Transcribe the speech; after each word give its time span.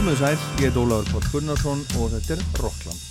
Komið 0.00 0.16
sæl, 0.16 0.44
ég 0.62 0.70
heit 0.70 0.78
Ólafur 0.80 1.10
Páll 1.12 1.28
Gunnarsson 1.28 1.84
og 2.00 2.08
þetta 2.14 2.38
er 2.38 2.44
Rockland. 2.64 3.09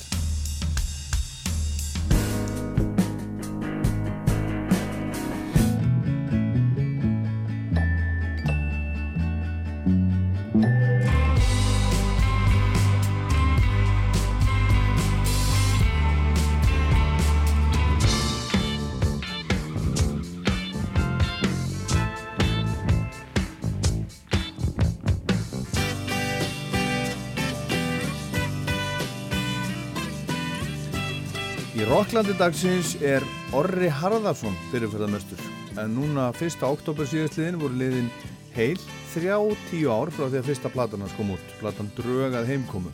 Rocklandi 31.99 32.31
dagsins 32.39 32.93
er 33.03 33.25
Orri 33.51 33.89
Harðarsson 33.91 34.53
fyrirferðarmestur 34.69 35.39
en 35.81 35.97
núna 35.97 36.29
1. 36.31 36.61
oktober 36.63 37.03
síðastliðin 37.11 37.57
voru 37.59 37.75
liðin 37.75 38.07
heil 38.53 38.79
30 39.11 39.81
ár 39.91 40.07
frá 40.15 40.29
því 40.29 40.39
að 40.39 40.47
fyrsta 40.47 40.71
platan 40.71 41.03
hans 41.03 41.17
kom 41.17 41.33
út, 41.33 41.51
platan 41.59 41.89
Drögað 41.97 42.47
heimkomu. 42.53 42.93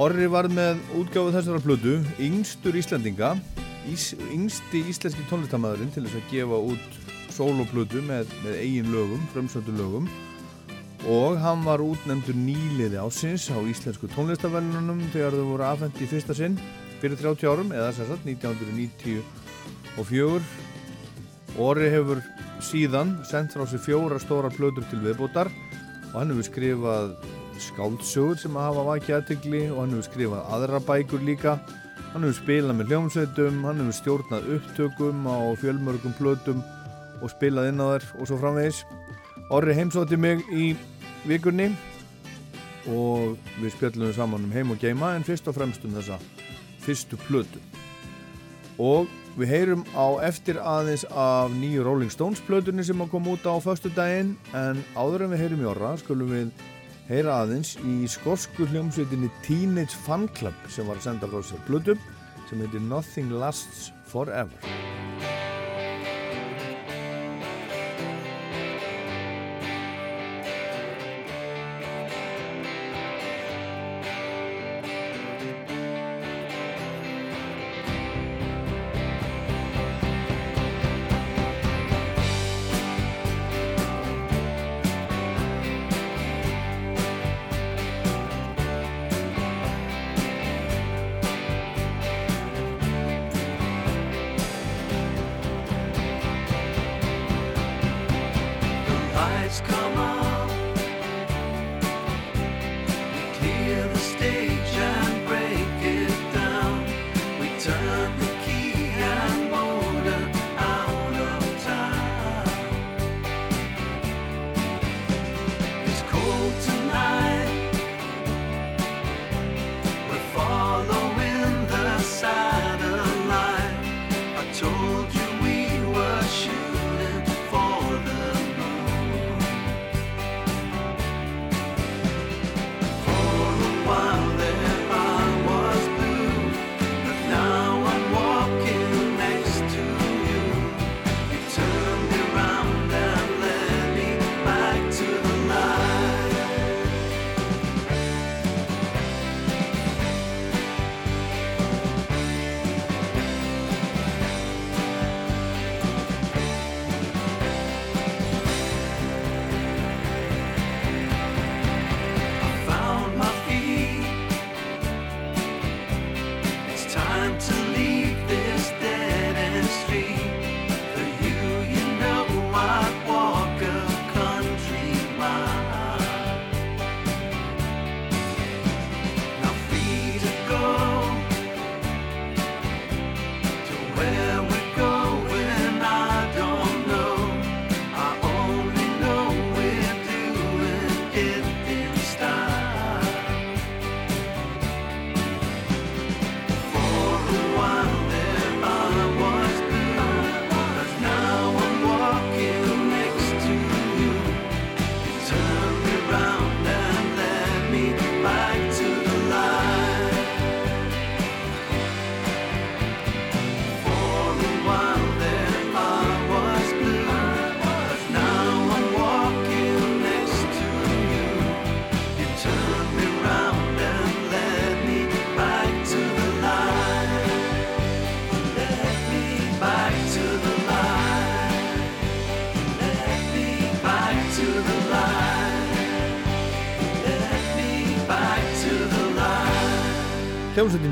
Orri 0.00 0.30
var 0.32 0.48
með 0.48 0.80
útgáfu 0.96 1.34
þessara 1.36 1.60
plödu, 1.66 1.98
yngstur 2.16 2.80
Íslandinga, 2.80 3.34
ís, 3.92 4.14
yngsti 4.30 4.86
íslenski 4.88 5.28
tónlistamæðurinn 5.28 5.92
til 5.92 6.06
þess 6.06 6.22
að 6.22 6.32
gefa 6.32 6.64
út 6.72 6.98
soloplödu 7.36 8.00
með, 8.08 8.32
með 8.46 8.60
eigin 8.62 8.92
lögum, 8.96 9.28
frömsöndu 9.36 9.76
lögum 9.76 10.08
og 11.04 11.36
hann 11.44 11.68
var 11.68 11.84
útnefndur 11.84 12.34
nýliði 12.48 12.96
ásins 13.04 13.50
á 13.52 13.60
íslensku 13.60 14.08
tónlistavælunum 14.16 15.10
þegar 15.12 15.36
þau 15.36 15.48
voru 15.52 15.68
afhengt 15.68 16.00
í 16.00 16.08
fyrsta 16.08 16.34
sinn 16.34 16.56
fyrir 17.02 17.18
30 17.20 17.50
árum 17.50 17.72
eða 17.74 17.92
sérsagt 17.96 18.24
1994 18.26 20.42
Orri 21.58 21.88
hefur 21.90 22.20
síðan 22.62 23.16
sendt 23.26 23.54
frá 23.54 23.64
sér 23.66 23.80
fjóra 23.82 24.18
stóra 24.22 24.50
plötur 24.52 24.84
til 24.90 25.00
viðbótar 25.02 25.50
og 26.12 26.20
hann 26.20 26.30
hefur 26.30 26.46
skrifað 26.46 27.16
skáldsögur 27.58 28.38
sem 28.38 28.54
að 28.54 28.68
hafa 28.68 28.84
vakið 28.92 29.16
aðtegli 29.16 29.62
og 29.72 29.80
hann 29.82 29.96
hefur 29.96 30.06
skrifað 30.06 30.46
aðra 30.54 30.78
bækur 30.86 31.24
líka. 31.26 31.56
Hann 32.12 32.22
hefur 32.22 32.38
spilað 32.38 32.78
með 32.78 32.92
hljómsveitum 32.92 33.66
hann 33.66 33.82
hefur 33.82 33.98
stjórnað 33.98 34.48
upptökum 34.56 35.26
á 35.26 35.38
fjölmörgum 35.62 36.14
plötum 36.20 36.62
og 37.18 37.34
spilað 37.34 37.72
inn 37.72 37.82
á 37.82 37.86
þær 37.90 38.08
og 38.14 38.30
svo 38.30 38.38
framvegis. 38.38 38.84
Orri 39.50 39.74
heimsótti 39.74 40.20
mig 40.20 40.46
í 40.54 40.76
vikunni 41.26 41.72
og 42.86 43.34
við 43.58 43.74
spjöllum 43.74 44.14
saman 44.14 44.46
um 44.46 44.54
heim 44.54 44.70
og 44.70 44.78
geima 44.78 45.16
en 45.16 45.26
fyrst 45.26 45.50
og 45.50 45.58
fremst 45.58 45.82
um 45.88 45.98
þessa 45.98 46.22
fyrstu 46.88 47.20
plötu. 47.28 47.60
Og 48.80 49.08
við 49.38 49.52
heyrum 49.52 49.84
á 49.94 50.18
eftir 50.26 50.58
aðeins 50.58 51.04
af 51.12 51.52
nýju 51.54 51.84
Rolling 51.86 52.10
Stones 52.10 52.42
plötunni 52.46 52.84
sem 52.86 52.98
að 53.02 53.12
koma 53.14 53.36
út 53.36 53.46
á 53.46 53.54
förstu 53.62 53.92
daginn 53.94 54.34
en 54.56 54.82
áður 54.98 55.26
en 55.26 55.34
við 55.34 55.44
heyrum 55.44 55.64
í 55.64 55.70
orra 55.70 55.94
skulum 56.00 56.32
við 56.34 56.50
heyra 57.08 57.40
aðeins 57.44 57.76
í 57.86 58.00
skosku 58.10 58.66
hljómsveitinni 58.72 59.30
Teenage 59.46 59.96
Fan 60.06 60.26
Club 60.38 60.66
sem 60.72 60.88
var 60.90 60.98
að 60.98 61.10
senda 61.10 61.30
frá 61.30 61.42
sér 61.44 61.62
plötu 61.70 61.98
sem 62.48 62.64
heitir 62.64 62.82
Nothing 62.84 63.36
Lasts 63.38 63.92
Forever 64.10 64.97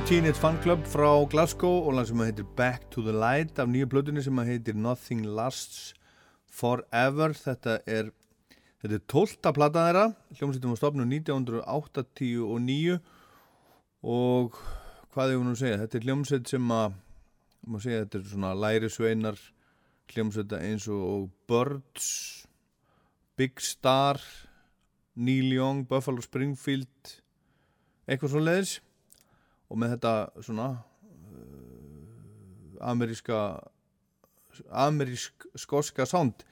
Teenage 0.07 0.39
Fan 0.39 0.55
Club 0.63 0.85
frá 0.87 1.09
Glasgow 1.27 1.89
og 1.89 1.97
lag 1.97 2.07
sem 2.07 2.21
heitir 2.23 2.47
Back 2.55 2.85
to 2.95 3.03
the 3.03 3.11
Light 3.11 3.59
af 3.59 3.67
nýju 3.67 3.89
blöðunni 3.91 4.23
sem 4.23 4.39
heitir 4.39 4.77
Nothing 4.79 5.25
Lasts 5.27 5.97
Forever. 6.47 7.35
Þetta 7.35 7.81
er 7.91 8.13
Þetta 8.79 8.95
er 9.01 9.03
tólta 9.11 9.51
plata 9.57 9.83
þeirra, 9.89 10.05
hljómsveitum 10.39 10.77
á 10.77 10.79
stopnum 10.79 11.11
1989 11.11 13.01
og 14.07 14.55
hvað 15.11 15.35
voru 15.35 15.43
nú 15.49 15.57
að 15.57 15.63
segja, 15.65 15.81
þetta 15.83 15.99
er 15.99 16.07
hljómsveit 16.07 16.55
sem 16.55 16.71
að, 16.77 16.95
maður 17.67 17.87
segja, 17.89 18.05
þetta 18.05 18.21
er 18.21 18.31
svona 18.31 18.55
læri 18.63 18.95
sveinar 18.95 19.43
hljómsveita 20.15 20.63
eins 20.71 20.87
og 20.87 21.35
Birds, 21.51 22.07
Big 23.35 23.59
Star, 23.59 24.23
Neil 25.19 25.51
Young, 25.51 25.83
Buffalo 25.91 26.23
Springfield, 26.23 27.17
eitthvað 28.07 28.37
svo 28.37 28.47
leiðis 28.47 28.79
og 29.67 29.81
með 29.81 29.97
þetta 29.97 30.15
svona 30.47 30.69
uh, 30.77 32.85
ameríska 32.93 33.41
amerísk 34.73 35.47
skoska 35.59 36.07
sound 36.09 36.45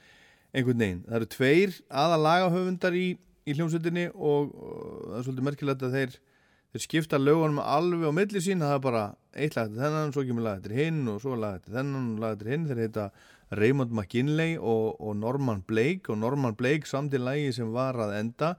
einhvern 0.55 0.79
veginn. 0.79 1.03
Það 1.07 1.19
eru 1.19 1.29
tveir 1.33 1.75
aða 1.89 2.21
lagahöfundar 2.21 2.97
í, 2.97 3.07
í 3.45 3.57
hljómsveitinni 3.57 4.07
og, 4.13 4.53
og 4.53 5.05
það 5.09 5.19
er 5.19 5.27
svolítið 5.27 5.47
merkilegt 5.49 5.85
að 5.85 5.99
þeir, 5.99 6.17
þeir 6.71 6.85
skipta 6.85 7.21
lögunum 7.21 7.61
alveg 7.63 8.07
á 8.07 8.11
milli 8.15 8.43
sín, 8.43 8.63
það 8.63 8.77
er 8.77 8.83
bara 8.85 9.05
eitt 9.35 9.57
lag 9.57 9.67
eftir 9.67 9.83
þennan, 9.83 10.13
svo 10.15 10.25
kemur 10.27 10.45
lag 10.45 10.61
eftir 10.61 10.77
hinn 10.77 11.01
og 11.11 11.19
svo 11.23 11.39
lag 11.39 11.59
eftir 11.59 11.79
þennan 11.79 12.13
og 12.13 12.23
lag 12.23 12.37
eftir 12.37 12.53
hinn, 12.53 12.67
þeir 12.69 12.83
heita 12.85 13.09
Raymond 13.55 13.91
McKinley 13.91 14.57
og, 14.57 15.01
og 15.01 15.17
Norman 15.17 15.61
Blake. 15.67 16.09
Og 16.09 16.17
Norman 16.17 16.55
Blake 16.57 16.89
samt 16.89 17.13
í 17.13 17.21
lagi 17.21 17.51
sem 17.55 17.69
var 17.75 17.97
að 18.01 18.15
enda. 18.19 18.55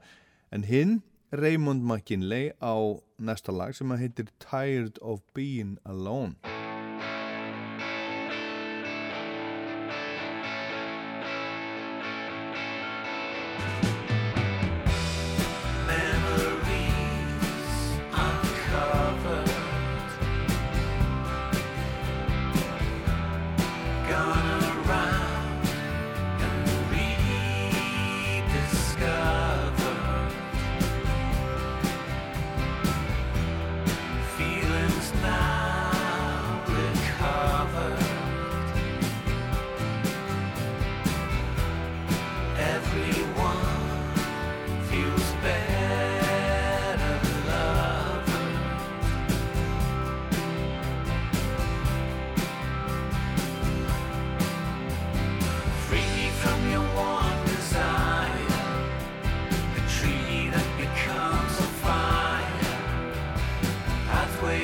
En 0.53 0.63
hinn 0.67 1.01
Raymond 1.35 1.83
McKinley 1.83 2.53
á 2.63 2.75
næsta 3.19 3.51
lag 3.51 3.75
sem 3.75 3.91
heitir 3.91 4.29
Tired 4.39 5.01
of 5.01 5.19
Being 5.33 5.77
Alone 5.85 6.56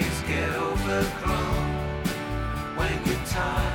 days 0.03 0.21
get 0.27 0.49
overgrown 0.55 1.65
when 2.75 3.05
you're 3.05 3.25
tired. 3.25 3.72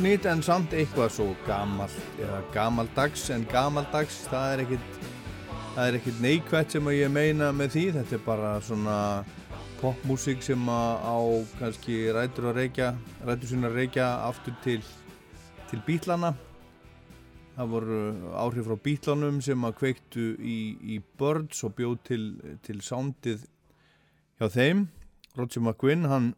Splungunýtt 0.00 0.26
en 0.30 0.40
samt 0.40 0.72
eitthvað 0.72 1.10
svo 1.12 1.24
gamal 1.44 1.90
eða 2.16 2.38
gamaldags 2.54 3.26
en 3.34 3.42
gamaldags 3.50 4.14
það 4.30 4.52
er 4.54 4.62
ekkit 4.62 4.94
það 5.74 5.80
er 5.82 5.98
ekkit 5.98 6.22
neikvægt 6.24 6.72
sem 6.72 6.88
að 6.88 6.96
ég 6.96 7.12
meina 7.12 7.50
með 7.52 7.74
því. 7.74 7.82
Þetta 7.98 8.16
er 8.16 8.22
bara 8.24 8.54
svona 8.64 8.96
popmusík 9.82 10.40
sem 10.40 10.72
að 10.72 11.04
á 11.04 11.20
kannski 11.58 11.98
rætur 12.16 12.48
að 12.48 12.62
reykja 12.62 12.88
rætur 13.28 13.52
sín 13.52 13.68
að 13.68 13.76
reykja 13.76 14.08
aftur 14.30 14.56
til 14.64 14.80
til 15.68 15.84
bítlana. 15.84 16.32
Það 17.58 17.72
voru 17.76 18.02
áhrif 18.40 18.70
frá 18.70 18.80
bítlanum 18.88 19.44
sem 19.44 19.68
að 19.68 19.78
kveiktu 19.82 20.30
í, 20.40 20.60
í 20.80 21.02
Birds 21.20 21.60
og 21.68 21.76
bjóð 21.76 21.98
til, 22.08 22.24
til 22.64 22.80
sándið 22.80 23.44
hjá 24.40 24.48
þeim. 24.48 24.86
Roger 25.36 25.60
McGuinn 25.60 26.08
hann 26.08 26.32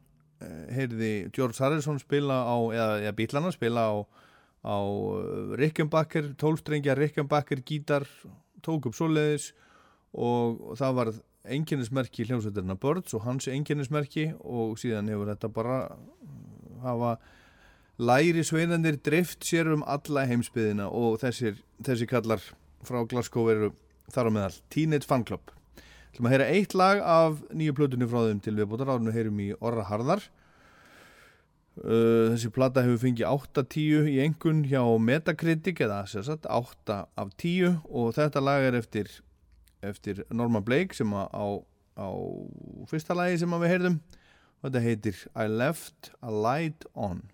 heyrði 0.75 1.13
George 1.35 1.59
Harrison 1.63 2.01
spila 2.03 2.43
á, 2.45 2.57
eða, 2.75 2.95
eða 3.05 3.17
Bílana 3.19 3.53
spila 3.55 3.87
á, 3.89 3.95
á 4.67 4.77
eh, 4.79 5.57
Rickenbacker, 5.61 6.33
tólstrengja 6.41 6.97
Rickenbacker 6.99 7.63
gítar, 7.67 8.07
tók 8.63 8.89
upp 8.91 8.97
svoleiðis 8.99 9.53
og 10.13 10.75
það 10.79 10.99
var 10.99 11.13
enginnismerki 11.43 12.27
hljómsveitarna 12.29 12.77
Birds 12.79 13.15
og 13.17 13.25
hans 13.27 13.49
enginnismerki 13.51 14.29
og 14.39 14.77
síðan 14.79 15.11
hefur 15.11 15.33
þetta 15.33 15.51
bara 15.53 15.79
hafa 16.83 17.17
læri 17.99 18.45
sveinandir 18.47 18.99
drift 19.03 19.47
sér 19.47 19.73
um 19.75 19.83
alla 19.87 20.27
heimsbyðina 20.31 20.89
og 20.91 21.19
þessir, 21.23 21.59
þessi 21.83 22.09
kallar 22.11 22.45
frá 22.87 23.03
Glasgow 23.09 23.51
eru 23.51 23.73
þar 24.13 24.31
á 24.31 24.35
meðal 24.37 24.57
Teenage 24.71 25.09
Fan 25.09 25.27
Club 25.27 25.51
Þú 26.13 26.19
ætlum 26.19 26.29
að 26.29 26.33
heyra 26.35 26.47
eitt 26.53 26.75
lag 26.77 26.99
af 27.09 27.39
nýju 27.57 27.73
plötunni 27.73 28.05
frá 28.05 28.27
þeim 28.27 28.41
til 28.45 28.53
viðbútar, 28.59 28.91
árinu 28.93 29.15
heyrum 29.15 29.39
í 29.41 29.47
Orra 29.65 29.87
Harðar. 29.89 30.27
Uh, 31.81 32.29
þessi 32.35 32.51
plata 32.53 32.83
hefur 32.85 33.01
fengið 33.01 33.31
8-10 33.31 34.11
í 34.13 34.19
engun 34.21 34.59
hjá 34.69 34.83
Metacritic 35.01 35.81
eða 35.81 36.03
sagt, 36.05 36.45
8 36.45 36.99
af 37.17 37.31
10 37.41 37.79
og 37.89 38.13
þetta 38.19 38.43
lag 38.45 38.67
er 38.67 38.77
eftir, 38.77 39.09
eftir 39.81 40.21
Norman 40.29 40.67
Blake 40.67 40.93
sem 40.93 41.09
á, 41.17 41.25
á 41.33 42.09
fyrsta 42.93 43.17
lagi 43.17 43.41
sem 43.41 43.57
við 43.57 43.73
heyrðum 43.73 43.97
þetta 44.61 44.85
heitir 44.85 45.25
I 45.33 45.49
Left 45.49 46.13
a 46.21 46.29
Light 46.29 46.85
On. 46.93 47.25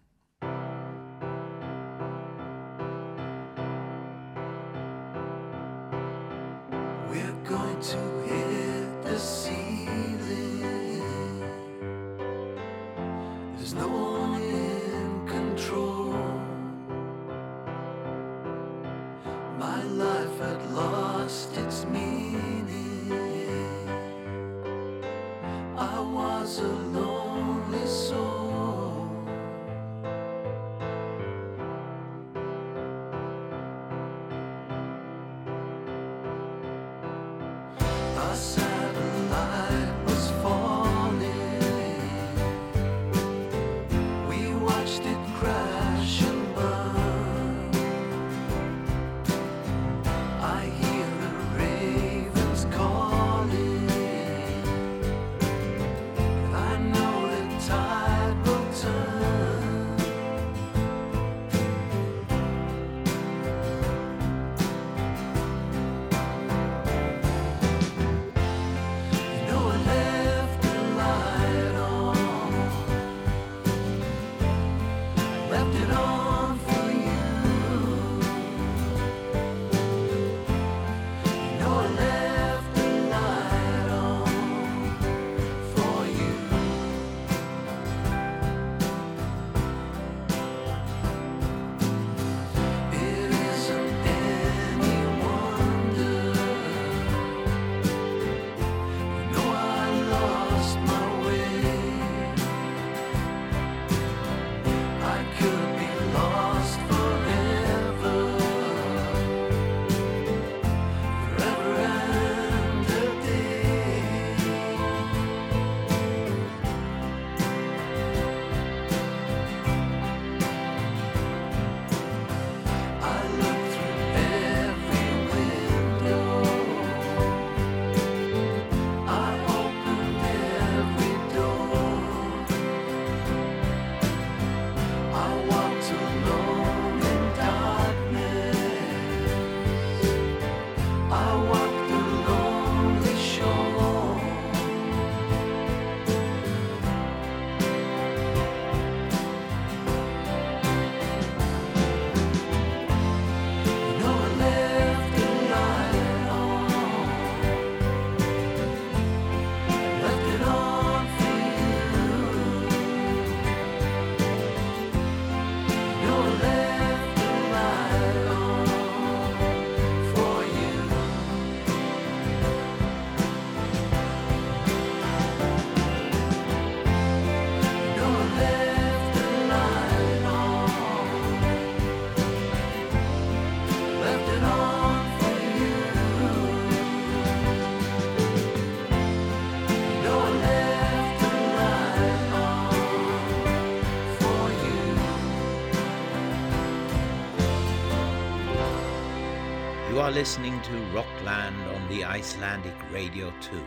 Are 200.08 200.12
listening 200.12 200.58
to 200.62 200.72
Rockland 200.94 201.54
on 201.74 201.86
the 201.90 202.02
Icelandic 202.02 202.74
Radio 202.90 203.30
2. 203.42 203.62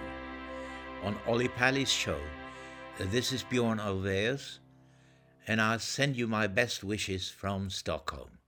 On 1.03 1.15
Olli 1.27 1.49
Palli's 1.49 1.91
show, 1.91 2.19
this 2.97 3.31
is 3.31 3.43
Bjorn 3.43 3.77
Alveus, 3.77 4.57
and 5.45 5.61
I'll 5.61 5.77
send 5.77 6.17
you 6.17 6.25
my 6.25 6.47
best 6.47 6.83
wishes 6.83 7.29
from 7.29 7.69
Stockholm. 7.69 8.40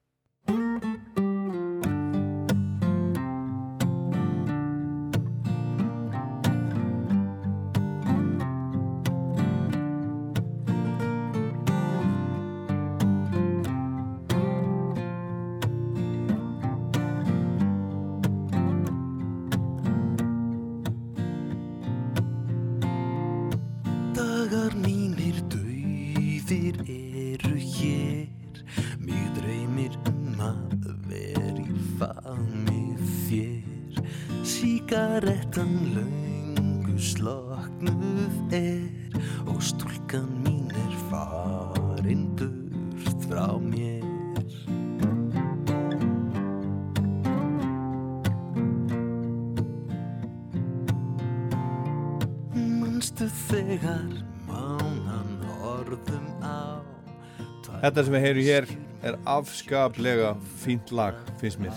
Þetta 57.94 58.08
sem 58.08 58.16
við 58.16 58.24
heyrum 58.26 58.46
hér 58.48 58.66
er 59.06 59.16
afskaplega 59.30 60.30
fínt 60.64 60.90
lag, 60.98 61.18
finnst 61.38 61.60
mér. 61.62 61.76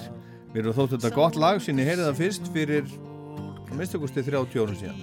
Mér 0.55 0.63
eru 0.63 0.73
þótt 0.73 0.95
þetta 0.95 1.11
gott 1.13 1.35
lag 1.37 1.59
sín 1.61 1.83
ég 1.83 1.91
heyrði 1.91 2.07
það 2.07 2.21
fyrst 2.23 2.47
fyrir 2.55 2.87
minnstakosti 3.77 4.25
30 4.25 4.57
árum 4.63 4.79
síðan. 4.81 5.03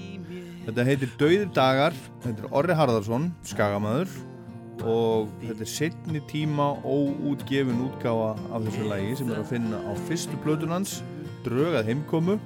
Þetta 0.64 0.86
heitir 0.88 1.12
Dauðir 1.20 1.52
dagar, 1.54 2.00
þetta 2.24 2.42
er 2.48 2.58
Orri 2.58 2.80
Harðarsson, 2.80 3.28
skagamæður 3.46 4.16
og 4.90 5.30
þetta 5.44 5.68
er 5.68 5.72
setni 5.76 6.24
tíma 6.34 6.72
óútgefin 6.82 7.86
útgáfa 7.92 8.34
af 8.50 8.66
þessu 8.66 8.90
lagi 8.90 9.14
sem 9.22 9.30
er 9.30 9.44
að 9.44 9.54
finna 9.54 9.84
á 9.86 9.94
fyrstu 10.10 10.42
blöðunans, 10.42 10.96
drögað 11.46 11.94
heimkomu 11.94 12.40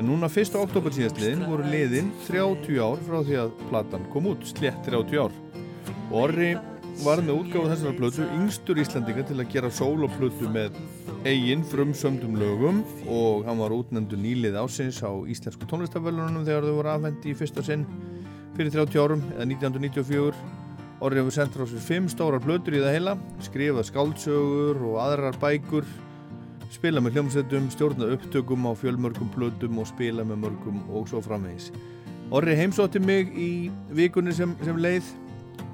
en 0.00 0.08
núna 0.08 0.32
1. 0.32 0.56
oktober 0.56 0.96
síðastliðin 0.96 1.44
voru 1.52 1.68
liðin 1.68 2.08
30 2.30 2.80
ár 2.80 3.04
frá 3.04 3.20
því 3.20 3.38
að 3.44 3.54
platan 3.68 4.08
kom 4.16 4.32
út, 4.32 4.48
slett 4.56 4.80
30 4.88 5.20
ár 5.20 5.40
Orri 6.16 6.54
var 7.04 7.22
með 7.24 7.38
útgáfa 7.38 7.72
þessara 7.72 7.96
plötu 7.98 8.26
yngstur 8.36 8.80
Íslandinga 8.82 9.24
til 9.28 9.38
að 9.38 9.52
gera 9.54 9.70
sóloplötu 9.72 10.50
með 10.52 10.76
eigin 11.28 11.64
frumsöndum 11.66 12.38
lögum 12.40 12.82
og 13.06 13.46
hann 13.48 13.60
var 13.62 13.74
útnendur 13.76 14.20
nýlið 14.20 14.58
ásins 14.60 15.00
á 15.04 15.10
Íslensku 15.30 15.68
tónlistafölunum 15.70 16.44
þegar 16.46 16.68
þau 16.68 16.76
voru 16.80 16.92
afhendi 16.94 17.32
í 17.32 17.36
fyrsta 17.38 17.64
sinn 17.66 17.86
fyrir 18.56 18.74
30 18.74 19.00
árum 19.02 19.24
eða 19.34 19.48
1994 19.54 20.46
Orri 21.00 21.16
hefur 21.22 21.32
sendt 21.32 21.56
frá 21.56 21.64
sér 21.64 21.80
fimm 21.80 22.10
stórar 22.12 22.42
plötur 22.44 22.76
í 22.76 22.82
það 22.82 22.96
heila 22.98 23.16
skrifað 23.46 23.86
skáldsögur 23.88 24.82
og 24.90 24.98
aðrar 25.00 25.38
bækur 25.40 25.86
spila 26.70 27.00
með 27.02 27.16
hljómsveitum, 27.16 27.70
stjórna 27.72 28.10
upptökum 28.14 28.68
á 28.68 28.72
fjölmörgum 28.78 29.30
plötum 29.34 29.80
og 29.82 29.88
spila 29.90 30.22
með 30.26 30.44
mörgum 30.44 30.82
og 30.94 31.08
svo 31.10 31.22
framvegis. 31.24 31.70
Orri 32.30 32.54
heimsótti 32.54 33.00
mig 33.02 33.32
í 33.34 33.50
vikunni 33.96 34.34
sem, 34.34 34.52
sem 34.62 34.78
leið 34.78 35.08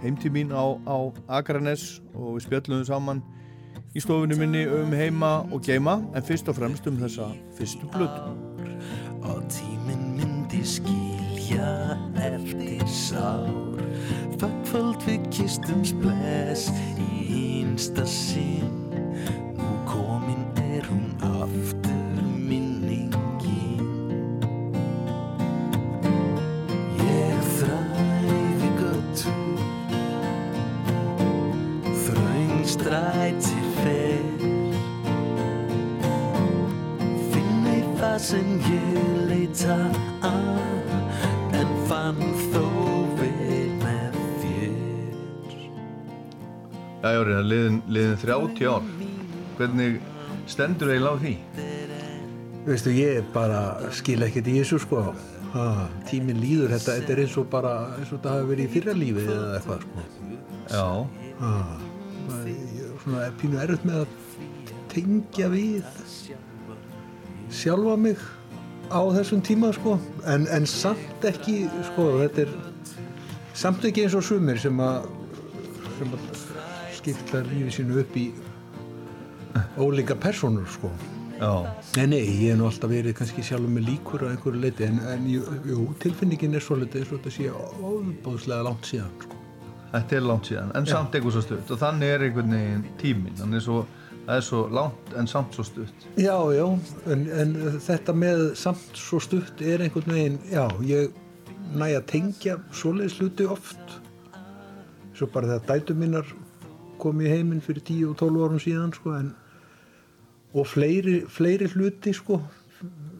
heimtí 0.02 0.30
mín 0.32 0.52
á, 0.52 0.64
á 0.86 0.96
Akranes 1.40 2.00
og 2.14 2.36
við 2.36 2.46
spjöllum 2.46 2.84
saman 2.86 3.22
í 3.96 4.02
stofunum 4.02 4.40
minni 4.40 4.66
um 4.68 4.92
heima 4.92 5.38
og 5.50 5.62
geima 5.64 6.00
en 6.14 6.26
fyrst 6.26 6.48
og 6.52 6.58
fremst 6.58 6.86
um 6.90 6.98
þessa 7.00 7.30
fyrstu 7.56 7.88
blötu 7.94 8.34
Og 9.26 9.42
tíminn 9.50 10.16
myndi 10.16 10.62
skilja 10.62 11.96
eftir 12.14 12.84
sár. 12.86 13.80
Fökkföld 14.38 15.02
við 15.06 15.26
kistum 15.34 15.82
spless 15.84 16.70
í 17.00 17.62
einsta 17.62 18.06
sinn. 18.06 18.94
Nú 19.56 19.72
komin 19.88 20.46
er 20.62 20.86
hún 20.86 21.10
aftur 21.32 21.85
liðin, 47.88 48.16
liðin 48.16 48.18
30 48.22 48.66
ár. 48.70 48.82
Hvernig 49.56 50.00
stendur 50.50 50.92
eiginlega 50.92 51.16
á 51.16 51.22
því? 51.22 51.34
Veistu, 52.66 52.92
ég 52.98 53.24
bara 53.34 53.60
skil 53.94 54.22
ekkert 54.26 54.48
í 54.50 54.56
þessu 54.60 54.78
sko. 54.82 55.02
Ha, 55.56 55.66
tíminn 56.10 56.40
líður, 56.42 56.72
þetta, 56.74 56.96
þetta 56.98 57.12
er 57.14 57.20
eins 57.22 57.36
og 57.40 57.46
bara 57.52 57.74
eins 57.96 58.10
og 58.10 58.18
þetta 58.18 58.32
hafi 58.34 58.48
verið 58.50 58.66
í 58.66 58.72
fyrra 58.74 58.94
lífi 58.98 59.22
eða 59.24 59.52
eitthvað 59.60 59.84
sko. 59.86 60.06
Já, 60.66 60.88
ha, 61.40 61.52
það- 62.26 62.48
ég 62.50 62.80
er 62.82 62.98
svona 63.04 63.28
pínu 63.40 63.60
erfitt 63.62 63.86
með 63.86 64.00
að 64.02 64.08
tengja 64.92 65.48
við 65.48 65.84
sjálfa 67.50 67.96
mig 67.98 68.18
á 68.90 69.00
þessum 69.16 69.42
tíma 69.46 69.72
sko. 69.74 69.96
En, 70.26 70.46
en 70.50 70.66
samt 70.66 71.24
ekki 71.30 71.68
sko 71.92 72.08
þetta 72.24 72.44
er 72.46 72.52
samt 73.56 73.84
ekki 73.88 74.04
eins 74.04 74.14
og 74.18 74.26
sumir 74.26 74.58
sem 74.60 74.76
að 74.82 75.06
sem 75.96 76.12
að 76.12 76.45
skipta 77.06 77.42
lífi 77.46 77.70
sínu 77.70 78.00
upp 78.02 78.16
í 78.18 78.24
ólíka 79.78 80.16
personur 80.18 80.66
sko. 80.66 80.90
Já, 81.36 81.68
Nei, 81.96 82.06
nei, 82.08 82.20
ég 82.24 82.50
hef 82.50 82.56
nú 82.58 82.64
alltaf 82.66 82.90
verið 82.90 83.14
kannski 83.18 83.42
sjálfur 83.44 83.68
með 83.70 83.90
líkur 83.90 84.22
á 84.24 84.32
einhverju 84.32 84.60
leiti 84.62 84.86
en, 84.88 84.96
en 85.12 85.26
jú, 85.28 85.42
jú, 85.68 85.82
tilfinningin 86.00 86.56
er 86.56 86.64
svolítið 86.64 87.02
eins 87.02 87.10
og 87.12 87.18
þetta 87.20 87.32
sé 87.34 87.50
óbúðslega 87.52 88.64
langt 88.64 88.88
síðan 88.88 89.10
sko. 89.20 89.36
þetta 89.92 90.16
er 90.16 90.24
langt 90.24 90.48
síðan 90.48 90.72
en 90.80 90.88
samt 90.88 91.14
eitthvað 91.14 91.36
svo 91.36 91.42
stutt. 91.44 91.74
Og 91.76 91.80
þannig 91.82 92.14
er 92.14 92.24
einhvern 92.26 92.56
veginn 92.56 92.86
tíminn 93.02 93.36
þannig 93.38 93.62
svo, 93.66 93.82
það 94.24 94.40
er 94.40 94.46
svo 94.48 94.62
langt 94.78 95.12
en 95.20 95.30
samt 95.30 95.60
svo 95.60 95.66
stutt. 95.68 96.08
Já, 96.16 96.34
já, 96.56 96.64
en, 97.12 97.26
en 97.44 97.54
þetta 97.84 98.16
með 98.16 98.42
samt 98.64 98.98
svo 99.04 99.20
stutt 99.22 99.60
er 99.60 99.84
einhvern 99.84 100.16
veginn, 100.16 100.40
já, 100.50 100.64
ég 100.88 101.12
næ 101.76 101.92
að 102.00 102.08
tengja 102.16 102.58
svoleiðis 102.72 103.20
hluti 103.20 103.46
oft. 103.52 104.00
Svo 105.16 105.28
bara 105.32 105.52
þegar 105.52 105.68
dætu 105.68 106.00
mínar 106.00 106.34
kom 107.00 107.20
í 107.22 107.30
heiminn 107.30 107.64
fyrir 107.64 107.84
10 107.84 108.12
og 108.12 108.20
12 108.20 108.44
árum 108.46 108.62
síðan 108.62 108.94
sko, 108.96 109.14
en, 109.18 109.32
og 110.56 110.68
fleiri, 110.70 111.20
fleiri 111.30 111.68
hluti 111.72 112.14
sko, 112.16 112.40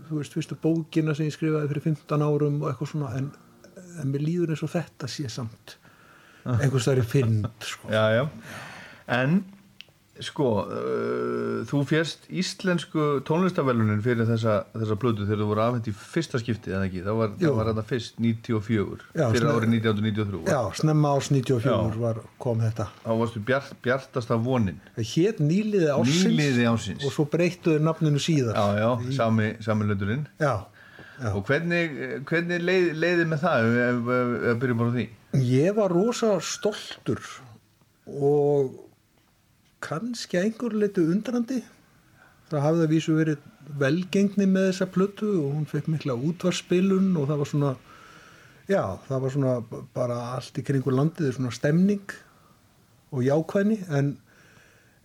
þú 0.06 0.20
veist, 0.20 0.36
fyrstu 0.36 0.58
bókina 0.62 1.14
sem 1.16 1.28
ég 1.28 1.34
skrifaði 1.34 1.72
fyrir 1.72 1.88
15 1.90 2.24
árum 2.26 2.62
og 2.62 2.70
eitthvað 2.70 2.92
svona 2.92 3.10
en, 3.18 3.32
en 4.00 4.12
mér 4.12 4.24
líður 4.24 4.54
eins 4.54 4.64
og 4.66 4.72
þetta 4.74 5.10
sé 5.10 5.28
samt 5.32 5.76
einhvers 6.46 6.86
þar 6.86 7.00
er 7.02 7.08
fynd 7.10 7.46
sko. 7.66 7.90
En, 9.10 9.40
sko 10.24 10.46
uh, 10.64 11.64
þú 11.68 11.80
fjast 11.88 12.26
íslensku 12.32 13.06
tónlistavelunin 13.26 14.02
fyrir 14.04 14.28
þessa, 14.28 14.54
þessa 14.72 14.96
blödu 15.00 15.26
þegar 15.26 15.42
þú 15.42 15.48
voru 15.50 15.62
afhengt 15.64 15.90
í 15.90 15.94
fyrsta 15.96 16.40
skipti 16.40 16.72
eða 16.72 16.86
ekki, 16.88 17.02
það 17.04 17.18
var, 17.20 17.34
það 17.40 17.56
var 17.58 17.70
þetta 17.70 17.84
fyrst 17.90 18.22
94 18.22 19.10
Já, 19.16 19.26
fyrir 19.34 19.48
árið 19.50 19.74
1993 19.80 20.40
Já, 20.52 20.60
snemma 20.80 21.12
ás 21.16 21.28
94 21.32 21.74
Já. 21.74 21.98
var, 22.06 22.22
kom 22.42 22.62
þetta. 22.64 22.88
Þá 23.02 23.10
varstu 23.22 23.42
bjart, 23.50 23.74
bjartasta 23.84 24.38
vonin. 24.46 24.80
Það 24.96 25.10
hét 25.12 25.42
nýliði 25.44 25.90
ásins 25.96 26.24
Nýliði 26.30 26.70
ásins 26.70 27.04
og 27.04 27.14
svo 27.18 27.26
breyttuðu 27.32 27.82
nafninu 27.84 28.22
síðar. 28.22 28.56
Já, 28.56 28.80
já, 28.80 29.12
sami, 29.18 29.52
sami 29.64 29.90
löndurinn 29.90 30.24
Já, 30.40 30.54
já. 31.18 31.30
Og 31.34 31.44
hvernig, 31.48 32.00
hvernig 32.28 32.64
leið, 32.64 32.90
leiði 33.00 33.28
með 33.28 33.44
það 33.44 33.70
ef, 33.84 34.10
ef 34.52 34.64
byrjum 34.64 34.82
bara 34.82 34.92
á 34.92 34.96
því? 34.96 35.06
Ég 35.50 35.76
var 35.76 35.92
rosa 35.92 36.36
stoltur 36.44 37.20
og 38.06 38.85
kannski 39.84 40.40
einhver 40.40 40.74
leitu 40.76 41.04
undrandi. 41.10 41.62
Það 42.50 42.62
hafði 42.62 42.86
að 42.86 42.92
vísu 42.94 43.16
verið 43.16 43.44
velgengni 43.80 44.46
með 44.46 44.70
þessa 44.70 44.88
plötu 44.94 45.30
og 45.40 45.54
hún 45.56 45.66
fekk 45.70 45.90
mikla 45.90 46.14
útvarspilun 46.28 47.16
og 47.18 47.26
það 47.30 47.40
var 47.40 47.50
svona 47.50 47.72
já, 48.70 48.82
það 49.08 49.24
var 49.24 49.34
svona 49.34 49.56
bara 49.94 50.20
allt 50.36 50.60
í 50.60 50.64
kringur 50.66 50.94
landið 50.94 51.34
svona 51.36 51.54
stemning 51.54 52.14
og 53.14 53.24
jákvæðni 53.26 53.80
en, 53.98 54.12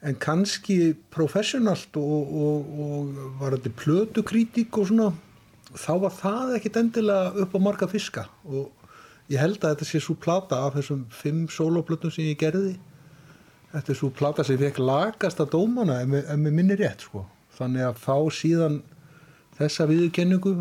en 0.05 0.19
kannski 0.21 0.93
professionalt 1.13 1.97
og, 1.97 2.35
og, 2.45 2.71
og 2.85 3.25
var 3.41 3.57
þetta 3.57 3.73
plötukrítik 3.81 4.77
og 4.77 4.91
svona 4.91 5.09
þá 5.71 5.93
var 6.05 6.15
það 6.17 6.55
ekkit 6.59 6.79
endilega 6.81 7.45
upp 7.45 7.57
á 7.57 7.59
marga 7.63 7.89
fiska 7.89 8.27
og 8.45 8.71
ég 9.31 9.41
held 9.41 9.61
að 9.61 9.75
þetta 9.75 9.89
sé 9.89 10.01
svo 10.03 10.17
plata 10.19 10.63
af 10.65 10.75
þessum 10.77 11.05
fimm 11.13 11.45
soloplötum 11.49 12.13
sem 12.13 12.29
ég 12.29 12.41
gerði 12.41 12.75
þetta 13.71 13.93
er 13.93 13.99
svo 13.99 14.09
plata 14.15 14.45
sem 14.47 14.59
fekk 14.59 14.81
lagast 14.83 15.39
að 15.43 15.53
dómana 15.55 16.01
ef, 16.03 16.35
mér 16.37 16.55
minni 16.55 16.77
rétt 16.79 17.07
sko. 17.07 17.25
þannig 17.57 17.87
að 17.87 18.01
fá 18.01 18.15
síðan 18.33 18.81
þessa 19.59 19.87
viðurkenningu 19.89 20.53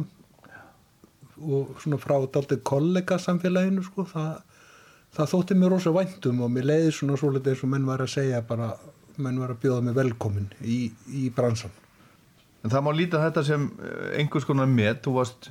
og 1.40 1.76
svona 1.80 1.98
frá 2.00 2.18
daldið 2.28 2.62
kollega 2.68 3.16
samfélaginu 3.18 3.84
sko, 3.86 4.04
það, 4.10 4.32
það 5.16 5.30
þótti 5.34 5.58
mér 5.58 5.74
rosa 5.74 5.92
væntum 5.96 6.42
og 6.44 6.50
mér 6.52 6.68
leiði 6.72 6.96
svona 6.96 7.16
svolítið 7.20 7.54
eins 7.54 7.64
og 7.64 7.72
menn 7.72 7.88
var 7.88 8.04
að 8.04 8.12
segja 8.16 8.42
bara, 8.46 8.74
menn 9.16 9.40
var 9.40 9.54
að 9.54 9.62
bjóða 9.62 9.86
mig 9.86 9.96
velkomin 9.96 10.50
í, 10.60 10.82
í 11.08 11.30
bransan 11.34 11.72
En 12.60 12.68
það 12.68 12.82
má 12.84 12.90
líta 12.92 13.20
þetta 13.22 13.42
sem 13.46 13.62
eh, 13.80 14.08
einhvers 14.20 14.44
konar 14.44 14.68
met, 14.68 15.00
þú 15.04 15.16
varst 15.16 15.48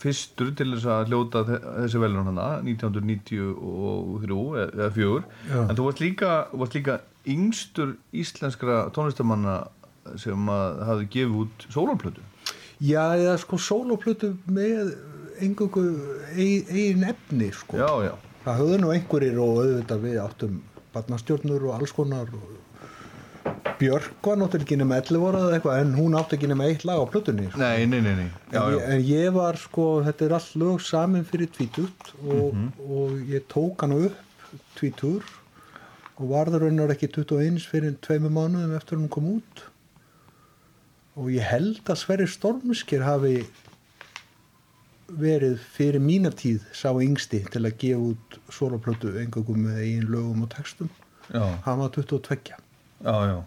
fyrstur 0.00 0.52
til 0.56 0.70
þess 0.74 0.86
að 0.88 1.10
hljóta 1.10 1.42
þe- 1.48 1.60
þessi 1.82 1.98
velun 2.00 2.28
hana 2.30 2.46
1993 2.64 4.64
eða 4.64 4.88
4 4.94 5.24
Já. 5.50 5.58
en 5.68 5.76
þú 5.76 5.82
varst 5.88 6.00
líka, 6.04 6.30
varst 6.56 6.74
líka 6.78 6.94
yngstur 7.28 7.88
íslenskra 8.16 8.76
tónlistamanna 8.96 9.58
sem 10.20 10.48
að 10.50 10.80
hafði 10.88 11.06
gefið 11.16 11.38
út 11.44 11.56
sólarplötu 11.74 12.22
Já, 12.80 13.02
eða 13.20 13.34
sko 13.42 13.58
sólóplötu 13.60 14.32
með 14.48 14.94
engungu 15.44 15.82
eigin 16.36 17.04
efni 17.10 17.50
sko. 17.52 17.76
já, 17.76 17.90
já, 18.08 18.14
Það 18.44 18.56
höfðu 18.62 18.76
nú 18.80 18.88
einhverjir 18.94 19.36
og 19.44 19.58
auðvitað 19.60 20.00
við 20.06 20.16
áttum 20.24 20.54
barnastjórnur 20.94 21.66
og 21.68 21.74
alls 21.76 21.92
konar 21.92 22.28
og 22.32 22.56
Björk 23.80 24.26
var 24.26 24.36
náttúrulega 24.36 24.66
ekki 24.66 24.76
nema 24.76 24.98
11 25.00 25.22
ára 25.24 25.40
eða 25.40 25.56
eitthvað 25.56 25.78
en 25.80 25.92
hún 25.96 26.16
átti 26.18 26.36
ekki 26.36 26.48
nema 26.50 26.66
eitt 26.68 26.82
lag 26.84 27.00
á 27.00 27.06
plötunni 27.08 27.46
sko. 27.48 27.60
nei, 27.62 27.86
nei, 27.88 28.00
nei, 28.04 28.14
nei. 28.18 28.26
Já, 28.52 28.60
en, 28.60 28.74
ég, 28.74 28.82
en 28.92 29.04
ég 29.08 29.30
var 29.36 29.56
sko, 29.60 29.86
þetta 30.04 30.26
er 30.26 30.34
allt 30.36 30.56
lög 30.60 30.82
samin 30.84 31.24
fyrir 31.28 31.48
tvítut 31.54 32.10
og, 32.20 32.58
og 32.84 33.14
ég 33.30 33.46
tók 33.48 33.86
hana 33.86 34.02
upp 34.10 34.52
tvítur 34.76 35.24
og 36.20 36.28
varður 36.34 36.66
raunar 36.66 36.92
ekki 36.92 37.08
21 37.08 37.64
fyrir 37.70 37.96
tveimur 38.04 38.34
mánuðum 38.36 38.76
eftir 38.76 39.00
hún 39.00 39.08
kom 39.12 39.32
út. 39.38 39.64
Og 41.16 41.32
ég 41.32 41.44
held 41.48 41.80
að 41.88 42.00
Sverri 42.02 42.28
Stormskir 42.28 43.04
hafi 43.04 43.38
verið 45.10 45.58
fyrir 45.74 46.02
mína 46.04 46.30
tíð 46.36 46.66
sá 46.76 46.92
yngsti 46.92 47.42
til 47.50 47.64
að 47.64 47.78
gefa 47.80 48.10
út 48.12 48.40
soloplötu 48.52 49.16
engangum 49.22 49.64
með 49.64 49.80
eigin 49.86 50.10
lögum 50.12 50.44
og 50.44 50.52
textum. 50.52 50.90
Já, 51.32 51.42
hann 51.64 51.80
var 51.80 51.94
22 51.96 52.20
já, 53.04 53.14
já. 53.30 53.38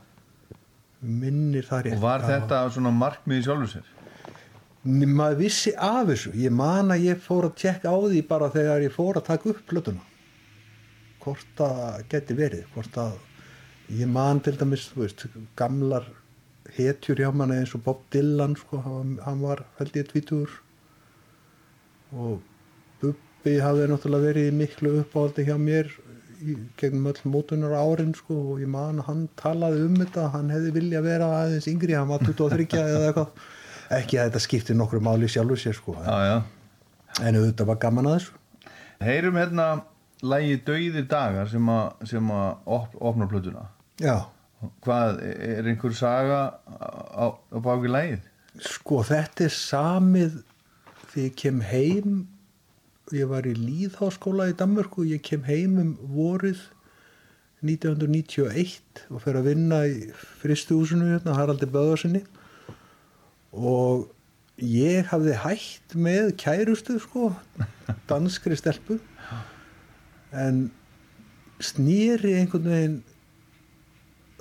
minnir 1.01 1.67
það 1.67 1.83
rétt. 1.87 1.97
Og 1.97 2.05
var 2.05 2.23
þetta 2.27 2.61
svona 2.75 2.93
markmið 2.95 3.41
í 3.41 3.45
sjálfu 3.47 3.69
sér? 3.73 3.91
Maður 4.83 5.37
vissi 5.39 5.71
af 5.79 6.09
þessu. 6.09 6.33
Ég 6.35 6.51
man 6.51 6.91
að 6.91 7.05
ég 7.07 7.21
fór 7.23 7.47
að 7.47 7.59
tjekka 7.61 7.91
á 7.91 7.97
því 8.03 8.23
bara 8.27 8.49
þegar 8.51 8.83
ég 8.83 8.95
fór 8.95 9.19
að 9.19 9.29
taka 9.29 9.53
upp 9.53 9.61
plötuna. 9.69 10.03
Hvort 11.23 11.53
það 11.59 12.01
geti 12.11 12.35
verið 12.35 12.65
hvort 12.73 12.99
að 12.99 13.13
ég 13.93 14.09
man 14.11 14.41
til 14.43 14.57
dæmis 14.59 14.89
veist, 14.95 15.25
gamlar 15.59 16.07
hetjur 16.77 17.19
hjá 17.19 17.29
manni 17.35 17.59
eins 17.61 17.73
og 17.75 17.83
Bob 17.85 18.01
Dylan 18.13 18.55
sko, 18.57 18.79
hann, 18.83 19.17
hann 19.25 19.41
var 19.43 19.63
held 19.79 19.97
ég 19.99 20.07
tvítur 20.09 20.49
og 22.13 22.41
Bubbi 23.01 23.57
hafði 23.59 23.89
náttúrulega 23.91 24.29
verið 24.29 24.57
miklu 24.57 24.93
uppáhaldi 25.01 25.45
hjá 25.49 25.57
mér 25.59 25.91
gegnum 26.79 27.09
öll 27.11 27.21
mótunar 27.29 27.75
árin 27.77 28.13
sko, 28.17 28.35
og 28.53 28.61
ég 28.63 28.69
man 28.71 29.01
að 29.01 29.09
hann 29.09 29.23
talaði 29.39 29.85
um 29.87 29.97
þetta 30.01 30.29
hann 30.33 30.51
hefði 30.53 30.73
vilja 30.77 31.01
vera 31.05 31.29
aðeins 31.41 31.69
yngri 31.71 31.95
hann 31.97 32.11
var 32.11 32.23
23 32.25 32.67
eða 32.81 33.07
eitthvað 33.09 33.97
ekki 33.99 34.19
að 34.19 34.29
þetta 34.29 34.43
skipti 34.43 34.75
nokkru 34.77 35.01
máli 35.03 35.29
sjálfur 35.29 35.59
sér 35.59 35.77
sko. 35.77 35.95
já, 35.99 36.17
já. 36.29 36.37
en 37.21 37.39
auðvitað 37.39 37.69
var 37.71 37.81
gaman 37.83 38.09
að 38.09 38.19
þessu 38.19 38.69
heyrum 39.03 39.39
hérna 39.39 39.67
lægi 40.23 40.59
Dauðir 40.67 41.07
dagar 41.11 41.49
sem 41.51 41.69
að, 41.69 42.07
sem 42.13 42.31
að 42.31 42.49
op, 42.77 42.95
opna 43.11 43.27
plötuna 43.31 43.67
já, 44.01 44.17
hvað, 44.85 45.23
er 45.23 45.71
einhver 45.71 45.95
saga 45.97 46.41
á, 46.63 47.25
á 47.35 47.57
baki 47.59 47.91
lægið? 47.91 48.29
sko 48.63 49.01
þetta 49.07 49.47
er 49.47 49.57
samið 49.57 50.39
þegar 51.09 51.25
ég 51.27 51.35
kem 51.39 51.65
heim 51.67 52.21
ég 53.11 53.27
var 53.27 53.47
í 53.49 53.53
Líðháskóla 53.57 54.47
í 54.51 54.55
Danmörku 54.57 55.03
ég 55.09 55.23
kem 55.25 55.43
heim 55.43 55.75
um 55.81 55.91
vorið 56.15 56.61
1991 57.63 59.03
og 59.09 59.23
fer 59.23 59.39
að 59.39 59.49
vinna 59.51 59.83
í 59.87 60.09
fristuhúsinu 60.41 61.09
hérna, 61.11 61.35
Haraldi 61.35 61.67
Böðarsinni 61.71 62.23
og 63.53 64.09
ég 64.59 65.07
hafði 65.11 65.35
hætt 65.43 65.95
með 65.95 66.33
kærustu 66.41 66.97
sko, 67.01 67.31
danskri 68.09 68.57
stelpu. 68.59 68.99
En 70.33 70.69
snýri 71.63 72.35
einhvern 72.39 72.71
veginn 72.71 72.99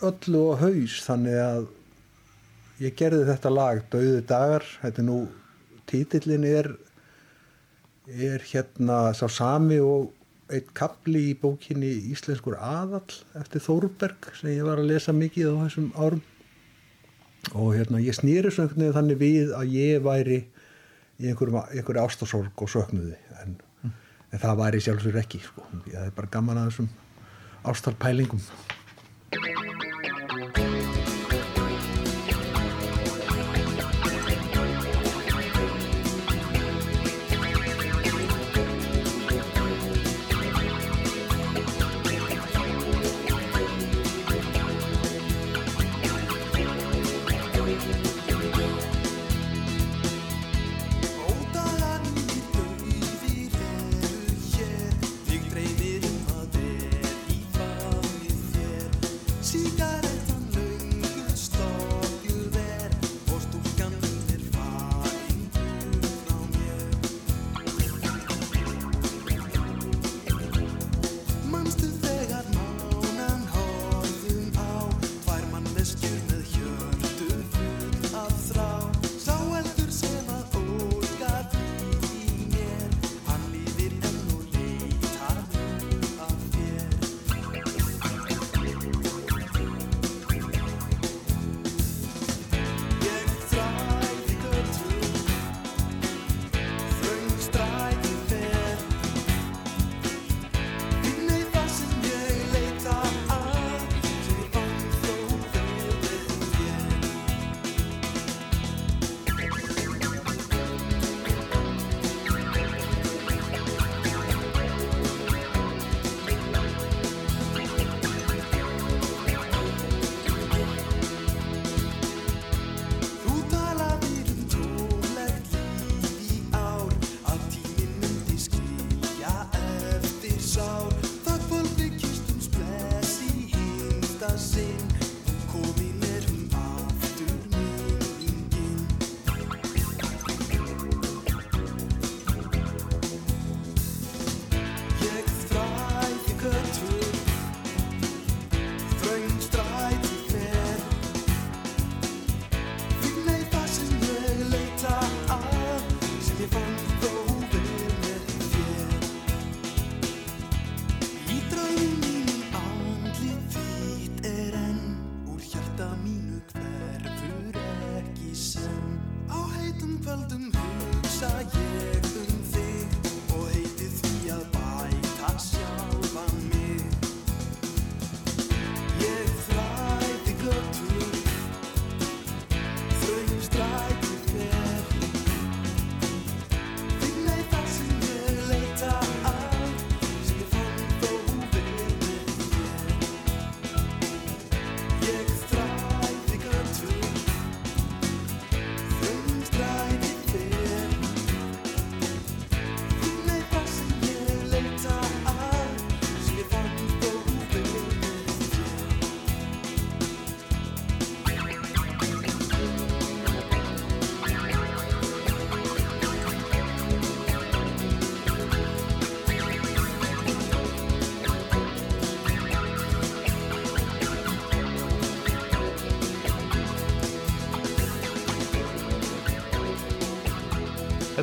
öllu 0.02 0.46
á 0.50 0.62
haus 0.64 0.98
þannig 1.06 1.38
að 1.38 1.68
ég 2.82 2.96
gerði 2.98 3.28
þetta 3.28 3.52
lag 3.52 3.82
Dauði 3.92 4.22
dagar, 4.26 4.64
þetta 4.82 5.02
er 5.02 5.06
nú 5.06 5.18
títillin 5.86 6.46
er 6.48 6.72
er 8.08 8.42
hérna 8.42 9.12
sá 9.14 9.28
sami 9.30 9.78
og 9.82 10.10
eitt 10.52 10.72
kapli 10.76 11.30
í 11.30 11.36
bókinni 11.38 11.90
Íslenskur 12.12 12.58
aðall 12.58 13.14
eftir 13.38 13.62
Þórberg 13.64 14.32
sem 14.36 14.52
ég 14.52 14.66
var 14.66 14.82
að 14.82 14.90
lesa 14.90 15.14
mikið 15.16 15.54
á 15.54 15.62
þessum 15.64 15.92
árum. 15.96 16.22
Og 17.58 17.72
hérna 17.76 18.02
ég 18.02 18.14
snýri 18.14 18.52
veginn 18.54 18.94
þannig 18.94 19.18
við 19.22 19.54
að 19.58 19.72
ég 19.74 20.02
væri 20.04 20.42
í 21.22 21.30
einhverju 21.30 22.02
ástasorg 22.02 22.62
og 22.64 22.70
söknuði 22.70 23.16
en, 23.42 23.56
en 23.84 24.42
það 24.42 24.60
væri 24.60 24.82
sjálfsögur 24.82 25.22
ekki 25.22 25.42
sko. 25.42 25.64
ég 25.90 25.98
er 25.98 26.14
bara 26.16 26.30
gaman 26.30 26.60
að 26.60 26.70
þessum 26.70 26.92
ástarpælingum 27.72 28.42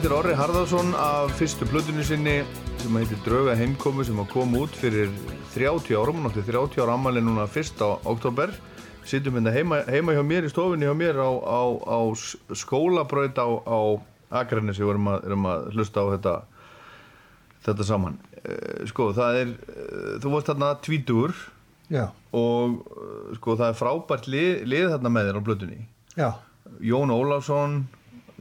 Er 0.10 0.16
Orri 0.18 0.34
Harðarsson 0.34 0.88
af 0.98 1.36
fyrstu 1.38 1.68
plötunni 1.70 2.02
sinni 2.02 2.40
sem 2.82 2.96
heitir 2.98 3.20
Drauga 3.22 3.54
heimkomu 3.54 4.02
sem 4.02 4.18
að 4.18 4.32
koma 4.32 4.64
út 4.64 4.74
fyrir 4.74 5.12
30 5.54 5.92
árum, 6.00 6.24
átti 6.26 6.42
30 6.48 6.82
ára 6.82 6.96
ammali 6.98 7.22
núna 7.22 7.44
1. 7.46 7.84
oktober. 8.10 8.50
Sittum 9.06 9.38
hérna 9.38 9.54
heima, 9.54 9.84
heima 9.86 10.16
hjá 10.18 10.24
mér 10.26 10.48
í 10.48 10.50
stofunni 10.50 10.90
hjá 10.90 10.96
mér 10.98 11.20
á, 11.22 11.30
á, 11.30 11.62
á 11.94 12.00
skólabraut 12.58 13.38
á, 13.38 13.48
á 13.70 13.80
Akranesi 14.42 14.82
og 14.82 14.96
erum 14.96 15.12
að, 15.14 15.30
erum 15.30 15.46
að 15.52 15.70
hlusta 15.76 16.02
á 16.02 16.06
þetta, 16.16 16.36
þetta 17.70 17.88
saman. 17.92 18.18
Eh, 18.42 18.90
Sko, 18.90 19.12
það 19.14 19.40
er, 19.44 19.54
eh, 19.76 20.12
þú 20.26 20.34
varst 20.34 20.50
þarna 20.50 20.72
tvítur 20.90 21.38
Já, 21.94 22.08
og 22.34 22.82
eh, 22.82 23.38
sko 23.38 23.60
það 23.62 23.76
er 23.76 23.80
frábært 23.86 24.34
lið, 24.34 24.52
lið 24.74 24.90
þarna 24.96 25.14
með 25.14 25.30
þér 25.30 25.38
á 25.38 25.48
plötunni. 25.52 25.80
já. 26.18 26.32
Jón 26.82 27.14
Ólafsson, 27.14 27.84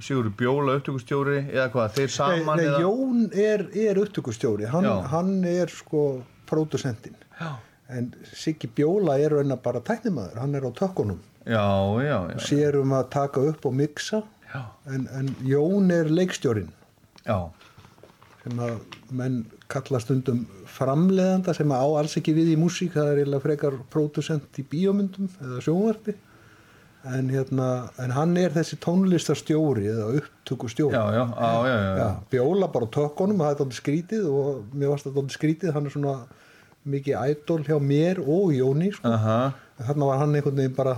Sigurður 0.04 0.34
Bjóla, 0.38 0.76
upptökustjóri, 0.78 1.38
eða 1.52 1.68
hvað, 1.74 1.94
þeir 1.96 2.08
Nei, 2.08 2.14
saman 2.16 2.60
nei, 2.60 2.66
eða... 2.66 2.82
Jón 2.84 3.24
er, 3.44 3.64
er 3.86 4.02
upptökustjóri, 4.02 4.68
hann, 4.72 4.88
hann 5.12 5.32
er 5.48 5.72
sko 5.72 6.04
pródusentinn. 6.48 7.18
Já. 7.38 7.50
En 7.88 8.10
Siggi 8.36 8.68
Bjóla 8.68 9.16
er 9.18 9.32
raun 9.32 9.54
að 9.54 9.62
bara 9.64 9.80
tæknimaður, 9.84 10.40
hann 10.42 10.56
er 10.58 10.66
á 10.68 10.70
tökkunum. 10.76 11.22
Já, 11.48 11.64
já, 12.04 12.18
já. 12.34 12.38
Sér 12.44 12.76
um 12.82 12.92
að 12.92 13.06
taka 13.14 13.40
upp 13.48 13.64
og 13.68 13.76
mixa, 13.78 14.22
Já. 14.52 14.62
en, 14.88 15.06
en 15.12 15.30
Jón 15.44 15.90
er 15.92 16.08
leikstjórin 16.08 16.70
Já, 17.24 17.48
sem 18.42 18.60
að 18.64 18.78
menn 19.12 19.42
kalla 19.68 20.00
stundum 20.00 20.46
framleiðanda 20.72 21.52
sem 21.56 21.72
að 21.72 21.84
á 21.84 21.88
alls 22.00 22.16
ekki 22.20 22.32
við 22.36 22.54
í 22.54 22.58
músík, 22.60 22.94
það 22.94 23.10
er 23.10 23.20
eiginlega 23.22 23.44
frekar 23.44 23.76
pródusent 23.92 24.60
í 24.60 24.64
bíómyndum 24.70 25.28
eða 25.44 25.60
sjónvarpi. 25.64 26.14
En, 27.06 27.28
hérna, 27.30 27.88
en 28.02 28.10
hann 28.10 28.32
er 28.36 28.50
þessi 28.56 28.76
tónlistarstjóri 28.82 29.84
eða 29.86 30.08
upptökustjóri. 30.18 30.92
já, 30.98 31.04
já, 32.00 32.08
bjóla 32.32 32.66
bara 32.72 32.88
á 32.90 32.94
tökkunum, 32.96 33.38
það 33.38 33.52
er 33.52 33.60
dálítið 33.60 33.78
skrítið 33.78 34.26
og 34.32 34.64
mér 34.74 34.90
varst 34.92 35.06
dálítið 35.06 35.36
skrítið, 35.36 35.72
hann 35.76 35.86
er 35.86 35.94
svona 35.94 36.16
mikið 36.88 37.20
ædol 37.22 37.62
hjá 37.68 37.78
mér 37.78 38.18
og 38.24 38.50
Jóni, 38.56 38.90
sko. 38.96 39.08
Aha, 39.14 39.38
En 39.78 39.86
þarna 39.86 40.08
var 40.10 40.18
hann 40.18 40.34
einhvern 40.34 40.56
veginn 40.58 40.74
bara, 40.74 40.96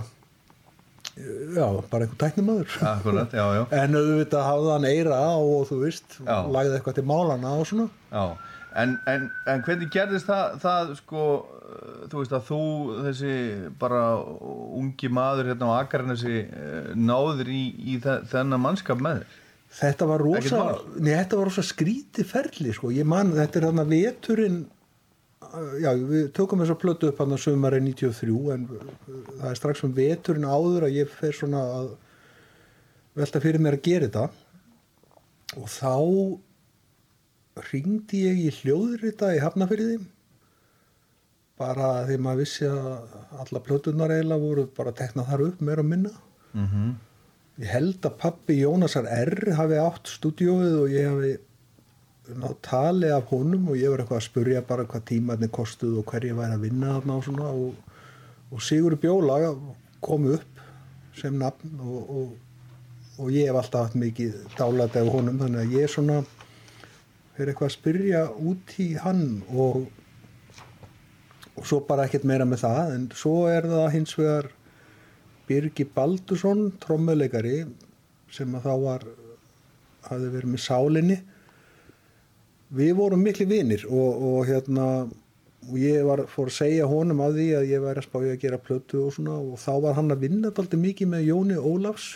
já, 1.21 1.67
bara 1.91 2.05
einhvern 2.07 2.17
tæknimaður. 2.23 2.77
akkurat, 2.81 3.31
já, 3.37 3.45
já. 3.59 3.63
En 3.83 3.95
auðvitað 3.99 4.47
hafði 4.47 4.71
hann 4.73 4.87
eira 4.89 5.19
og 5.37 5.67
þú 5.69 5.79
veist, 5.83 6.17
lagði 6.25 6.79
eitthvað 6.79 6.97
til 6.97 7.05
málana 7.11 7.51
og 7.61 7.67
svona. 7.69 7.87
Já, 8.09 8.23
en, 8.81 8.95
en, 9.11 9.27
en 9.53 9.61
hvernig 9.67 9.91
gerðist 9.93 10.25
það, 10.31 10.57
það 10.63 10.95
sko, 11.03 11.25
uh, 11.45 11.90
þú 12.11 12.19
veist 12.21 12.33
að 12.35 12.43
þú, 12.49 12.59
þessi 13.07 13.35
bara 13.81 14.01
ungi 14.81 15.09
maður 15.13 15.49
hérna 15.51 15.69
á 15.71 15.79
Akranesi 15.85 16.41
eh, 16.43 16.91
náður 16.99 17.49
í, 17.51 17.61
í 17.93 17.95
þe- 18.03 18.21
þennan 18.33 18.61
mannskap 18.65 18.99
með 19.03 19.21
þér? 19.21 19.37
Þetta 19.71 20.05
var 20.09 20.19
rosa, 20.25 20.61
nei, 20.99 21.13
þetta 21.15 21.37
var 21.39 21.47
rosa 21.47 21.63
skrítið 21.63 22.25
ferli, 22.27 22.73
sko. 22.75 22.89
Ég 22.91 23.05
man, 23.07 23.29
þetta 23.37 23.61
er 23.61 23.65
hann 23.69 23.79
að 23.79 23.93
veturinn, 23.95 24.57
já, 25.79 25.93
við 25.95 26.25
tökum 26.35 26.59
þess 26.59 26.73
að 26.75 26.81
plötu 26.81 27.07
upp 27.13 27.21
hann 27.23 27.31
að 27.37 27.39
sömari 27.45 27.79
93, 27.85 28.35
en 28.57 28.65
uh, 28.67 28.81
það 29.39 29.47
er 29.53 29.59
strax 29.61 29.85
um 29.87 29.93
veturinn 29.95 30.43
áður 30.51 30.89
að 30.89 30.97
ég 30.99 31.13
fer 31.15 31.31
svona 31.39 31.63
að 31.77 31.87
velta 33.21 33.39
fyrir 33.43 33.63
mér 33.63 33.79
að 33.79 33.85
gera 33.87 34.09
þetta. 34.11 34.27
Og 35.61 35.71
þá 35.71 35.95
ringdi 37.71 38.21
ég 38.25 38.37
í 38.45 38.51
hljóðrita 38.61 39.31
í 39.35 39.41
Hafnafyrði, 39.43 39.97
bara 41.61 41.91
því 42.09 42.17
maður 42.25 42.41
vissi 42.41 42.67
að 42.67 42.89
alla 43.43 43.63
plötunar 43.67 44.15
eiginlega 44.15 44.45
voru 44.45 44.67
bara 44.77 44.95
teknað 44.97 45.31
þar 45.31 45.45
upp, 45.47 45.61
meira 45.61 45.85
og 45.85 45.89
minna. 45.93 46.11
Mm 46.53 46.67
-hmm. 46.67 46.91
Ég 47.61 47.69
held 47.69 48.05
að 48.05 48.17
pappi 48.17 48.57
Jónasar 48.61 49.07
R 49.07 49.53
hafi 49.53 49.77
átt 49.77 50.07
stúdíóið 50.07 50.75
og 50.81 50.89
ég 50.89 51.09
hafi 51.09 51.31
nátt 52.35 52.61
tali 52.61 53.09
af 53.11 53.29
honum 53.31 53.69
og 53.69 53.77
ég 53.77 53.91
var 53.91 54.03
eitthvað 54.03 54.19
að 54.19 54.27
spurja 54.27 54.61
bara 54.67 54.85
hvað 54.85 55.07
tímarnir 55.09 55.51
kostuð 55.53 55.97
og 56.01 56.05
hverju 56.11 56.37
væri 56.37 56.57
að 56.57 56.65
vinna 56.65 56.93
þarna 56.95 57.17
og 57.17 57.25
svona 57.25 57.49
og, 57.49 57.73
og 58.51 58.61
Sigur 58.61 58.95
Bjóla 58.95 59.39
kom 60.01 60.27
upp 60.31 60.61
sem 61.17 61.37
nafn 61.37 61.79
og, 61.79 62.09
og, 62.09 62.35
og 63.19 63.31
ég 63.33 63.49
hef 63.49 63.59
alltaf 63.61 63.87
haft 63.87 63.99
mikið 63.99 64.37
dálæti 64.57 65.01
af 65.01 65.11
honum 65.11 65.41
þannig 65.41 65.65
að 65.65 65.75
ég 65.79 65.91
svona 65.91 66.21
fyrir 67.35 67.51
eitthvað 67.51 67.69
að 67.69 67.75
spyrja 67.75 68.21
út 68.51 68.75
í 68.79 68.87
hann 69.01 69.25
og, 69.49 69.83
og 71.57 71.67
svo 71.67 71.81
bara 71.87 72.07
ekkert 72.07 72.27
meira 72.27 72.47
með 72.47 72.63
það 72.63 72.93
en 72.95 73.07
svo 73.17 73.35
er 73.51 73.67
það 73.69 73.87
hins 73.95 74.15
vegar 74.17 74.51
Birgi 75.49 75.83
Baldursson, 75.83 76.69
trommuleikari 76.79 77.65
sem 78.31 78.53
að 78.55 78.67
þá 78.67 78.73
var 78.85 79.07
hafði 80.07 80.29
verið 80.31 80.53
með 80.53 80.63
sálinni. 80.63 81.17
Við 82.71 82.93
vorum 82.95 83.25
miklu 83.25 83.47
vinir 83.49 83.83
og, 83.89 84.21
og 84.29 84.47
hérna 84.47 84.85
og 85.67 85.77
ég 85.77 86.05
var, 86.07 86.23
fór 86.31 86.49
að 86.49 86.55
segja 86.55 86.87
honum 86.89 87.21
að 87.21 87.37
því 87.37 87.47
að 87.57 87.69
ég 87.69 87.83
væri 87.83 88.01
að 88.01 88.07
spája 88.07 88.33
að 88.33 88.43
gera 88.45 88.61
plötu 88.63 89.03
og 89.05 89.15
svona 89.17 89.35
og 89.37 89.59
þá 89.61 89.71
var 89.83 89.97
hann 89.99 90.13
að 90.13 90.23
vinna 90.23 90.49
alltaf 90.49 90.79
mikið 90.79 91.11
með 91.11 91.27
Jóni 91.27 91.57
Ólafs. 91.59 92.07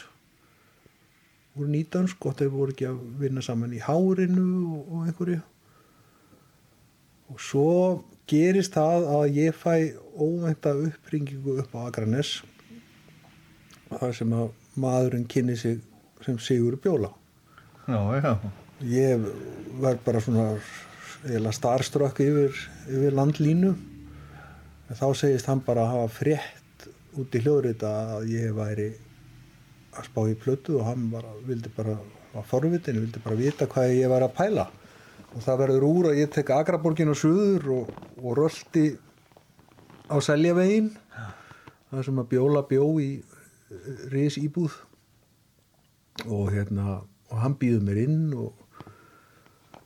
Voru 1.55 1.69
nýtönsk 1.71 2.25
og 2.25 2.39
þau 2.39 2.47
voru 2.55 2.73
ekki 2.73 2.87
að 2.89 3.03
vinna 3.19 3.43
saman 3.45 3.75
í 3.75 3.83
hárinu 3.83 4.47
og, 4.71 4.81
og 4.87 5.05
einhverju. 5.09 5.43
Og 7.35 7.41
svo 7.41 7.69
gerist 8.29 8.73
það 8.75 9.07
að 9.17 9.37
ég 9.37 9.57
fæ 9.57 9.73
óvænta 10.15 10.73
uppringingu 10.73 11.59
upp 11.61 11.75
á 11.77 11.79
Akranes 11.85 12.39
þar 13.91 14.15
sem 14.17 14.33
að 14.33 14.47
maðurinn 14.81 15.27
kynni 15.29 15.55
sig 15.59 15.81
sem 16.25 16.39
Sigur 16.41 16.77
Bjóla. 16.81 17.11
Já, 17.85 17.99
já. 18.17 18.31
ég 18.81 19.27
var 19.79 19.99
bara 20.05 20.21
svona 20.21 20.55
starströkk 21.53 22.19
yfir, 22.25 22.55
yfir 22.89 23.13
landlínu. 23.13 23.75
En 24.89 24.97
þá 24.97 25.07
segist 25.17 25.49
hann 25.49 25.61
bara 25.65 25.85
að 25.85 25.93
hafa 25.93 26.13
frétt 26.19 26.87
út 27.15 27.35
í 27.35 27.41
hljóðrita 27.41 27.91
að 28.17 28.31
ég 28.33 28.55
væri 28.57 28.89
að 29.95 30.09
spá 30.09 30.21
í 30.27 30.35
plötu 30.35 30.79
og 30.79 30.89
hann 30.89 31.07
bara, 31.13 31.31
vildi 31.45 31.71
bara 31.75 31.95
var 32.33 32.47
forvitin, 32.49 32.99
vildi 32.99 33.21
bara 33.23 33.37
vita 33.39 33.67
hvað 33.69 33.93
ég 33.95 34.11
var 34.11 34.25
að 34.25 34.35
pæla 34.35 34.65
og 35.35 35.43
það 35.43 35.61
verður 35.63 35.87
úr 35.89 36.09
að 36.11 36.19
ég 36.21 36.31
tek 36.31 36.51
Akraborgin 36.55 37.11
og 37.11 37.19
Suður 37.19 37.71
og, 37.75 37.89
og 38.23 38.37
röldi 38.39 38.85
á 40.07 40.15
Seljavegin 40.23 40.93
það 41.91 42.05
sem 42.07 42.21
að 42.21 42.29
bjóla 42.31 42.63
bjó 42.69 42.87
í 43.03 43.09
ris 44.13 44.39
íbúð 44.39 44.77
og 46.25 46.53
hérna 46.53 47.01
og 47.31 47.41
hann 47.41 47.57
býður 47.59 47.83
mér 47.87 47.99
inn 48.05 48.21
og 48.37 48.53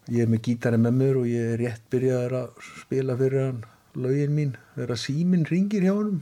ég 0.10 0.26
er 0.26 0.32
með 0.32 0.46
gítari 0.46 0.80
með 0.82 0.98
mér 1.02 1.20
og 1.22 1.28
ég 1.30 1.54
er 1.54 1.62
rétt 1.64 1.86
byrjaður 1.94 2.38
að 2.44 2.64
spila 2.84 3.18
fyrir 3.18 3.46
hann 3.48 3.64
lögin 4.00 4.36
mín 4.36 4.54
þegar 4.76 5.02
síminn 5.02 5.48
ringir 5.50 5.86
hjá 5.86 5.94
honum. 5.96 6.22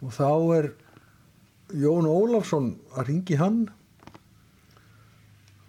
Og 0.00 0.14
þá 0.16 0.30
er 0.56 0.70
Jón 1.76 2.08
Ólafsson 2.08 2.72
að 2.96 3.10
ringi 3.10 3.38
hann. 3.38 3.60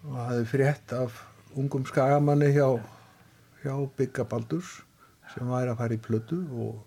Og 0.07 0.15
hafði 0.17 0.45
frétt 0.49 0.93
af 0.97 1.19
ungum 1.59 1.85
skagamanni 1.87 2.51
hjá, 2.55 2.67
hjá 3.63 3.75
Bygga 3.97 4.25
Baldurs 4.31 4.79
sem 5.33 5.47
væri 5.47 5.71
að 5.71 5.79
fara 5.79 5.95
í 5.95 6.01
plötu 6.03 6.39
og, 6.65 6.81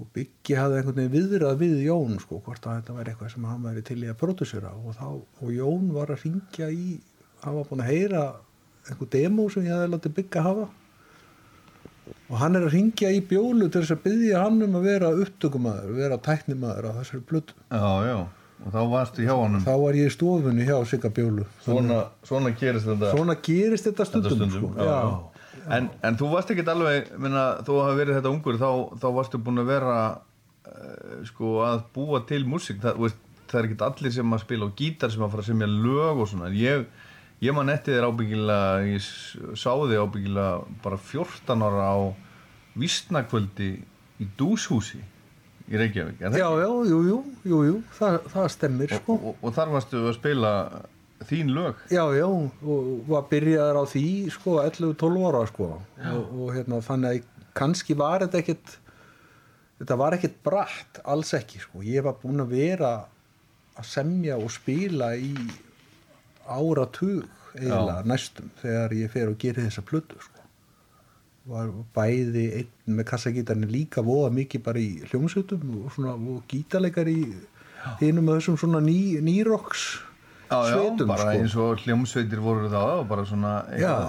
og 0.00 0.10
Byggi 0.16 0.58
hafði 0.58 0.80
einhvern 0.80 0.98
veginn 1.00 1.14
viðrað 1.16 1.62
við 1.62 1.78
Jón 1.86 2.18
sko, 2.22 2.40
hvort 2.44 2.66
að 2.66 2.80
þetta 2.80 2.98
væri 2.98 3.14
eitthvað 3.14 3.32
sem 3.34 3.48
hann 3.48 3.64
væri 3.64 3.86
til 3.86 4.00
í 4.02 4.10
að 4.10 4.20
pródusera 4.20 4.74
og, 4.76 5.00
og 5.40 5.54
Jón 5.54 5.90
var 5.96 6.12
að 6.12 6.26
ringja 6.26 6.70
í 6.72 6.98
hann 7.44 7.56
var 7.56 7.68
búin 7.70 7.84
að 7.84 7.92
heyra 7.92 8.26
einhver 8.88 9.10
demo 9.12 9.48
sem 9.52 9.66
ég 9.66 9.74
hafði 9.74 9.94
látið 9.94 10.16
Bygga 10.18 10.44
hafa. 10.44 10.68
Og 12.30 12.36
hann 12.38 12.56
er 12.58 12.66
að 12.66 12.74
ringja 12.74 13.10
í 13.12 13.22
bjólu 13.26 13.68
til 13.68 13.82
þess 13.82 13.94
að 13.96 14.04
byggja 14.04 14.42
hann 14.44 14.62
um 14.66 14.76
að 14.78 14.86
vera 14.86 15.10
upptökumæður, 15.24 15.96
vera 15.98 16.18
tæknimaður 16.22 16.90
á 16.90 16.98
þessari 17.00 17.24
plötu. 17.26 17.56
Já, 17.70 17.90
já. 18.06 18.18
Og 18.60 18.72
þá 18.74 18.80
varstu 18.92 19.24
hjá 19.24 19.32
honum. 19.38 19.62
þá 19.64 19.72
var 19.80 19.96
ég 19.96 20.10
í 20.10 20.12
stofunni 20.12 20.66
hjá 20.68 20.76
Sigga 20.86 21.08
Bjólu 21.16 21.46
Svona, 21.64 22.02
svona 22.28 22.50
gerist 22.60 22.86
þetta. 22.90 23.12
svona 23.14 23.36
gerist 23.40 23.86
þetta 23.88 24.04
Þetta 24.04 24.08
stundum, 24.10 24.34
stundum, 24.36 24.74
Sko. 24.74 24.84
já, 24.84 24.96
já. 25.00 25.66
En, 25.76 25.88
en 26.02 26.16
þú 26.20 26.28
varst 26.32 26.50
ekkert 26.52 26.68
alveg, 26.72 27.08
minna, 27.20 27.44
þú 27.66 27.78
hafi 27.84 27.98
verið 28.00 28.18
þetta 28.18 28.30
ungur, 28.34 28.56
þá, 28.60 28.70
þá 29.00 29.06
varstu 29.16 29.38
búin 29.44 29.60
að 29.62 29.68
vera 29.70 29.96
uh, 30.10 31.20
sko 31.28 31.50
að 31.66 31.82
búa 31.94 32.20
til 32.28 32.40
músík, 32.48 32.80
það, 32.82 33.12
það 33.50 33.60
er 33.60 33.68
ekkert 33.68 33.84
allir 33.88 34.14
sem 34.14 34.34
að 34.36 34.42
spila 34.44 34.68
á 34.68 34.76
gítar 34.80 35.12
sem 35.12 35.22
að 35.24 35.30
fara 35.34 35.44
að 35.44 35.50
semja 35.52 35.68
lög 35.70 36.22
og 36.24 36.28
svona, 36.32 36.50
ég, 36.56 36.84
ég 37.44 37.54
man 37.56 37.70
eftir 37.72 37.96
þér 37.98 38.08
ábyggilega, 38.08 38.88
ég 38.88 39.08
sá 39.60 39.70
þig 39.76 40.00
ábyggilega 40.04 40.80
bara 40.84 40.98
14 41.12 41.66
ára 41.68 41.86
á 41.92 41.98
vísnakvöldi 42.80 43.70
í 44.20 44.28
dúshúsi 44.38 45.00
í 45.70 45.78
Reykjavík, 45.78 46.22
já, 46.22 46.30
já, 46.34 46.48
jú, 46.90 47.00
jú, 47.06 47.18
jú, 47.46 47.58
jú 47.68 47.76
það, 47.94 48.16
það 48.32 48.48
stemmir 48.56 48.94
sko. 48.96 49.14
og, 49.14 49.28
og, 49.30 49.44
og 49.46 49.54
þar 49.54 49.74
varstu 49.76 50.02
að 50.02 50.16
spila 50.16 50.52
þín 51.28 51.52
lög 51.54 51.82
já, 51.92 52.02
já, 52.16 52.26
og 52.26 52.90
var 53.08 53.26
byrjaður 53.30 53.78
á 53.78 53.84
því 53.92 54.06
sko, 54.34 54.56
11-12 54.64 55.26
ára 55.30 55.42
sko. 55.50 55.68
og, 56.10 56.22
og 56.34 56.54
hérna, 56.56 56.80
þannig 56.84 57.20
að 57.20 57.48
kannski 57.60 57.96
var 57.98 58.24
þetta 58.24 58.40
ekkit 58.42 58.76
þetta 59.80 59.98
var 60.00 60.16
ekkit 60.16 60.38
bratt, 60.46 61.02
alls 61.04 61.34
ekki 61.38 61.62
sko. 61.62 61.84
ég 61.86 62.04
var 62.06 62.18
búin 62.22 62.42
að 62.42 62.56
vera 62.56 62.94
að 63.78 63.90
semja 63.92 64.40
og 64.40 64.50
spila 64.52 65.12
í 65.16 65.32
áratug 66.50 67.28
eiginlega 67.54 68.02
næstum 68.06 68.50
þegar 68.60 68.98
ég 68.98 69.12
fer 69.12 69.30
og 69.30 69.38
gerir 69.40 69.66
þessa 69.66 69.86
plötu 69.86 70.18
sko. 70.18 70.39
Var 71.48 71.70
bæði 71.96 72.44
einn 72.60 72.98
með 72.98 73.08
kassagítarni 73.10 73.68
líka 73.70 74.04
voða 74.04 74.30
mikið 74.36 74.62
bara 74.66 74.82
í 74.82 74.90
hljómsveitum 75.08 75.62
og, 75.80 75.88
svona, 75.94 76.14
og 76.14 76.44
gítarleikar 76.50 77.08
í 77.10 77.20
hinum 78.02 78.28
af 78.28 78.40
þessum 78.40 78.58
svona 78.60 78.82
ný, 78.84 79.20
nýroks 79.24 79.86
sveitum 80.50 81.08
bara 81.08 81.24
sko. 81.24 81.38
eins 81.38 81.56
og 81.56 81.84
hljómsveitir 81.84 82.42
voru 82.42 82.68
þá, 82.70 83.06
bara 83.08 83.24
svona 83.28 83.54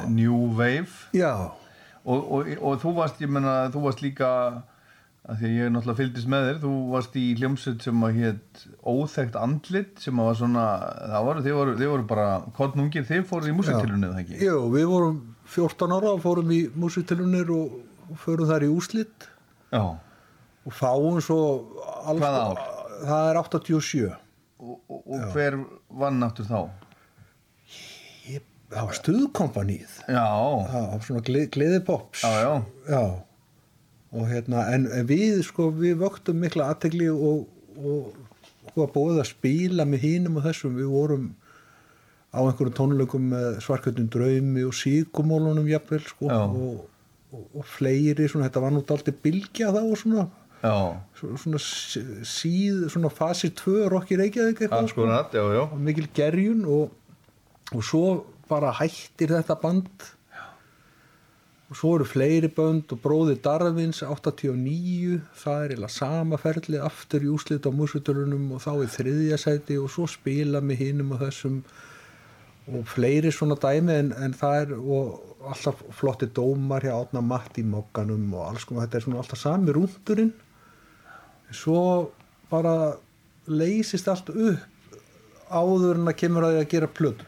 new 0.09 0.51
wave. 0.57 1.07
Já, 1.15 1.53
og, 2.03 2.19
og, 2.19 2.51
og 2.59 2.81
þú 2.81 2.93
varst, 2.97 3.21
ég 3.21 3.31
menna, 3.31 3.55
þú 3.73 3.85
varst 3.85 4.03
líka 4.03 4.31
að 5.21 5.37
því 5.37 5.49
að 5.51 5.57
ég 5.59 5.69
náttúrulega 5.69 5.99
fylgdist 5.99 6.29
með 6.33 6.47
þér 6.47 6.61
þú 6.63 6.71
varst 6.91 7.17
í 7.21 7.25
hljómsveit 7.37 7.83
sem 7.85 8.05
að 8.07 8.15
hétt 8.17 8.63
óþekkt 8.81 9.37
andlit 9.37 10.01
sem 10.01 10.21
að 10.21 10.31
var 10.31 10.39
svona 10.39 10.63
það 11.11 11.27
voru, 11.27 11.43
þið 11.45 11.57
voru, 11.59 11.75
þið 11.77 11.91
voru 11.91 12.07
bara 12.09 12.29
kornungir, 12.57 13.05
þið 13.05 13.27
fóruð 13.29 13.51
í 13.51 13.53
músitilunni 13.59 14.09
eða 14.09 14.23
ekki? 14.23 14.39
Jú, 14.41 14.57
við 14.73 14.87
vorum 14.89 15.21
14 15.51 15.95
ára 15.97 16.13
og 16.15 16.21
fórum 16.23 16.51
í 16.55 16.61
músitilunir 16.79 17.51
og, 17.53 17.79
förum 18.21 18.49
þar 18.49 18.65
í 18.67 18.71
úslit 18.71 19.27
Já, 19.71 19.83
og 20.67 20.75
fáum 20.75 21.19
svo 21.23 21.41
alls, 22.03 22.19
Hvaða 22.19 22.41
ár? 22.49 22.61
Það 23.01 23.29
er 23.29 23.39
87 23.39 24.01
og, 24.11 24.73
og, 24.91 24.99
og 24.99 25.27
hver 25.33 25.57
vann 26.01 26.23
aftur 26.27 26.47
þá? 26.49 26.59
ég, 28.29 28.43
Það 28.71 28.89
var 28.89 28.99
stuðkompanið 28.99 29.99
Já, 30.11 30.25
Það 30.73 30.89
var 30.91 31.05
svona 31.07 31.23
gle, 31.29 31.45
gleðipops 31.55 32.25
já, 32.27 32.33
já, 32.43 32.53
Já, 32.91 33.03
og 34.11 34.27
hérna, 34.27 34.65
en, 34.75 34.89
en 34.91 35.07
við 35.07 35.39
sko, 35.47 35.69
við 35.75 36.01
vöktum 36.03 36.41
mikla 36.43 36.67
aðtegli 36.73 37.07
og, 37.13 37.47
og, 37.79 38.11
og 38.67 38.75
var 38.75 38.91
búið 38.91 39.21
að 39.23 39.29
spila 39.31 39.87
með 39.87 40.03
hinum 40.07 40.41
og 40.41 40.49
þessum, 40.49 40.75
við 40.79 40.91
vorum 40.91 41.29
á 42.31 42.39
einhverjum 42.39 42.75
tónleikum 42.77 43.25
með 43.33 43.57
svarkvöldum 43.65 44.07
draumi 44.13 44.63
og 44.67 44.75
síkumólunum 44.77 45.67
jafnvel 45.67 46.03
sko, 46.07 46.29
Já. 46.31 46.39
og, 46.47 46.85
og, 47.35 47.43
og 47.59 47.65
fleiri, 47.67 48.27
svona, 48.31 48.47
þetta 48.49 48.63
var 48.63 48.71
nú 48.75 48.83
daldið 48.87 49.17
bylgja 49.25 49.71
þá 49.75 49.81
og 49.83 49.97
svona, 49.99 50.23
já, 50.63 50.75
svo- 51.19 51.35
svona 51.43 51.59
síð, 51.59 52.85
svona 52.93 53.11
fasi 53.11 53.51
2 53.59 53.89
rokki 53.91 54.19
reykjaðik 54.21 54.63
eitthvað 54.67 54.89
sko, 54.93 55.05
já, 55.35 55.43
já. 55.57 55.63
Mikil 55.89 56.07
gerjun 56.15 56.63
og, 56.71 56.95
og 57.75 57.83
svo 57.83 58.05
bara 58.51 58.71
hættir 58.79 59.31
þetta 59.35 59.55
band. 59.61 60.09
Og 61.71 61.77
svo 61.79 61.93
eru 61.95 62.03
fleiri 62.03 62.49
bönd 62.51 62.89
og 62.91 62.99
bróði 62.99 63.37
Darvins 63.39 64.01
89, 64.03 65.21
það 65.39 65.61
er 65.63 65.69
eiginlega 65.71 65.93
sama 65.95 66.35
ferli 66.41 66.81
aftur 66.83 67.23
í 67.23 67.29
úslit 67.31 67.63
á 67.63 67.71
músutölunum 67.71 68.49
og 68.57 68.59
þá 68.65 68.73
í 68.83 68.89
þriðja 68.91 69.37
sæti 69.39 69.77
og 69.79 69.87
svo 69.93 70.03
spila 70.11 70.59
með 70.59 70.81
hinum 70.83 71.13
og 71.15 71.21
þessum 71.23 71.61
og 72.77 72.87
fleiri 72.89 73.31
svona 73.33 73.57
dæmi 73.59 73.93
en, 73.97 74.13
en 74.15 74.33
það 74.37 74.57
er 74.61 74.73
og 74.79 75.47
alltaf 75.51 75.81
flotti 75.97 76.29
dómar 76.35 76.85
hjá 76.85 76.93
átna 76.95 77.23
matt 77.25 77.57
í 77.57 77.65
mokkanum 77.65 78.29
og 78.37 78.51
alls 78.51 78.65
konar, 78.67 78.87
þetta 78.87 78.99
er 78.99 79.05
svona 79.07 79.21
alltaf 79.23 79.41
sami 79.41 79.75
rúndurinn 79.75 80.33
svo 81.51 82.11
bara 82.51 82.93
leysist 83.51 84.07
allt 84.11 84.29
upp 84.31 84.67
áður 85.51 85.99
en 85.99 86.11
að 86.11 86.19
kemur 86.21 86.47
að 86.47 86.55
því 86.55 86.61
að 86.61 86.69
gera 86.71 86.87
plötu. 86.87 87.27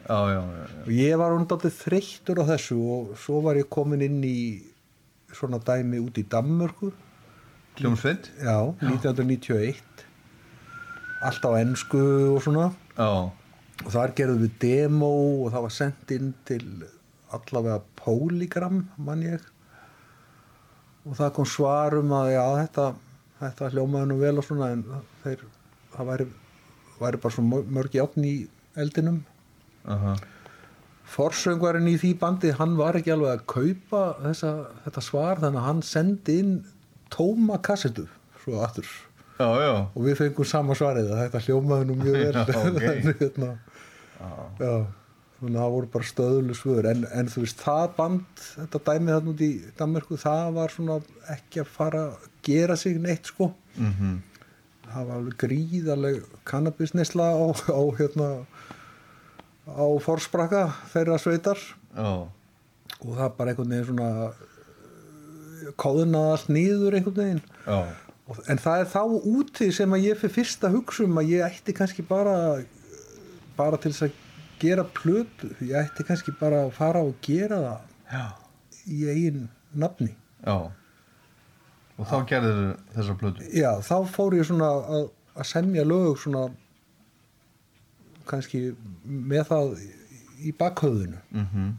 Já, 0.00 0.18
já, 0.32 0.40
já, 0.40 0.64
og 0.80 0.90
ég 0.96 1.20
var 1.20 1.36
undaldið 1.36 1.76
þreyttur 1.76 2.40
á 2.42 2.44
þessu 2.48 2.78
og 2.96 3.12
svo 3.20 3.42
var 3.44 3.60
ég 3.60 3.68
komin 3.70 4.02
inn 4.02 4.18
í 4.26 4.40
svona 5.36 5.60
dæmi 5.62 6.00
út 6.02 6.18
í 6.18 6.24
Danmörku. 6.26 6.90
Hljómsveit? 7.78 8.32
já, 8.42 8.56
1991 8.82 9.78
allt 11.22 11.46
á 11.46 11.50
ensku 11.60 12.00
og 12.34 12.42
svona. 12.42 12.72
Já, 12.96 13.30
og 13.84 13.92
þar 13.94 14.14
gerðum 14.18 14.42
við 14.44 14.56
demo 14.62 15.10
og 15.44 15.52
það 15.54 15.64
var 15.66 15.76
sendt 15.76 16.14
inn 16.16 16.32
til 16.48 16.64
allavega 17.34 17.80
Polygram 18.00 18.82
mann 19.00 19.24
ég. 19.24 19.44
Og 21.06 21.16
það 21.16 21.32
kom 21.38 21.48
svar 21.48 21.96
um 21.96 22.12
að 22.12 22.32
já 22.34 22.44
þetta, 22.60 22.86
þetta 23.40 23.70
hljómaði 23.74 24.10
nú 24.10 24.18
vel 24.20 24.34
og 24.40 24.46
svona 24.46 24.72
en 24.74 24.84
þeir, 25.22 25.46
það 25.94 26.10
væri, 26.10 26.28
væri 27.00 27.22
bara 27.22 27.36
svo 27.36 27.46
mörg 27.48 27.96
játn 27.96 28.26
í 28.28 28.34
eldinum. 28.80 29.22
Aha, 29.90 30.18
forsöngvarinn 31.10 31.88
í 31.90 31.96
því 31.98 32.12
bandi 32.20 32.52
hann 32.54 32.76
var 32.78 32.98
ekki 32.98 33.10
alveg 33.14 33.32
að 33.32 33.46
kaupa 33.50 34.02
þessa, 34.20 34.50
þetta 34.84 35.02
svar 35.02 35.40
þannig 35.42 35.62
að 35.62 35.66
hann 35.66 35.80
sendi 35.86 36.36
inn 36.42 36.52
tóma 37.10 37.58
kassetu 37.64 38.06
svo 38.44 38.60
aftur. 38.62 38.86
Já, 39.40 39.48
já. 39.56 39.72
Og 39.96 40.04
við 40.04 40.18
fengum 40.20 40.46
sama 40.46 40.76
svarið 40.76 41.10
að 41.14 41.22
þetta 41.24 41.42
hljómaði 41.46 41.88
nú 41.88 41.96
mjög 42.02 42.18
vel. 42.22 42.34
Já, 42.36 42.42
ok. 42.44 42.58
Þannig, 42.84 43.22
hérna, 43.24 43.50
já, 44.20 44.72
þannig 45.40 45.56
að 45.56 45.60
það 45.60 45.74
voru 45.74 45.90
bara 45.94 46.08
stöðlu 46.10 46.56
svör. 46.58 46.88
En, 46.90 47.04
en 47.16 47.30
þú 47.32 47.44
veist 47.44 47.62
það 47.64 47.86
band 47.98 48.42
þetta 48.46 48.82
dæmið 48.88 49.14
þarna 49.14 49.32
út 49.34 49.44
í 49.46 49.50
Danmörku 49.78 50.18
það 50.20 50.50
var 50.58 50.74
svona 50.74 50.98
ekki 51.36 51.62
að 51.62 51.72
fara 51.76 52.02
að 52.10 52.26
gera 52.46 52.76
sig 52.80 52.98
neitt 53.00 53.30
sko. 53.32 53.52
Mhm, 53.76 54.18
það 54.90 55.08
var 55.08 55.16
alveg 55.20 55.38
gríðarleg 55.44 56.20
kannabisnesla 56.50 57.30
á, 57.32 57.44
á 57.72 57.80
hérna 58.00 58.28
á 59.70 59.86
forsprakka 60.02 60.66
þeirra 60.92 61.18
sveitar. 61.22 61.60
Já, 61.94 62.28
og 63.00 63.12
það 63.16 63.36
bara 63.38 63.52
einhvern 63.52 63.74
veginn 63.74 63.90
svona 63.92 65.70
kóðunaði 65.80 66.32
allt 66.34 66.52
nýður 66.52 66.96
einhvern 66.98 67.18
veginn. 67.20 67.42
Og, 68.30 68.42
en 68.50 68.60
það 68.62 68.82
er 68.84 68.90
þá 68.92 69.02
úti 69.32 69.70
sem 69.74 69.96
að 69.96 70.04
ég 70.06 70.20
fyrir 70.20 70.34
fyrst 70.36 70.66
að 70.66 70.76
hugsa 70.78 71.06
um 71.06 71.18
að 71.18 71.32
ég 71.32 71.46
ætti 71.48 71.74
kannski 71.76 72.04
bara 72.06 72.34
bara 73.60 73.80
til 73.80 73.92
þess 73.92 74.08
að 74.08 74.18
gera 74.60 74.84
plötu 74.96 75.52
ég 75.64 75.76
ætti 75.80 76.04
kannski 76.08 76.34
bara 76.40 76.64
að 76.66 76.74
fara 76.76 77.04
og 77.04 77.14
gera 77.24 77.60
það 77.64 77.80
já, 78.10 78.24
í 78.88 79.00
eigin 79.12 79.46
nafni. 79.72 80.10
Já. 80.44 80.56
Og 82.00 82.08
þá 82.08 82.16
gerður 82.28 82.64
þessa 82.96 83.16
plötu? 83.20 83.46
Já, 83.54 83.70
þá 83.84 83.96
fór 84.08 84.36
ég 84.40 84.48
svona 84.48 84.72
að, 84.80 85.06
að 85.36 85.48
semja 85.52 85.84
lög 85.86 86.18
svona 86.20 86.48
kannski 88.30 88.70
með 89.04 89.46
það 89.52 89.72
í 90.40 90.52
bakhauðinu 90.56 91.20
mm 91.36 91.70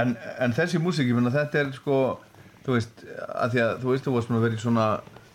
en, 0.00 0.14
en 0.40 0.54
þessi 0.56 0.80
músík, 0.82 1.10
ég 1.10 1.18
finna 1.18 1.32
þetta 1.32 1.62
er 1.62 1.72
sko 1.76 1.96
þú 2.64 2.76
veist, 2.76 3.02
að 3.28 3.54
því 3.54 3.62
að 3.64 3.72
þú 3.82 3.90
veist 3.90 4.06
þú 4.06 4.14
varst 4.16 4.30
nú 4.30 4.38
að 4.38 4.46
vera 4.46 4.56
í 4.56 4.62
svona, 4.62 4.86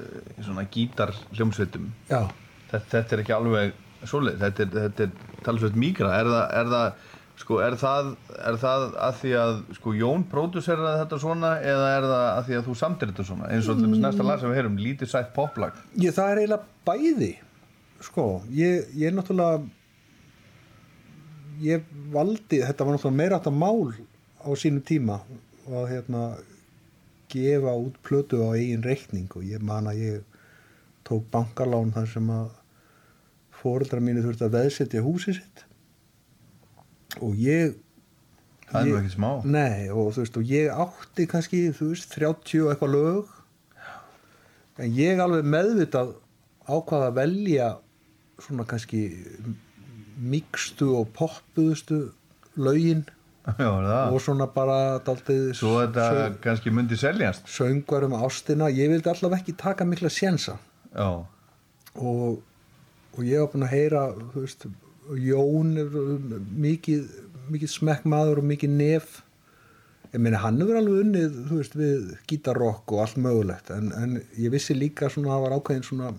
eh, 0.02 0.32
í 0.34 0.46
svona 0.46 0.64
gítar 0.74 1.14
hljómsveitum 1.36 1.92
þetta, 2.08 2.82
þetta 2.94 3.18
er 3.18 3.24
ekki 3.24 3.36
alveg 3.36 3.76
svoleið, 4.06 4.41
þetta 4.43 4.66
er, 4.66 4.74
þetta 4.78 5.08
er 5.08 5.39
talsveit 5.45 5.78
mígra, 5.80 6.12
er 6.20 6.30
það, 6.32 6.43
er 6.60 6.72
það 6.74 7.16
sko, 7.38 7.60
er 7.62 7.78
það, 7.78 8.12
er 8.50 8.60
það 8.62 8.86
að 9.08 9.18
því 9.22 9.34
að 9.41 9.56
sko 9.78 9.93
Jón 9.98 10.28
próduseraði 10.32 11.02
þetta 11.04 11.20
svona 11.22 11.52
eða 11.62 11.89
er 11.95 12.08
það 12.12 12.28
að 12.28 12.45
því 12.48 12.60
að 12.60 12.68
þú 12.68 12.78
samtir 12.82 13.12
þetta 13.12 13.28
svona? 13.32 13.50
Eins 13.54 13.70
og 13.72 13.82
mm. 13.82 13.98
næsta 14.04 14.26
lag 14.26 14.41
sem 14.41 14.52
við 14.52 14.60
heyrum, 14.62 14.80
lítið 14.82 15.12
sætt 15.12 15.34
poplag. 15.36 15.78
Ég, 15.95 16.16
það 16.16 16.32
er 16.32 16.41
eiginlega 16.43 16.88
bæði 16.88 17.32
sko, 18.08 18.28
ég, 18.54 18.88
ég 18.98 19.10
er 19.10 19.18
náttúrulega 19.18 19.66
ég 21.64 21.89
valdi 22.14 22.62
þetta 22.62 22.86
var 22.86 22.98
náttúrulega 22.98 23.18
meira 23.18 23.41
að 23.41 23.58
mál 23.58 23.93
á 24.45 24.50
sínum 24.58 24.84
tíma 24.86 25.22
að 25.68 25.89
hérna 25.91 26.24
gefa 27.32 27.74
út 27.76 27.98
plötu 28.06 28.39
á 28.45 28.56
eigin 28.56 28.86
reikning 28.86 29.32
og 29.36 29.45
ég 29.45 29.64
man 29.66 29.89
að 29.89 30.02
ég 30.04 30.43
tók 31.08 31.26
bankalán 31.34 31.93
þar 31.95 32.10
sem 32.12 32.30
að 32.32 32.48
fóreldra 33.68 34.03
mínu 34.03 34.24
þurfti 34.26 34.47
að 34.47 34.55
veðsetja 34.57 35.03
húsið 35.05 35.41
sitt. 35.41 35.65
Og 37.22 37.36
ég 37.39 37.76
það 38.68 38.91
er 38.91 38.99
ekki 39.01 39.15
smá. 39.15 39.30
Nei, 39.47 39.88
og 39.91 40.13
veist, 40.15 40.38
og 40.39 40.51
ég 40.51 40.72
átti 40.72 41.28
kannski, 41.30 41.68
veist, 41.78 42.13
30 42.15 42.63
og 42.65 42.72
eitthvað 42.74 42.95
lög. 42.95 43.36
En 44.78 44.93
ég 44.93 45.22
alveg 45.22 45.47
meðvitað 45.49 46.15
ákvað 46.68 47.05
að 47.07 47.15
velja 47.18 47.70
svona 48.43 48.65
kannski 48.70 49.03
mikstu 50.18 50.91
og 50.99 51.13
poppuðustu 51.18 52.01
lögin. 52.57 53.05
Já, 53.47 53.70
og 54.11 54.18
svona 54.20 54.49
bara 54.51 54.99
daldið 55.07 55.53
svo 55.55 55.78
þetta 55.80 56.34
kannski 56.43 56.74
myndi 56.76 56.97
seljast. 56.99 57.45
söngvar 57.47 58.03
um 58.03 58.18
ástina. 58.20 58.68
Ég 58.68 58.91
vildi 58.91 59.07
allavega 59.07 59.39
ekki 59.39 59.55
taka 59.55 59.88
mikla 59.88 60.11
sjensa 60.11 60.57
og, 60.99 62.41
og 63.18 63.26
ég 63.26 63.41
var 63.41 63.49
búin 63.51 63.65
að 63.65 63.74
heyra 63.74 64.03
veist, 64.36 64.68
Jón 65.07 65.78
er 65.80 65.93
mikið, 66.59 67.05
mikið 67.53 67.72
smekkmaður 67.72 68.41
og 68.41 68.47
mikið 68.49 68.74
nef. 68.76 69.22
Ég 70.11 70.20
meina 70.20 70.41
hann 70.43 70.59
hefur 70.59 70.80
alveg 70.80 71.05
unnið 71.05 71.38
veist, 71.49 71.78
við 71.80 72.09
gítarrock 72.28 72.91
og 72.91 73.03
allt 73.05 73.20
mögulegt. 73.24 73.72
En, 73.74 73.91
en 73.95 74.18
ég 74.36 74.51
vissi 74.53 74.76
líka 74.76 75.07
að 75.07 75.22
það 75.22 75.45
var 75.45 75.55
ákveðin 75.55 75.88
svona 75.88 76.11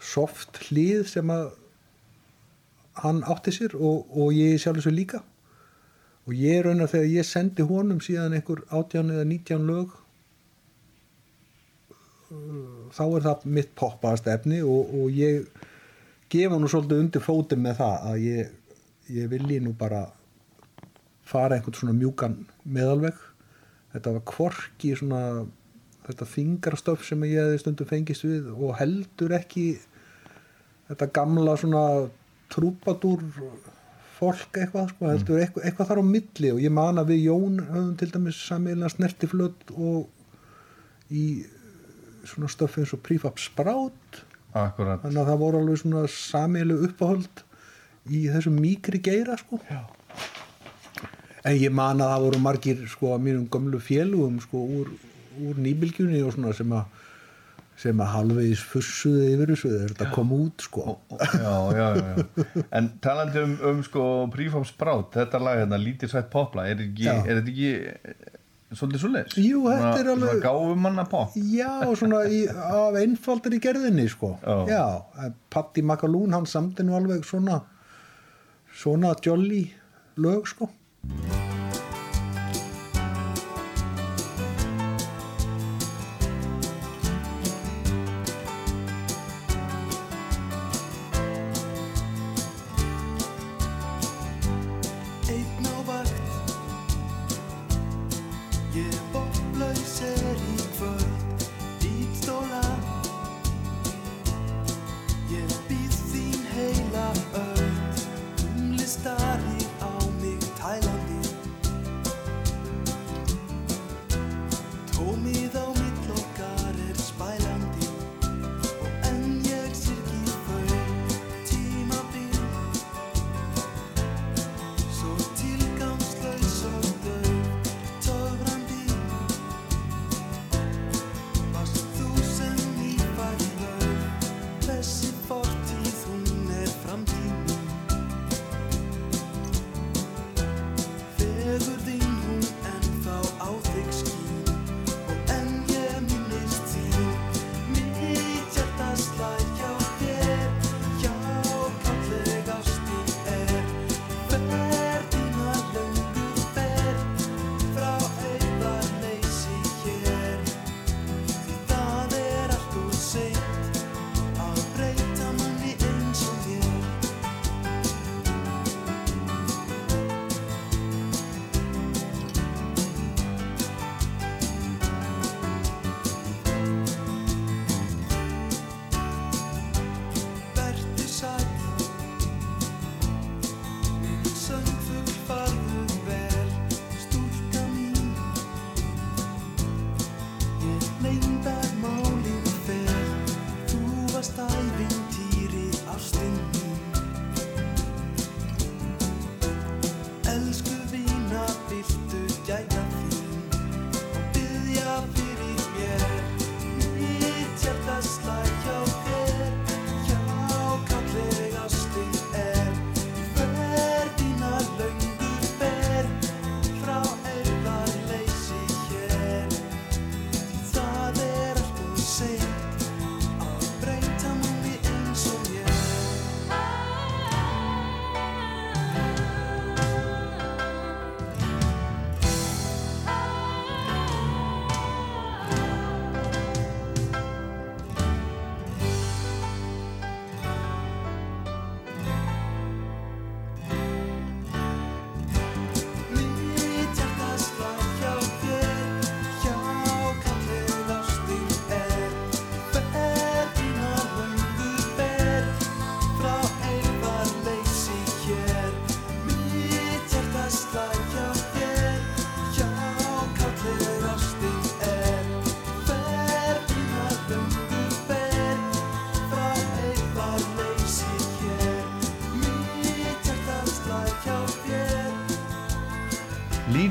soft 0.00 0.62
hlið 0.68 1.04
sem 1.12 1.32
að 1.34 1.50
hann 3.04 3.20
átti 3.28 3.52
sér 3.54 3.76
og, 3.76 4.08
og 4.16 4.32
ég 4.34 4.58
sjálf 4.60 4.80
þessu 4.80 4.94
líka. 4.96 5.22
Og 6.28 6.36
ég 6.36 6.64
raunar 6.64 6.90
þegar 6.90 7.12
ég 7.12 7.28
sendi 7.28 7.64
honum 7.68 8.00
síðan 8.04 8.36
einhver 8.38 8.64
átján 8.72 9.12
eða 9.12 9.28
nítján 9.28 9.68
lög 9.68 9.92
þá 12.94 13.02
er 13.04 13.24
það 13.24 13.46
mitt 13.56 13.72
poppaðast 13.78 14.28
efni 14.30 14.60
og, 14.62 14.92
og 14.94 15.10
ég 15.14 15.48
gefa 16.30 16.58
nú 16.58 16.70
svolítið 16.70 17.04
undir 17.04 17.24
fótum 17.24 17.64
með 17.64 17.80
það 17.80 18.08
að 18.10 18.24
ég, 18.24 18.50
ég 19.10 19.30
vilji 19.32 19.60
nú 19.64 19.74
bara 19.78 20.04
fara 21.26 21.56
einhvern 21.56 21.78
svona 21.78 21.96
mjúkan 21.96 22.36
meðalveg. 22.64 23.18
Þetta 23.94 24.14
var 24.16 24.26
kvorki 24.30 24.92
svona 24.98 25.24
þetta 26.06 26.26
fingrastöf 26.26 27.04
sem 27.06 27.26
ég 27.28 27.38
hefði 27.38 27.60
stundum 27.62 27.90
fengist 27.90 28.24
við 28.26 28.48
og 28.54 28.78
heldur 28.78 29.34
ekki 29.36 29.66
þetta 30.90 31.10
gamla 31.14 31.56
svona 31.60 31.84
trúpadúr 32.50 33.22
fólk 34.20 34.58
eitthvað 34.58 34.90
sko, 34.90 35.06
heldur 35.08 35.40
eitthvað, 35.40 35.66
eitthvað 35.66 35.90
þar 35.90 36.02
á 36.02 36.04
milli. 36.06 36.50
Og 36.54 36.62
ég 36.62 36.74
man 36.74 37.00
að 37.00 37.14
við 37.14 37.22
Jón 37.28 37.60
höfum 37.68 37.94
til 38.00 38.10
dæmis 38.12 38.40
sammeilina 38.48 38.90
snertiflöt 38.92 39.70
og 39.76 40.10
í 41.10 41.24
svona 42.28 42.50
stöf 42.52 42.76
eins 42.78 42.92
og 42.94 43.02
prífab 43.06 43.40
sprát 43.40 44.20
akkurat. 44.56 45.02
Þannig 45.04 45.22
að 45.22 45.30
það 45.32 45.42
voru 45.44 45.60
alveg 45.62 45.82
svona 45.82 46.04
sameilu 46.14 46.78
uppáhald 46.88 47.44
í 48.10 48.24
þessum 48.30 48.56
mýkri 48.60 49.02
geira 49.04 49.36
sko. 49.40 49.60
Já. 49.70 49.84
en 51.44 51.56
ég 51.56 51.72
man 51.72 52.02
að 52.04 52.10
það 52.12 52.24
voru 52.26 52.40
margir 52.44 52.80
sko 52.90 53.14
að 53.14 53.22
mínum 53.28 53.46
gömlu 53.52 53.78
félugum 53.80 54.40
sko 54.44 54.64
úr, 54.80 54.90
úr 55.40 55.60
nýbylgjunni 55.64 56.20
og 56.26 56.34
svona 56.34 56.52
sem 56.56 56.74
að 56.76 56.98
sem 57.80 58.00
að 58.02 58.10
halvegis 58.12 58.60
fussuði 58.60 59.30
yfir 59.34 59.52
þessu 59.54 59.70
þegar 59.70 59.92
þetta 59.94 60.08
kom 60.12 60.32
út 60.36 60.64
sko. 60.66 60.96
Já, 61.16 61.54
já, 61.72 61.86
já, 61.96 62.10
já. 62.18 62.64
en 62.76 62.90
talandi 63.00 63.40
um, 63.40 63.54
um 63.70 63.80
sko 63.86 64.02
Prífam 64.34 64.66
Sprát, 64.68 65.08
þetta 65.14 65.40
lag 65.40 65.62
hérna 65.62 65.78
lítið 65.80 66.12
sætt 66.12 66.28
popla, 66.32 66.66
er, 66.68 66.82
er 66.84 67.40
þetta 67.40 67.54
ekki 67.54 67.70
svolítið 68.72 69.02
svoleiðis? 69.04 69.36
Jú, 69.42 69.62
þetta 69.66 69.98
er 70.00 70.10
alveg- 70.14 70.30
svona 70.30 70.44
gáfumanna 70.44 71.04
pop 71.10 71.32
Já, 71.34 71.72
svona 71.98 72.20
í, 72.30 72.40
af 72.48 72.94
einfaldar 73.00 73.52
í 73.56 73.60
gerðinni 73.60 74.08
sko. 74.08 74.36
Já. 74.68 75.02
en 75.24 75.34
Patti 75.50 75.82
Makalún 75.82 76.32
hann 76.32 76.46
samti 76.46 76.82
nú 76.86 76.94
alveg 76.98 77.24
svona 77.24 77.62
svona 78.82 79.14
jolly 79.26 79.72
lög 80.16 80.46
sko. 80.46 80.70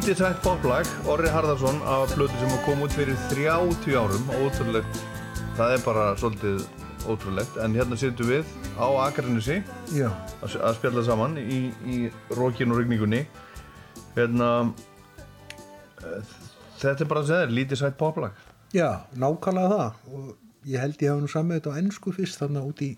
Lítið 0.10 0.24
sætt 0.26 0.39
poplag, 0.41 0.88
Orri 1.05 1.30
Harðarsson 1.30 1.84
af 1.86 2.10
plötu 2.16 2.34
sem 2.41 2.53
kom 2.66 2.80
út 2.82 2.95
fyrir 2.97 3.14
30 3.30 3.93
árum 3.93 4.32
ótrúlegt, 4.39 4.95
það 5.53 5.74
er 5.76 5.84
bara 5.86 6.05
svolítið 6.18 6.64
ótrúlegt, 7.05 7.60
en 7.62 7.76
hérna 7.78 7.93
sittum 8.01 8.26
við 8.32 8.49
á 8.82 8.89
Akarnissi 9.03 9.60
að 10.01 10.55
að 10.66 10.80
spjalla 10.80 11.03
saman 11.05 11.38
í, 11.38 11.60
í 11.86 11.99
rókinu 12.34 12.74
og 12.74 12.82
rigningunni. 12.82 13.20
Hérna 14.18 14.49
þetta 16.82 17.05
er 17.05 17.12
bara 17.14 17.22
að 17.22 17.30
segja 17.30 17.43
þér, 17.43 17.55
lítið 17.60 17.82
sætt 17.84 18.01
poplag 18.01 18.41
Já, 18.74 19.05
nákvæmlega 19.14 19.76
það. 19.76 20.01
Og 20.10 20.74
ég 20.74 20.88
held 20.88 21.05
ég 21.05 21.14
hafa 21.14 21.22
nú 21.22 21.30
samið 21.36 21.62
þetta 21.62 21.78
á 21.78 21.80
ennsku 21.84 22.18
fyrst 22.18 22.41
þannig 22.41 22.74
út 22.74 22.82
í 22.82 22.89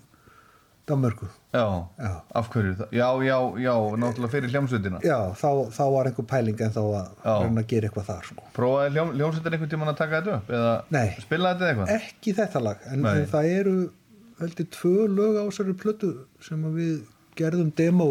Danmörku 0.89 1.27
já, 1.53 1.63
Já. 1.99 2.11
af 2.35 2.47
hverju 2.53 2.75
já, 2.91 3.07
já, 3.23 3.37
já, 3.63 3.73
náttúrulega 4.01 4.31
fyrir 4.33 4.49
hljómsveitina 4.53 4.99
Já, 5.05 5.17
þá, 5.37 5.49
þá 5.77 5.83
var 5.93 6.09
einhver 6.09 6.25
pæling 6.31 6.61
en 6.65 6.73
þá 6.73 6.81
að 6.81 7.07
reyna 7.43 7.61
að 7.61 7.67
gera 7.73 7.87
eitthvað 7.89 8.07
þar 8.09 8.27
sko. 8.31 8.43
prófaði 8.55 8.91
hljóm, 8.95 9.11
hljómsveitin 9.19 9.53
einhvern 9.57 9.71
tímann 9.75 9.93
að 9.93 9.97
taka 10.01 10.21
þetta 10.21 10.37
upp 10.39 10.49
eða 10.57 10.73
Nei. 10.97 11.07
spila 11.21 11.53
þetta 11.53 11.69
eitthvað 11.71 11.93
Ekki 11.97 12.33
þetta 12.41 12.63
lag, 12.65 12.85
en, 12.91 13.01
Nei. 13.05 13.25
það 13.35 13.51
eru 13.59 13.75
heldur 14.41 14.69
tvö 14.77 15.07
lög 15.15 15.37
á 15.37 15.43
þessari 15.51 15.77
plötu 15.83 16.11
sem 16.41 16.63
við 16.75 16.95
gerðum 17.37 17.69
demo 17.77 18.09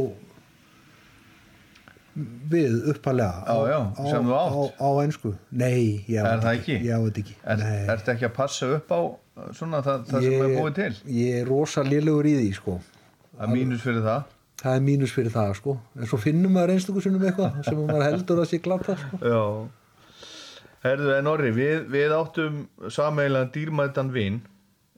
við 2.50 2.88
uppalega 2.90 3.44
Já, 3.46 3.56
já, 3.70 3.78
sem 4.10 4.26
þú 4.26 4.34
átt. 4.36 4.54
á, 4.54 4.62
á 4.82 4.88
einsku 5.04 5.32
nei, 5.50 6.04
ég 6.10 6.20
á 6.26 6.38
það 6.42 6.48
ekki. 6.54 6.74
ekki? 6.76 6.88
ég 6.88 6.94
á 6.94 7.00
ekki. 7.10 7.36
Er, 7.54 7.64
ertu 7.94 8.12
ekki 8.14 8.26
að 8.28 8.34
passa 8.36 8.70
upp 8.76 8.90
á 8.90 9.00
svona 9.56 9.80
það, 9.86 10.04
það 10.10 10.26
sem 10.26 10.44
er 10.44 10.54
búið 10.58 10.74
til? 10.80 10.90
ég 11.16 11.38
er 11.40 11.48
rosa 11.48 11.84
lélugur 11.86 12.28
í 12.28 12.34
því 12.40 12.50
sko. 12.58 12.76
Það 13.36 13.44
er 13.46 13.52
mínus 13.54 13.84
fyrir 13.86 14.02
það. 14.04 14.24
Það 14.60 14.74
er 14.76 14.82
mínus 14.84 15.12
fyrir 15.16 15.32
það 15.32 15.52
sko. 15.56 15.76
En 15.96 16.10
svo 16.10 16.18
finnum 16.20 16.52
maður 16.52 16.74
einstöku 16.74 17.00
sinnum 17.04 17.22
eitthvað 17.24 17.60
sem 17.64 17.78
maður 17.80 18.04
heldur 18.08 18.42
að 18.42 18.50
sé 18.50 18.58
glata 18.60 18.96
sko. 19.00 19.20
Já. 19.24 19.44
Herðu, 20.84 21.10
en 21.18 21.28
orri, 21.28 21.50
við, 21.52 21.86
við 21.92 22.12
áttum 22.16 22.60
sameiginlega 22.88 23.50
dýrmætan 23.54 24.12
vin 24.12 24.38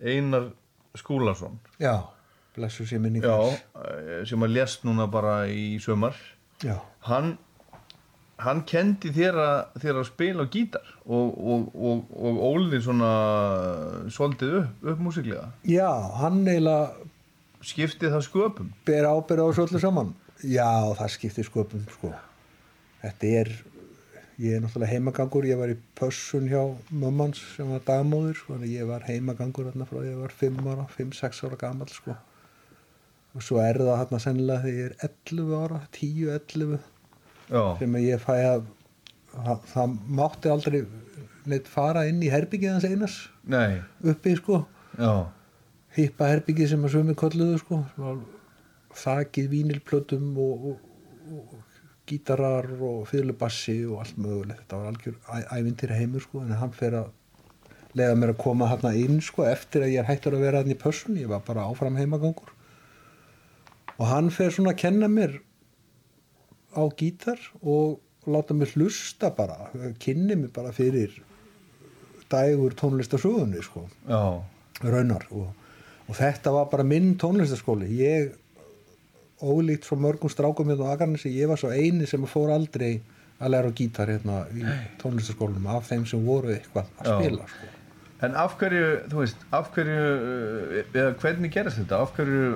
Einar 0.02 0.50
Skúlason. 0.98 1.56
Já, 1.82 1.96
blessu 2.56 2.86
sér 2.86 3.00
minni 3.02 3.22
Já, 3.22 3.34
eh, 3.82 4.22
sem 4.28 4.42
að 4.42 4.54
lést 4.58 4.84
núna 4.86 5.06
bara 5.10 5.46
í 5.50 5.78
sömar 5.82 6.14
já, 6.62 6.76
Hann 7.02 7.36
hann 8.42 8.62
kendi 8.66 9.12
þér 9.14 9.38
að, 9.38 9.58
þér 9.82 9.98
að 10.00 10.08
spila 10.08 10.46
á 10.46 10.52
gítar 10.52 10.88
og, 11.04 11.34
og, 11.38 11.66
og, 11.74 12.12
og 12.16 12.40
ólið 12.48 12.80
svona 12.86 13.10
svolítið 14.10 14.56
upp, 14.62 14.86
upp 14.92 15.02
músiklega 15.04 15.44
já, 15.68 15.88
hann 16.18 16.40
eiginlega 16.46 16.90
skipti 17.62 18.10
það 18.10 18.24
sköpum? 18.26 18.72
ber 18.86 19.06
ábyrð 19.06 19.44
á 19.44 19.46
þessu 19.50 19.66
öllu 19.66 19.82
saman. 19.82 20.14
Já, 20.42 20.70
það 20.98 21.12
skiptir 21.14 21.46
sköpum 21.46 21.84
sko. 21.92 22.10
Þetta 23.02 23.30
er 23.42 23.52
ég 24.42 24.56
er 24.56 24.64
náttúrulega 24.64 24.90
heimagangur, 24.96 25.46
ég 25.46 25.60
var 25.60 25.70
í 25.70 25.78
pössun 25.98 26.48
hjá 26.50 26.62
mömmans 26.90 27.42
sem 27.54 27.68
var 27.70 27.84
dagmóður 27.86 28.38
sko, 28.40 28.58
ég 28.66 28.88
var 28.88 29.06
heimagangur 29.06 29.70
frá 29.86 30.02
ég 30.02 30.18
var 30.18 30.34
5 30.34 30.62
ára, 30.66 30.88
5-6 30.96 31.44
ára 31.46 31.60
gamall 31.60 31.92
sko 31.92 32.16
og 33.32 33.42
svo 33.44 33.60
er 33.64 33.78
það 33.80 33.96
hérna 34.02 34.18
sennilega 34.22 34.62
þegar 34.66 34.78
ég 34.78 34.90
er 34.90 34.96
11 35.08 35.54
ára 35.62 35.80
10-11 35.96 36.78
Já, 37.52 37.62
sem 37.80 37.96
ég 38.02 38.20
fæ 38.22 38.34
að 38.48 38.66
það, 39.32 39.62
það 39.72 39.94
mátti 40.20 40.52
aldrei 40.52 40.82
neitt 41.52 41.68
fara 41.72 42.04
inn 42.08 42.20
í 42.22 42.28
herbyggið 42.32 42.72
hans 42.76 42.84
einas 42.86 43.16
nei, 43.50 43.80
uppi 44.12 44.36
sko. 44.38 44.60
Hippa 45.96 46.28
herbyggið 46.30 46.70
sem 46.70 46.84
að 46.86 46.92
sömu 46.94 47.14
kolluðu 47.18 47.58
sko. 47.60 47.80
Þakið 49.02 49.48
vínilplötum 49.52 50.30
og, 50.40 50.64
og, 50.70 51.32
og 51.32 51.58
gítarar 52.08 52.68
og 52.76 53.06
fyrirlubassi 53.10 53.78
og 53.88 54.02
allt 54.04 54.18
mögulegt. 54.20 54.60
Þetta 54.62 54.80
var 54.80 54.90
algjör 54.92 55.18
æ- 55.32 55.48
ævintýra 55.58 55.96
heimur 55.98 56.24
sko 56.24 56.42
en 56.44 56.52
hann 56.60 56.72
fer 56.76 56.96
að 57.00 57.10
leiða 57.96 58.16
mér 58.20 58.32
að 58.34 58.40
koma 58.44 58.68
hérna 58.70 58.92
inn 58.96 59.20
sko 59.24 59.44
eftir 59.48 59.84
að 59.86 59.94
ég 59.94 60.02
er 60.04 60.08
hættur 60.12 60.36
að 60.36 60.44
vera 60.46 60.62
hann 60.62 60.72
í 60.72 60.78
pössun. 60.80 61.16
Ég 61.20 61.28
var 61.32 61.42
bara 61.46 61.64
áfram 61.68 61.96
heimagangur 62.00 62.51
og 64.02 64.08
hann 64.10 64.32
fer 64.34 64.50
svona 64.50 64.74
að 64.74 64.80
kenna 64.82 65.08
mér 65.10 65.36
á 66.74 66.82
gítar 66.98 67.38
og 67.62 68.00
láta 68.26 68.54
mig 68.54 68.74
hlusta 68.74 69.30
bara 69.36 69.70
kynni 70.02 70.34
mig 70.40 70.50
bara 70.54 70.72
fyrir 70.74 71.14
dægur 72.32 72.74
tónlistasögunni 72.74 73.62
sko. 73.62 73.86
Já. 74.08 74.42
Raunar 74.82 75.26
og, 75.30 75.50
og 76.08 76.16
þetta 76.16 76.54
var 76.54 76.70
bara 76.72 76.86
minn 76.86 77.12
tónlistaskóli 77.20 77.90
ég 78.00 78.32
ólíkt 79.42 79.86
frá 79.86 79.98
mörgum 79.98 80.30
strákum 80.32 80.70
hérna 80.70 80.88
á 80.90 80.94
Akarnesi, 80.96 81.30
ég 81.34 81.50
var 81.50 81.60
svo 81.60 81.70
eini 81.70 82.06
sem 82.06 82.24
fór 82.30 82.54
aldrei 82.54 83.02
að 83.42 83.54
læra 83.54 83.70
gítar 83.74 84.10
hérna 84.10 84.42
í 84.54 84.64
tónlistaskólinum 85.02 85.70
af 85.70 85.90
þeim 85.90 86.06
sem 86.08 86.26
voru 86.26 86.54
eitthvað 86.56 86.90
að 87.02 87.14
spila 87.14 87.48
sko. 87.50 87.70
En 88.22 88.36
af 88.38 88.52
hverju, 88.54 88.90
þú 89.10 89.18
veist, 89.18 89.40
af 89.50 89.72
hverju, 89.74 90.02
eða 90.94 91.14
hvernig 91.18 91.50
gerast 91.50 91.80
þetta? 91.80 91.98
Af 92.04 92.12
hverju 92.14 92.52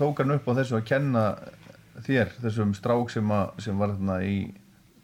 tók 0.00 0.22
hann 0.22 0.36
upp 0.36 0.48
á 0.50 0.52
þessu 0.60 0.78
að 0.80 0.86
kenna 0.90 1.24
þér, 2.06 2.34
þessum 2.44 2.74
strák 2.76 3.12
sem, 3.12 3.34
að, 3.34 3.64
sem 3.66 3.80
var 3.80 3.94
þarna 3.94 4.20
í, 4.26 4.38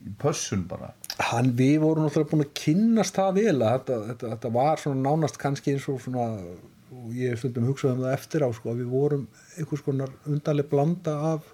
í 0.07 0.15
pössun 0.21 0.65
bara? 0.71 0.93
hann, 1.31 1.53
við 1.57 1.81
vorum 1.85 2.07
náttúrulega 2.07 2.33
búin 2.33 2.47
að 2.47 2.55
kynnast 2.61 3.17
það 3.17 3.37
vel 3.41 3.57
að 3.57 3.77
þetta, 3.77 4.01
þetta, 4.11 4.31
þetta 4.35 4.55
var 4.57 4.81
svona 4.83 5.05
nánast 5.09 5.39
kannski 5.41 5.77
eins 5.77 5.87
og 5.93 6.01
svona 6.05 6.31
og 6.97 7.13
ég 7.17 7.37
stundum 7.41 7.67
hugsað 7.69 7.97
um 7.97 8.03
það 8.05 8.17
eftir 8.17 8.45
á 8.47 8.49
sko, 8.55 8.73
að 8.73 8.83
við 8.83 8.91
vorum 8.93 9.29
einhvers 9.57 9.85
konar 9.85 10.13
undarleg 10.29 10.69
blanda 10.71 11.17
af 11.35 11.53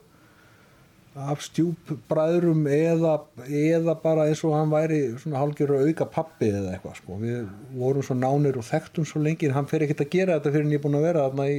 af 1.12 1.42
stjúpbræðrum 1.44 2.62
eða, 2.72 3.18
eða 3.44 3.94
bara 4.00 4.24
eins 4.30 4.40
og 4.48 4.54
hann 4.56 4.70
væri 4.72 5.00
svona 5.20 5.42
hálfgjör 5.42 5.74
auka 5.82 6.06
pappi 6.08 6.48
eða 6.48 6.72
eitthvað 6.72 6.94
sko. 7.02 7.18
við 7.20 7.50
vorum 7.76 8.06
svo 8.06 8.16
nánir 8.16 8.56
og 8.56 8.64
þekktum 8.64 9.04
svo 9.08 9.20
lengi 9.20 9.50
en 9.50 9.58
hann 9.58 9.68
fer 9.68 9.84
ekkert 9.84 10.06
að 10.06 10.14
gera 10.14 10.38
þetta 10.38 10.54
fyrir 10.54 10.64
en 10.64 10.72
ég 10.72 10.80
er 10.80 10.84
búin 10.86 10.96
að 10.96 11.06
vera 11.10 11.26
þarna 11.26 11.48
í 11.52 11.58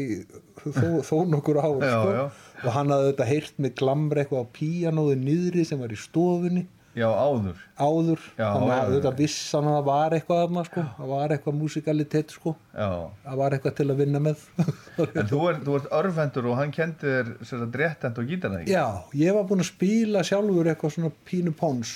þó, 0.71 0.87
þó 1.09 1.17
nokkur 1.33 1.59
ár 1.59 1.83
Já, 1.83 1.97
sko. 1.97 2.29
og 2.63 2.71
hann 2.77 2.93
hafði 2.93 3.09
þetta 3.11 3.27
heyrt 3.33 3.59
með 3.65 3.75
glamri 3.81 4.23
eitthvað 4.23 4.45
á 4.47 4.53
píanóðu 4.59 5.17
niðri 5.19 5.65
sem 5.67 5.79
var 5.83 5.91
í 5.93 5.99
stofunni 5.99 6.65
Já, 6.93 7.07
áður. 7.09 7.57
áður 7.81 8.19
þannig 8.37 8.71
að 8.75 8.91
þetta 8.93 9.11
vissan 9.17 9.65
að 9.65 9.73
það 9.79 9.85
var 9.87 10.13
eitthvað 10.13 10.41
þarna 10.43 10.63
sko, 10.67 10.81
það 10.99 11.07
var 11.09 11.31
eitthvað 11.33 11.55
musikalitet 11.57 12.29
sko 12.35 12.51
Já. 12.77 12.89
það 13.23 13.39
var 13.41 13.55
eitthvað 13.57 13.75
til 13.79 13.87
að 13.89 14.01
vinna 14.03 14.21
með 14.21 14.43
En 15.17 15.29
þú, 15.31 15.39
er, 15.49 15.57
þú 15.65 15.77
ert 15.79 15.87
örfendur 15.99 16.49
og 16.51 16.59
hann 16.59 16.73
kendi 16.75 17.09
þér 17.15 17.31
sér 17.49 17.63
að 17.65 17.79
réttend 17.81 18.21
og 18.21 18.29
gítarna 18.29 18.59
ekki? 18.61 18.75
já, 18.77 18.85
ég 19.23 19.33
var 19.39 19.47
búinn 19.49 19.65
að 19.65 19.71
spila 19.71 20.21
sjálfur 20.29 20.69
eitthvað 20.69 20.93
svona 20.99 21.11
pínu 21.25 21.55
póns 21.57 21.95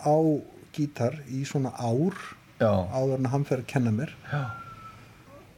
á 0.00 0.16
gítar 0.72 1.18
í 1.28 1.44
svona 1.44 1.74
ár 1.76 2.16
Já. 2.62 2.72
áður 2.88 3.18
en 3.20 3.28
hann 3.34 3.44
fer 3.44 3.60
að 3.60 3.68
kenna 3.74 3.92
mér 3.92 4.16
Já. 4.32 4.42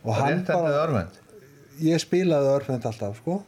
og 0.02 0.18
hann 0.18 0.40
Réttend 0.42 0.66
eða 0.66 0.82
örfend? 0.88 1.20
Ég 1.82 2.00
spilaði 2.02 2.52
örfend 2.54 2.84
alltaf 2.86 3.18
sko. 3.22 3.40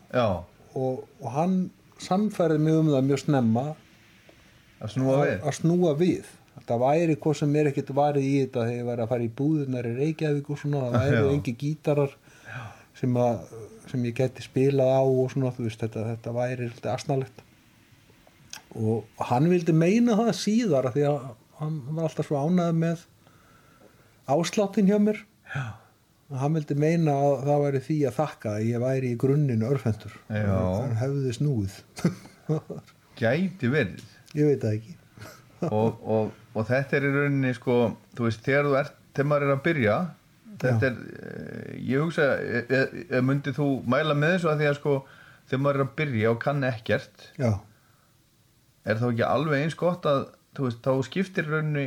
Og, 0.77 1.05
og 1.23 1.31
hann 1.33 1.55
samfærði 2.03 2.59
mig 2.61 2.75
um 2.77 2.91
það 2.93 3.07
mjög 3.11 3.23
snemma 3.25 3.67
Að 4.85 4.91
snúa 4.93 5.15
að 5.17 5.23
við? 5.31 5.39
að 5.49 5.55
snúa 5.61 5.93
við. 5.97 6.27
Þetta 6.57 6.77
væri 6.83 7.15
hvað 7.23 7.37
sem 7.39 7.55
er 7.57 7.71
ekkert 7.71 7.91
varið 7.97 8.25
í 8.27 8.35
þetta 8.43 8.65
þegar 8.67 8.77
ég 8.77 8.87
væri 8.91 9.05
að 9.05 9.11
fara 9.13 9.25
í 9.27 9.31
búðunar 9.39 9.87
í 9.89 9.95
Reykjavík 9.97 10.51
og 10.53 10.59
svona, 10.61 10.83
það 10.91 11.07
væri 11.07 11.35
engi 11.37 11.55
gítarar 11.61 12.13
sem, 12.97 13.17
að, 13.21 13.51
sem 13.91 14.05
ég 14.09 14.15
geti 14.17 14.45
spilað 14.45 14.93
á 14.93 15.03
og 15.05 15.33
svona, 15.33 15.53
þú 15.57 15.67
veist, 15.69 15.81
þetta, 15.85 16.05
þetta 16.13 16.35
væri 16.37 16.69
svolítið 16.71 16.93
asnalegt. 16.93 17.43
Og 18.77 19.25
hann 19.31 19.49
vildi 19.53 19.73
meina 19.77 20.17
það 20.19 20.33
síðar 20.41 20.91
því 20.93 21.05
að 21.09 21.19
hann 21.61 21.77
var 21.97 22.09
alltaf 22.11 22.29
svo 22.29 22.41
ánægð 22.45 22.81
með 22.83 23.05
ásláttin 24.37 24.89
hjá 24.91 24.99
mér. 25.01 25.23
Já. 25.55 25.65
Hann 26.35 26.59
vildi 26.59 26.77
meina 26.79 27.15
að 27.23 27.47
það 27.47 27.65
væri 27.65 27.81
því 27.87 27.97
að 28.09 28.17
þakka 28.19 28.53
að 28.57 28.67
ég 28.67 28.83
væri 28.83 29.13
í 29.13 29.19
grunninn 29.23 29.67
örfendur 29.67 30.15
Já. 30.27 30.59
hann 30.59 30.97
hefði 31.01 31.35
snúið. 31.37 31.81
Gæti 33.21 33.71
verið. 33.73 34.05
ég 34.37 34.51
veit 34.51 34.63
það 34.65 34.79
ekki. 34.79 34.97
Og, 35.73 36.03
og, 36.05 36.33
og 36.53 36.67
þetta 36.69 36.99
er 36.99 37.05
í 37.09 37.11
rauninni 37.15 37.51
sko, 37.57 37.77
þú 38.13 38.27
veist, 38.27 38.43
þegar 38.45 38.67
þú 38.67 38.75
ert 38.83 38.97
þegar 39.17 39.29
maður 39.31 39.47
er 39.47 39.55
að 39.55 39.63
byrja 39.65 39.95
þetta 40.61 40.89
er, 40.89 40.99
eh, 41.21 41.71
ég 41.85 42.03
hugsa 42.05 42.27
e, 42.41 42.81
e, 43.09 43.21
myndi 43.25 43.53
þú 43.57 43.69
mæla 43.89 44.17
með 44.17 44.37
þessu 44.37 44.51
að 44.53 44.61
því 44.61 44.69
að 44.71 44.77
sko 44.81 44.95
þegar 45.47 45.63
maður 45.65 45.79
er 45.81 45.87
að 45.87 45.95
byrja 46.01 46.33
og 46.33 46.39
kann 46.43 46.69
ekkert 46.69 47.27
já. 47.41 47.51
er 48.85 49.01
þá 49.01 49.07
ekki 49.11 49.27
alveg 49.29 49.65
eins 49.65 49.79
gott 49.79 50.09
að 50.09 50.23
þú 50.57 50.69
veist, 50.69 50.83
þá 50.85 51.09
skiptir 51.09 51.51
rauninni 51.51 51.87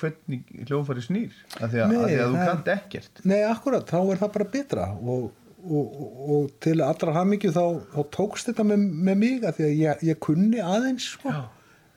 hvernig 0.00 0.42
hljófari 0.68 1.02
snýr 1.04 1.38
að 1.60 1.74
því 1.74 1.80
að, 1.84 1.92
Nei, 1.92 1.96
að, 1.98 2.04
því 2.10 2.18
að 2.18 2.28
þú 2.34 2.44
kannt 2.48 2.70
ekkert. 2.74 3.24
Nei, 3.24 3.40
akkurat, 3.48 3.88
þá 3.90 3.98
er 4.00 4.20
það 4.22 4.32
bara 4.36 4.48
betra 4.54 4.86
og, 5.00 5.24
og, 5.64 5.96
og, 6.04 6.20
og 6.36 6.52
til 6.64 6.76
allra 6.84 7.16
hamingju 7.18 7.52
þá, 7.54 7.64
þá 7.94 8.00
tókst 8.18 8.50
þetta 8.50 8.68
með, 8.70 8.86
með 9.08 9.20
mig 9.24 9.48
að 9.48 9.58
því 9.58 9.66
að 9.66 9.74
ég, 9.80 10.06
ég 10.10 10.22
kunni 10.28 10.62
aðeins 10.62 11.10
sko. 11.16 11.34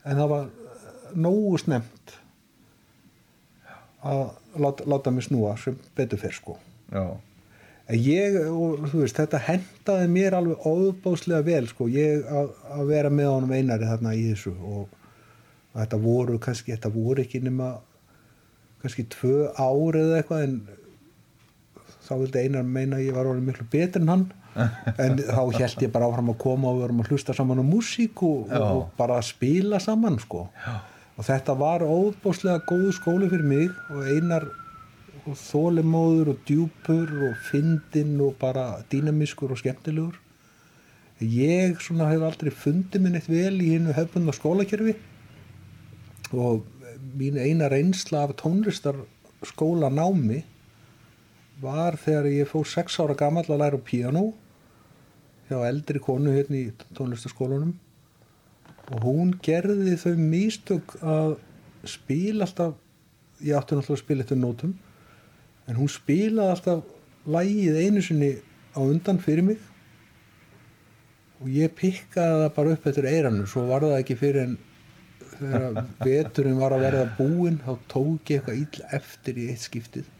En 0.08 0.22
það 0.22 0.34
var 0.34 0.50
eh, 0.50 0.90
nógu 1.28 1.62
snemt 1.62 2.18
að 4.08 4.26
láta, 4.62 4.86
láta 4.88 5.14
mig 5.14 5.26
snúa 5.28 5.56
sem 5.60 5.78
betur 5.98 6.22
fyrr 6.22 6.38
sko. 6.38 6.58
ég, 8.04 8.38
og, 8.52 8.88
þú 8.92 9.04
veist, 9.04 9.18
þetta 9.18 9.42
hendaði 9.48 10.08
mér 10.12 10.36
alveg 10.38 10.66
óbáslega 10.68 11.44
vel 11.46 11.68
sko, 11.70 11.88
ég 11.92 12.26
að 12.28 12.86
vera 12.90 13.12
með 13.14 13.32
honum 13.32 13.54
einari 13.56 13.88
þarna 13.88 14.16
í 14.18 14.26
þessu 14.32 14.54
og 14.58 14.96
að 15.78 15.84
þetta 15.84 16.00
voru 16.02 16.40
kannski, 16.42 16.74
þetta 16.74 16.90
voru 16.94 17.22
ekki 17.22 17.44
nema 17.46 17.76
kannski 18.82 19.06
tvö 19.14 19.52
ár 19.54 19.98
eða 20.00 20.20
eitthvað 20.20 20.44
en 20.48 20.58
þá 22.08 22.12
vildi 22.24 22.44
einar 22.44 22.68
meina 22.68 22.98
að 22.98 23.08
ég 23.08 23.18
var 23.18 23.30
orðin 23.30 23.48
miklu 23.52 23.68
betur 23.72 24.04
en 24.06 24.14
hann. 24.14 24.28
En 24.98 25.20
þá 25.22 25.42
held 25.54 25.84
ég 25.86 25.92
bara 25.94 26.08
áfram 26.10 26.32
að 26.34 26.40
koma 26.42 26.72
og 26.72 26.80
við 26.80 26.86
vorum 26.88 27.02
að 27.04 27.10
hlusta 27.12 27.34
saman 27.38 27.62
á 27.62 27.66
músík 27.68 28.24
og, 28.26 28.48
og 28.58 28.80
bara 28.98 29.20
að 29.20 29.28
spila 29.28 29.80
saman 29.84 30.18
sko. 30.24 30.48
Já. 30.66 30.80
og 31.18 31.28
þetta 31.28 31.54
var 31.58 31.86
óbáslega 31.86 32.64
góðu 32.66 32.94
skóli 32.98 33.30
fyrir 33.30 33.46
mig 33.46 33.76
og 33.94 34.10
einar 34.10 34.48
og 35.28 35.36
þólimóður 35.38 36.32
og 36.34 36.42
djúpur 36.48 37.14
og 37.28 37.36
fyndinn 37.52 38.16
og 38.24 38.34
bara 38.42 38.80
dýnamískur 38.90 39.54
og 39.54 39.62
skemmtilegur. 39.62 40.18
Ég 41.22 41.78
svona 41.82 42.10
hef 42.10 42.26
aldrei 42.26 42.54
fundið 42.54 43.04
minn 43.04 43.18
eitt 43.18 43.30
vel 43.30 43.60
í 43.62 43.76
hinnu 43.76 43.94
hefbundna 43.98 44.34
skólakerfi 44.34 44.96
og 46.34 46.66
mín 47.18 47.38
eina 47.40 47.70
reynsla 47.72 48.26
af 48.28 48.36
tónlistar 48.42 48.98
skóla 49.46 49.90
námi 49.94 50.44
var 51.62 51.98
þegar 51.98 52.30
ég 52.30 52.50
fór 52.50 52.68
sex 52.68 53.00
ára 53.02 53.16
gamall 53.18 53.48
að 53.50 53.62
læra 53.62 53.80
piano 53.82 54.32
hjá 55.48 55.62
eldri 55.68 56.02
konu 56.04 56.34
hérna 56.36 56.60
í 56.60 56.66
tónlistarskólanum. 56.98 57.74
Og 58.94 59.04
hún 59.04 59.34
gerði 59.44 59.96
þau 60.00 60.16
místök 60.20 60.98
að 61.02 61.38
spila 61.88 62.46
alltaf 62.46 62.76
ég 63.44 63.56
átti 63.58 63.78
náttúrulega 63.78 63.98
að 63.98 64.04
spila 64.04 64.26
eftir 64.26 64.40
nótum 64.42 64.76
en 65.68 65.80
hún 65.80 65.92
spilaði 65.92 66.54
alltaf 66.54 66.86
lægið 67.28 67.82
einu 67.84 68.04
sinni 68.04 68.32
á 68.76 68.80
undan 68.84 69.20
fyrir 69.24 69.46
mig. 69.50 69.60
Og 71.42 71.52
ég 71.54 71.74
pikkaði 71.78 72.44
það 72.44 72.56
bara 72.56 72.74
upp 72.76 72.88
eftir 72.90 73.10
eiranu 73.10 73.50
svo 73.50 73.68
var 73.70 73.86
það 73.86 74.00
ekki 74.02 74.20
fyrir 74.20 74.44
en 74.46 74.58
þegar 75.38 75.82
veturinn 76.04 76.60
var 76.60 76.76
að 76.76 76.86
verða 76.88 77.08
búinn 77.18 77.60
þá 77.64 77.74
tók 77.92 78.32
ég 78.34 78.46
eitthvað 78.52 78.62
ill 78.62 78.86
eftir 79.00 79.42
í 79.42 79.48
eitt 79.54 79.66
skiptið. 79.66 80.14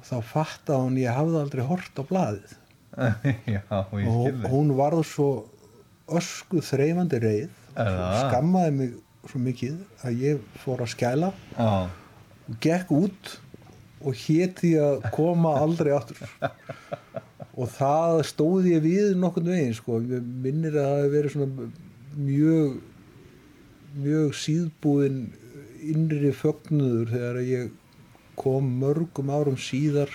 Og 0.00 0.08
þá 0.08 0.16
fattaði 0.32 0.86
hún 0.86 1.00
ég 1.02 1.16
hafði 1.18 1.40
aldrei 1.42 1.64
hort 1.68 2.00
á 2.00 2.04
blaðið. 2.08 2.58
Já, 3.54 3.62
og 3.72 4.46
hún 4.52 4.74
varð 4.76 5.04
svo 5.08 5.30
ösku 6.12 6.60
þreifandi 6.64 7.20
reið. 7.22 7.58
Skammaði 7.72 8.76
mig 8.76 8.94
svo 9.30 9.40
mikið 9.40 9.78
að 10.04 10.24
ég 10.26 10.46
fór 10.64 10.82
að 10.84 10.92
skæla. 10.92 11.30
Já, 11.56 11.88
og 12.48 12.58
gekk 12.62 12.90
út 12.96 13.36
og 14.02 14.16
héti 14.18 14.74
að 14.82 15.06
koma 15.14 15.54
aldrei 15.62 15.92
aftur. 15.94 16.18
Og 17.52 17.68
það 17.70 18.22
stóð 18.26 18.68
ég 18.72 18.82
við 18.84 19.12
nokkurn 19.20 19.52
veginn 19.52 19.76
sko, 19.76 20.00
minnir 20.00 20.74
að 20.74 20.88
það 20.88 20.98
hefði 20.98 21.12
verið 21.16 21.34
svona 21.36 21.68
mjög 22.16 22.80
mjög 23.98 24.34
síðbúðin 24.38 25.22
innri 25.82 26.32
fögnuður 26.36 27.10
þegar 27.12 27.40
ég 27.44 27.72
kom 28.38 28.68
mörgum 28.80 29.32
árum 29.32 29.58
síðar 29.60 30.12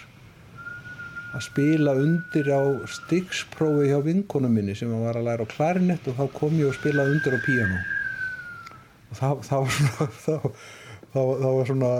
að 1.35 1.43
spila 1.45 1.93
undir 1.99 2.49
á 2.49 2.61
stygsprófi 2.89 3.91
hjá 3.91 3.99
vinkonum 4.05 4.53
minni 4.57 4.75
sem 4.77 4.91
var 5.03 5.19
að 5.19 5.27
læra 5.27 5.45
á 5.45 5.53
klarinett 5.53 6.07
og 6.09 6.17
þá 6.17 6.25
kom 6.39 6.57
ég 6.57 6.71
og 6.71 6.77
spilaði 6.77 7.17
undir 7.17 7.37
á 7.37 7.39
píano 7.45 7.79
og 9.11 9.19
það, 9.19 9.41
það 9.49 9.63
var 9.63 9.75
svona 9.77 10.09
það, 10.25 10.47
það, 11.13 11.33
það 11.43 11.57
var 11.57 11.71
svona 11.71 11.91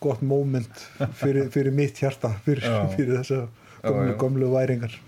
gott 0.00 0.24
moment 0.24 0.82
fyrir, 1.20 1.48
fyrir 1.54 1.76
mitt 1.76 2.02
hjarta 2.02 2.32
fyrir, 2.44 2.66
fyrir 2.96 3.20
þessa 3.20 3.40
gömlu, 3.84 4.10
já. 4.10 4.18
gömlu 4.20 4.50
væringar 4.54 4.98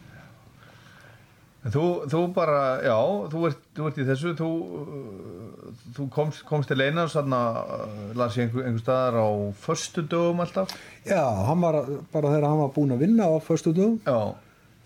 Þú, 1.62 1.82
þú 2.10 2.20
bara, 2.34 2.60
já, 2.82 2.94
þú 3.30 3.42
ert, 3.46 3.58
þú 3.76 3.84
ert 3.86 3.98
í 4.02 4.04
þessu, 4.08 4.32
þú, 4.34 4.46
uh, 4.82 5.74
þú 5.94 6.06
komst, 6.10 6.40
komst 6.48 6.72
til 6.72 6.80
eina 6.82 7.04
og 7.06 7.12
sann 7.12 7.30
að 7.36 8.16
las 8.18 8.34
ég 8.34 8.48
einhver, 8.48 8.64
einhver 8.66 8.82
staðar 8.82 9.18
á 9.22 9.28
föstu 9.62 10.02
dögum 10.10 10.42
alltaf. 10.42 10.72
já, 11.06 11.22
var 11.62 11.78
bara 12.10 12.32
þegar 12.32 12.48
hann 12.48 12.62
var 12.64 12.72
búinn 12.74 12.96
að 12.96 13.04
vinna 13.04 13.28
á 13.30 13.38
föstu 13.46 13.70
dögum 13.76 14.00
Já, 14.02 14.34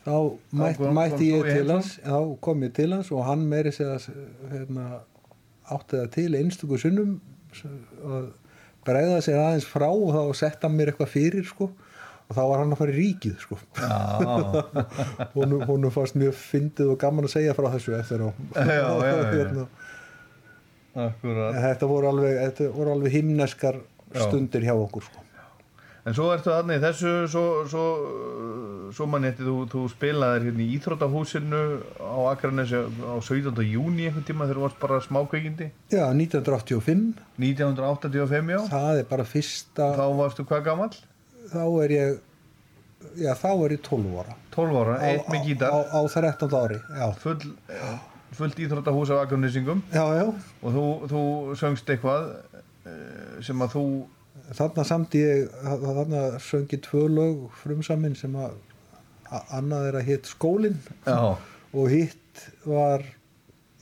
þá 0.04 0.16
mætt, 0.52 0.76
kom- 0.76 0.94
mætti 1.00 1.30
þú 1.32 1.40
ég 1.40 1.48
til 1.62 1.72
hans 1.72 1.94
þá 2.04 2.18
kom 2.44 2.60
ég 2.68 2.74
til 2.76 2.92
hans 2.92 3.10
og 3.10 3.24
hann 3.24 3.48
meiri 3.48 3.72
segja 3.72 3.96
hérna, 4.52 4.84
átti 5.72 5.96
það 6.02 6.12
til 6.18 6.28
einstöku 6.42 6.78
sunnum 6.84 7.16
að 8.04 8.28
bregða 8.84 9.22
sér 9.24 9.40
aðeins 9.46 9.64
frá 9.72 9.88
og 9.88 10.12
þá 10.12 10.36
sett 10.44 10.60
hann 10.62 10.76
mér 10.76 10.92
eitthvað 10.92 11.08
fyrir 11.16 11.48
sko 11.48 11.70
og 12.26 12.34
þá 12.34 12.42
var 12.42 12.62
hann 12.62 12.74
að 12.74 12.80
fara 12.82 12.94
í 12.94 12.96
ríkið 13.00 13.36
sko 13.42 13.58
hún, 15.36 15.58
hún 15.68 15.90
fannst 15.94 16.18
mjög 16.18 16.34
fyndið 16.40 16.94
og 16.94 16.98
gaman 17.02 17.28
að 17.28 17.36
segja 17.36 17.54
frá 17.58 17.68
þessu 17.76 17.98
eftir 17.98 18.26
á 18.26 18.28
Já, 18.56 18.88
já. 19.06 19.66
Hérna, 20.96 21.50
þetta 21.60 21.86
voru 21.90 22.08
alveg, 22.08 22.38
þetta 22.40 22.72
voru 22.72 22.94
alveg 22.94 23.12
himneskar 23.18 23.82
stundir 24.16 24.64
hjá 24.64 24.72
okkur 24.72 25.04
sko. 25.04 25.22
En 26.06 26.14
svo 26.14 26.28
ertu 26.30 26.52
í 26.54 26.76
þessu, 26.78 27.12
svo, 27.28 27.42
svo, 27.66 27.84
svo 28.94 29.06
mann 29.10 29.26
eftir 29.26 29.48
þú, 29.48 29.56
þú 29.72 29.80
spilaðir 29.90 30.46
hérna 30.46 30.62
í 30.62 30.76
Íþróttahúsinu 30.76 31.62
á 31.98 32.18
Akranesi 32.30 32.78
á 32.78 33.18
17. 33.18 33.58
júni 33.66 34.06
einhvern 34.06 34.26
tíma 34.28 34.46
þegar 34.46 34.60
þú 34.60 34.64
varst 34.68 34.78
bara 34.84 35.00
smákveikindi. 35.02 35.68
já, 35.90 36.04
1985 36.14 37.18
1985, 37.42 38.54
já. 38.54 38.60
það 38.70 39.02
er 39.02 39.10
bara 39.10 39.26
fyrsta 39.26 39.90
Þá 39.98 40.06
varstu 40.22 40.46
hvað 40.46 40.64
gamall? 40.70 40.94
Þá 41.56 41.64
er 41.84 41.94
ég 41.96 42.18
já, 43.20 43.32
þá 43.36 43.50
er 43.52 43.76
ég 43.76 43.86
12 43.86 44.18
ára. 44.22 44.36
12 44.56 44.80
ára, 44.82 44.98
á, 45.00 45.06
eitt 45.10 45.30
með 45.32 45.48
gítar. 45.50 45.72
á, 45.72 45.78
á 45.92 46.00
13 46.12 46.58
ári 46.60 46.78
já, 46.80 47.06
full, 47.22 47.48
fullt 48.36 48.60
íþróttahús 48.66 49.12
af 49.14 49.24
já. 50.20 50.26
og 50.62 50.76
þú, 50.76 50.84
þú 51.12 51.22
söngst 51.60 51.90
eitthvað 51.92 52.30
eh, 52.86 53.40
sem 53.44 53.64
að 53.64 53.76
þú 53.76 53.86
þarna 54.54 54.84
samt 54.86 55.16
ég 55.18 55.50
þarna 55.64 56.22
söngi 56.42 56.78
tvö 56.84 57.06
lög 57.10 57.44
frumsaminn 57.62 58.16
sem 58.18 58.34
að 58.38 58.56
annað 59.56 59.90
er 59.90 60.00
að 60.00 60.08
hitt 60.10 60.30
skólinn. 60.30 60.78
Já, 61.06 61.34
og 61.74 61.90
hitt 61.90 62.44
var 62.66 63.04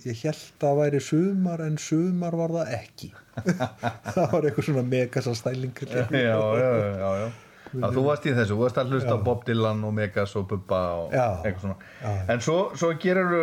ég 0.05 0.21
held 0.25 0.65
að 0.69 0.81
væri 0.81 1.01
sumar 1.05 1.63
en 1.65 1.79
sumar 1.81 2.37
var 2.37 2.55
það 2.59 2.73
ekki. 2.79 3.11
Það 4.15 4.27
var 4.31 4.45
eitthvað 4.47 4.67
svona 4.69 4.83
megasa 4.87 5.33
stæling 5.35 5.73
já, 5.91 6.05
já, 6.15 6.37
já, 6.55 7.09
já, 7.19 7.31
já. 7.75 7.85
Já, 7.85 7.93
þú 7.97 8.05
varst 8.09 8.27
í 8.27 8.35
þessu, 8.39 8.55
þú 8.55 8.63
varst 8.63 8.81
að 8.83 8.95
hlusta 8.95 9.15
á 9.17 9.19
Bob 9.29 9.45
Dylan 9.49 9.85
og 9.85 9.95
Megas 9.95 10.35
og 10.41 10.49
Bubba 10.51 10.83
og 11.03 11.15
Já. 11.15 11.27
eitthvað 11.45 11.63
svona 11.67 11.77
Já. 12.03 12.13
en 12.35 12.45
svo, 12.49 12.59
svo 12.79 12.93
gerir 13.03 13.35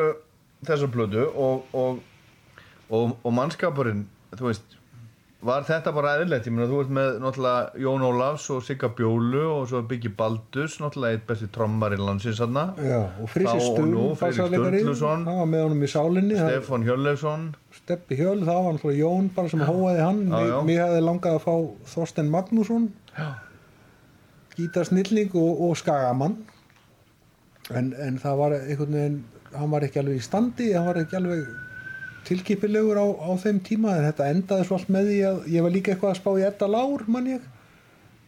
þessa 0.68 0.92
plötu 0.94 1.26
og, 1.30 1.66
og, 1.74 2.04
og, 2.90 3.18
og 3.24 3.34
mannskapurinn 3.34 4.06
þú 4.38 4.48
veist, 4.48 4.78
var 5.42 5.64
þetta 5.66 5.92
bara 5.96 6.12
eðlilegt 6.20 6.46
ég 6.48 6.54
meina 6.54 6.68
þú 6.70 6.80
ert 6.84 6.92
með 6.94 7.16
náttúrulega 7.24 7.82
Jón 7.82 8.04
Ólafs 8.06 8.46
og 8.54 8.62
Sigga 8.66 8.92
Bjólu 8.98 9.42
og 9.50 9.64
svo 9.72 9.82
Biggi 9.90 10.12
Baldus 10.18 10.78
náttúrulega 10.82 11.18
eitt 11.18 11.26
besti 11.30 11.50
trommar 11.54 11.96
í 11.96 12.00
landsins 12.02 12.38
Já, 12.38 12.46
og 12.46 13.32
hann 15.26 15.40
var 15.42 15.50
með 15.50 15.66
honum 15.66 15.82
í 15.82 15.90
sálinni 15.90 16.38
Stefán 16.38 16.86
Hjörleifsson 16.86 17.48
Steppi 17.74 18.20
Hjöl, 18.20 18.44
það 18.46 18.66
var 18.68 18.78
náttúrulega 18.78 19.02
Jón 19.02 19.32
bara 19.36 19.54
sem 19.56 19.66
hóaði 19.66 20.04
hann 20.06 20.22
Já, 20.28 20.38
já. 20.38 20.58
Mig, 20.62 20.68
mig 20.70 20.84
hefði 20.84 21.06
langað 21.10 21.40
að 21.40 21.46
fá 21.48 21.56
Þorsten 21.96 22.30
Magnússon 22.36 22.92
gítarsnilling 24.58 25.36
og, 25.36 25.62
og 25.68 25.78
skagamann. 25.80 26.38
En, 27.72 27.94
en 27.94 28.18
það 28.20 28.40
var 28.42 28.58
einhvern 28.58 28.98
veginn 28.98 29.20
hann 29.56 29.72
var 29.72 29.86
ekki 29.86 30.00
alveg 30.02 30.20
í 30.20 30.24
standi 30.24 30.72
hann 30.74 30.88
var 30.88 31.00
ekki 31.02 31.18
alveg 31.20 31.48
tilkipilegur 32.28 33.00
á, 33.02 33.08
á 33.08 33.32
þeim 33.42 33.60
tíma 33.66 33.96
en 33.98 34.06
þetta 34.10 34.30
endaði 34.32 34.68
svo 34.68 34.78
allt 34.78 34.92
með 34.94 35.10
því 35.10 35.18
að 35.30 35.40
ég 35.56 35.66
var 35.66 35.74
líka 35.74 35.94
eitthvað 35.94 36.14
að 36.14 36.20
spá 36.20 36.32
í 36.38 36.46
Edda 36.48 36.70
Lár 36.70 37.04
mann 37.12 37.32
ég. 37.32 37.48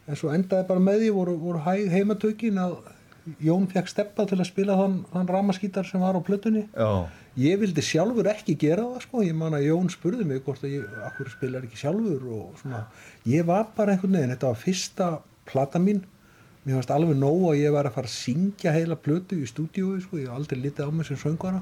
En 0.04 0.18
svo 0.20 0.32
endaði 0.34 0.68
bara 0.68 0.82
með 0.84 1.04
því 1.04 1.12
voru, 1.16 1.36
voru 1.40 1.62
heimatökin 1.64 2.60
að 2.60 2.76
Jón 3.40 3.64
fekk 3.72 3.88
steppa 3.88 4.26
til 4.28 4.36
að 4.36 4.50
spila 4.50 4.74
þann, 4.76 4.98
þann 5.08 5.30
ramaskítar 5.32 5.86
sem 5.88 6.02
var 6.04 6.12
á 6.12 6.20
plötunni. 6.20 6.66
Já, 6.76 7.08
ég 7.40 7.56
vildi 7.62 7.80
sjálfur 7.80 8.28
ekki 8.28 8.52
gera 8.60 8.84
það 8.84 9.06
sko, 9.06 9.22
ég 9.24 9.38
man 9.38 9.56
að 9.56 9.64
Jón 9.70 9.88
spurði 9.92 10.26
mig 10.28 10.42
hvort 10.44 10.66
að 10.66 10.74
ég, 10.74 10.98
akkur 11.08 11.30
spilar 11.32 11.64
ekki 11.64 11.80
sjálfur 11.80 12.26
ég 13.30 13.46
var 13.48 13.70
bara 13.76 13.94
einhvern 13.94 14.18
veginn 14.18 14.34
þetta 14.34 14.50
var 14.50 14.60
fyrsta 14.60 15.08
plata 15.48 15.80
mín 15.80 16.02
mér 16.64 16.78
fannst 16.78 16.90
alveg 16.94 17.16
nóg 17.20 17.42
að 17.52 17.58
ég 17.60 17.72
var 17.74 17.86
að 17.88 17.96
fara 17.98 18.08
að 18.08 18.14
syngja 18.16 18.72
heila 18.72 18.96
plötu 18.96 19.36
í 19.36 19.46
stúdíói 19.48 20.00
sko, 20.04 20.16
ég 20.20 20.28
hef 20.30 20.36
aldrei 20.38 20.60
litið 20.62 20.86
á 20.88 20.90
mig 20.90 21.06
sem 21.06 21.16
söngvara. 21.20 21.60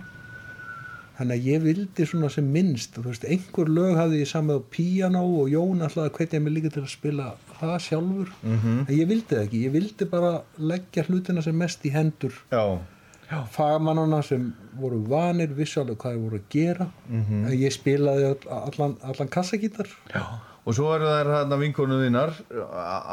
Þannig 1.18 1.36
að 1.38 1.46
ég 1.50 1.62
vildi 1.66 2.04
svona 2.08 2.28
sem 2.32 2.46
minnst 2.54 2.94
þú 2.96 3.02
veist, 3.10 3.24
einhver 3.28 3.68
lög 3.68 3.96
hafði 3.98 4.22
ég 4.22 4.30
samið 4.30 4.62
á 4.62 4.68
píanó 4.72 5.24
og 5.42 5.50
Jón 5.52 5.82
alltaf 5.84 6.06
að 6.06 6.14
hvetja 6.16 6.40
mig 6.40 6.54
líka 6.54 6.70
til 6.72 6.82
að 6.82 6.94
spila 6.94 7.26
það 7.58 7.74
sjálfur. 7.86 8.30
Mhm. 8.42 8.78
en 8.88 8.94
ég 8.96 9.06
vildi 9.10 9.34
það 9.34 9.42
ekki, 9.44 9.60
ég 9.66 9.72
vildi 9.76 10.08
bara 10.10 10.42
leggja 10.58 11.04
hlutina 11.04 11.42
sem 11.42 11.58
mest 11.58 11.84
í 11.84 11.92
hendur 11.92 12.32
já, 12.50 13.44
fagmannana 13.50 14.22
sem 14.24 14.54
voru 14.80 15.02
vanir 15.08 15.48
vissalega 15.54 15.96
hvað 15.96 16.14
þeir 16.16 16.22
voru 16.24 16.38
að 16.40 16.48
gera. 16.50 16.86
Mhm. 17.08 17.44
en 17.46 17.52
ég 17.58 17.72
spilaði 17.72 18.24
all, 18.30 18.62
allan, 18.70 18.96
allan 19.02 19.28
kassagítar. 19.28 19.88
Já. 20.14 20.24
Og 20.62 20.76
svo 20.76 20.92
eru 20.94 21.08
þær 21.10 21.30
hérna 21.36 21.58
vinkonu 21.58 21.98
þínar 22.02 22.34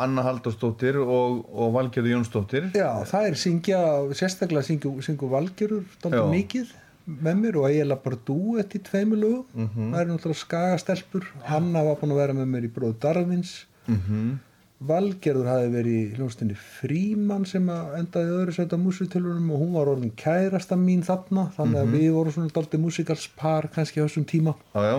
Anna 0.03 0.25
Halldórsdóttir 0.27 0.99
og, 1.01 1.39
og 1.49 1.71
Valgerður 1.77 2.13
Jónsdóttir. 2.17 2.69
Já, 2.77 2.91
það 3.09 3.29
er 3.29 3.39
syngja, 3.43 3.79
sérstaklega 4.19 4.67
syngu, 4.67 4.93
syngu 5.05 5.31
valgjörur 5.31 5.87
dálítið 6.03 6.19
Já. 6.21 6.29
mikið 6.35 6.75
með 7.09 7.39
mér 7.41 7.57
og 7.57 7.69
eiginlega 7.71 8.03
bara 8.03 8.19
dúett 8.27 8.75
í 8.77 8.83
tveimur 8.85 9.17
lögum. 9.17 9.47
Mhm. 9.55 9.87
það 9.95 10.03
er 10.03 10.11
náttúrulega 10.11 10.43
skagastelpur 10.43 11.31
Anna 11.47 11.81
var 11.87 11.97
búin 11.97 12.13
að 12.13 12.21
vera 12.21 12.37
með 12.37 12.53
mér 12.53 12.69
í 12.69 12.71
bróðu 12.75 12.99
Darvins 13.01 13.55
mm 13.87 14.37
Valgerður 14.79 15.47
hafi 15.51 15.71
verið 15.73 15.95
í 15.97 16.03
hljónstinni 16.15 16.55
Fríman 16.55 17.43
sem 17.49 17.65
að 17.67 17.97
endaði 17.99 18.35
öðru 18.37 18.53
sætt 18.55 18.71
á 18.71 18.79
músitölunum 18.79 19.49
og 19.51 19.59
hún 19.59 19.73
var 19.75 19.89
orðin 19.91 20.13
kærasta 20.15 20.77
mín 20.79 21.01
þarna 21.03 21.49
þannig 21.57 21.81
að 21.81 21.89
við 21.97 22.05
vorum 22.15 22.35
svona 22.35 22.53
dálítið 22.55 22.83
músikalspar 22.85 23.67
kannski 23.73 23.99
á 23.99 24.07
þessum 24.07 24.27
tíma. 24.29 24.53
Já, 24.71 24.79
já. 24.87 24.97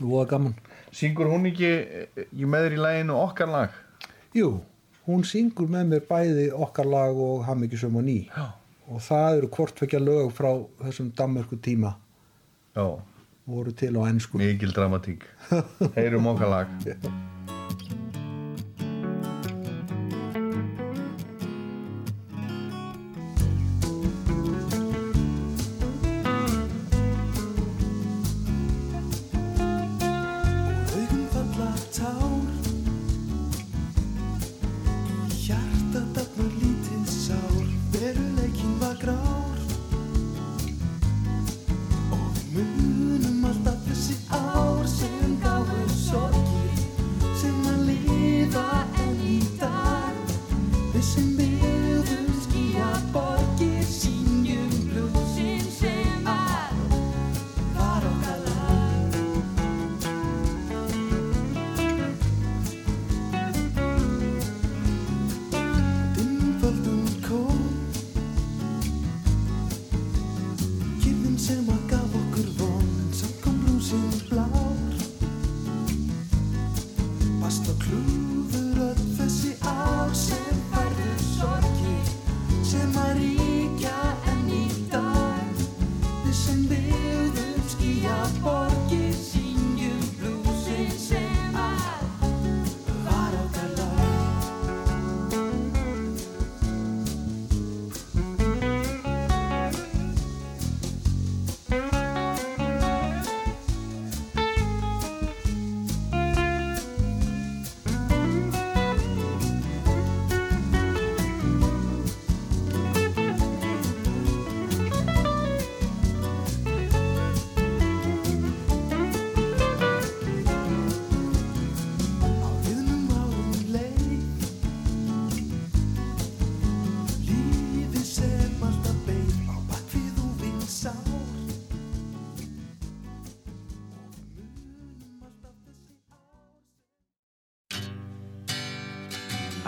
og 0.00 0.14
það 0.14 0.30
gaman 0.30 0.54
syngur 0.92 1.30
hún 1.32 1.48
ekki 1.50 1.70
í 2.32 2.48
með 2.48 2.66
þér 2.66 2.76
í 2.76 2.82
læginu 2.86 3.16
okkar 3.20 3.50
lag? 3.52 3.78
Jú, 4.36 4.50
hún 5.08 5.24
syngur 5.28 5.70
með 5.72 5.88
mér 5.92 6.04
bæði 6.08 6.50
okkar 6.52 6.88
lag 6.88 7.22
og 7.28 7.46
Hammyggjusum 7.48 7.98
og 8.00 8.06
ný. 8.06 8.18
Já, 8.28 8.52
og 8.88 9.02
það 9.08 9.40
eru 9.40 9.52
hvortvekja 9.56 10.02
lög 10.02 10.30
frá 10.36 10.52
þessum 10.84 11.10
Danmörku 11.16 11.60
tíma. 11.60 11.96
Já. 12.76 12.86
voru 13.46 13.72
til 13.74 13.96
á 13.98 14.06
ennsku 14.06 14.38
mikil 14.38 14.72
dramatík. 14.72 15.26
Heyrum 15.98 16.30
okkar 16.30 16.48
lag 16.48 17.61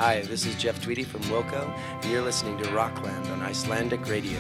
Hi, 0.05 0.21
this 0.21 0.45
is 0.45 0.55
Jeff 0.57 0.83
Tweedy 0.83 1.03
from 1.03 1.23
Wilco, 1.23 1.75
and 2.03 2.13
you're 2.13 2.21
listening 2.21 2.59
to 2.59 2.71
Rockland 2.73 3.27
on 3.29 3.41
Icelandic 3.41 4.07
Radio. 4.07 4.39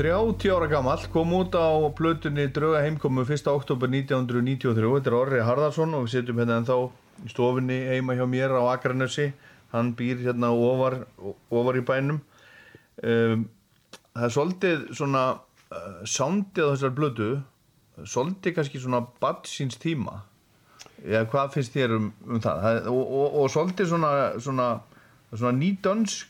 30 0.00 0.48
ára 0.48 0.66
gamall 0.66 1.02
kom 1.12 1.32
út 1.36 1.52
á 1.52 1.76
plötunni 1.92 2.46
Drauga 2.48 2.80
heimkomu 2.80 3.20
1. 3.20 3.42
oktober 3.52 3.90
1993 3.92 4.94
þetta 4.96 5.10
er 5.10 5.16
Orri 5.18 5.40
Harðarsson 5.44 5.92
og 5.92 6.06
við 6.06 6.14
setjum 6.14 6.40
hérna 6.40 6.56
ennþá 6.56 6.76
í 7.26 7.28
stofinni 7.28 7.76
heima 7.84 8.16
hjá 8.16 8.24
mér 8.24 8.54
á 8.56 8.64
Akranesi. 8.72 9.26
Hann 9.74 9.90
býr 9.98 10.22
hérna 10.24 10.54
ofar, 10.56 11.02
ofar 11.52 11.76
í 11.76 11.84
bænum. 11.84 12.22
Um, 13.04 13.44
það 14.16 14.24
er 14.24 14.34
svolítið 14.38 14.88
svona 15.02 15.26
uh, 15.36 16.00
soundið 16.08 16.64
á 16.64 16.72
þessar 16.72 16.96
plötu 16.96 17.28
svolítið 18.00 18.56
kannski 18.56 18.80
svona 18.80 19.02
badd 19.20 19.44
síns 19.52 19.76
tíma. 19.84 20.22
Eða 21.04 21.26
hvað 21.28 21.56
finnst 21.58 21.76
þér 21.76 21.98
um, 21.98 22.08
um 22.24 22.40
það, 22.40 22.88
og, 22.88 23.04
og, 23.04 23.38
og 23.42 23.52
svolítið 23.52 23.92
svona, 23.92 24.16
svona, 24.40 24.72
svona 25.34 25.56
nýdönsk 25.60 26.29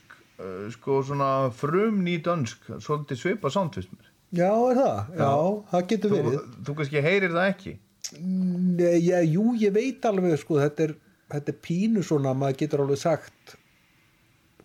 sko 0.75 1.01
svona 1.07 1.31
frum 1.55 2.01
nýdönsk 2.07 2.71
svolítið 2.81 3.21
svipa 3.21 3.51
mér 3.51 4.09
Já, 4.31 4.51
er 4.71 4.79
það? 4.79 4.99
Já, 5.19 5.31
það 5.73 5.87
getur 5.91 6.11
þú, 6.11 6.19
verið. 6.25 6.51
þú 6.67 6.75
kannski 6.79 7.01
heyrir 7.03 7.33
það 7.35 7.49
ekki 7.53 7.73
Nei, 8.11 8.99
já, 9.05 9.21
jú, 9.23 9.53
ég 9.61 9.73
veit 9.75 10.07
alveg, 10.09 10.39
sko, 10.41 10.59
þetta 10.59 10.89
er, 10.89 10.95
þetta 11.31 11.53
er 11.53 11.59
pínu 11.63 12.03
svona, 12.03 12.33
maður 12.35 12.57
getur 12.65 12.83
alveg 12.85 12.99
sagt 13.03 13.57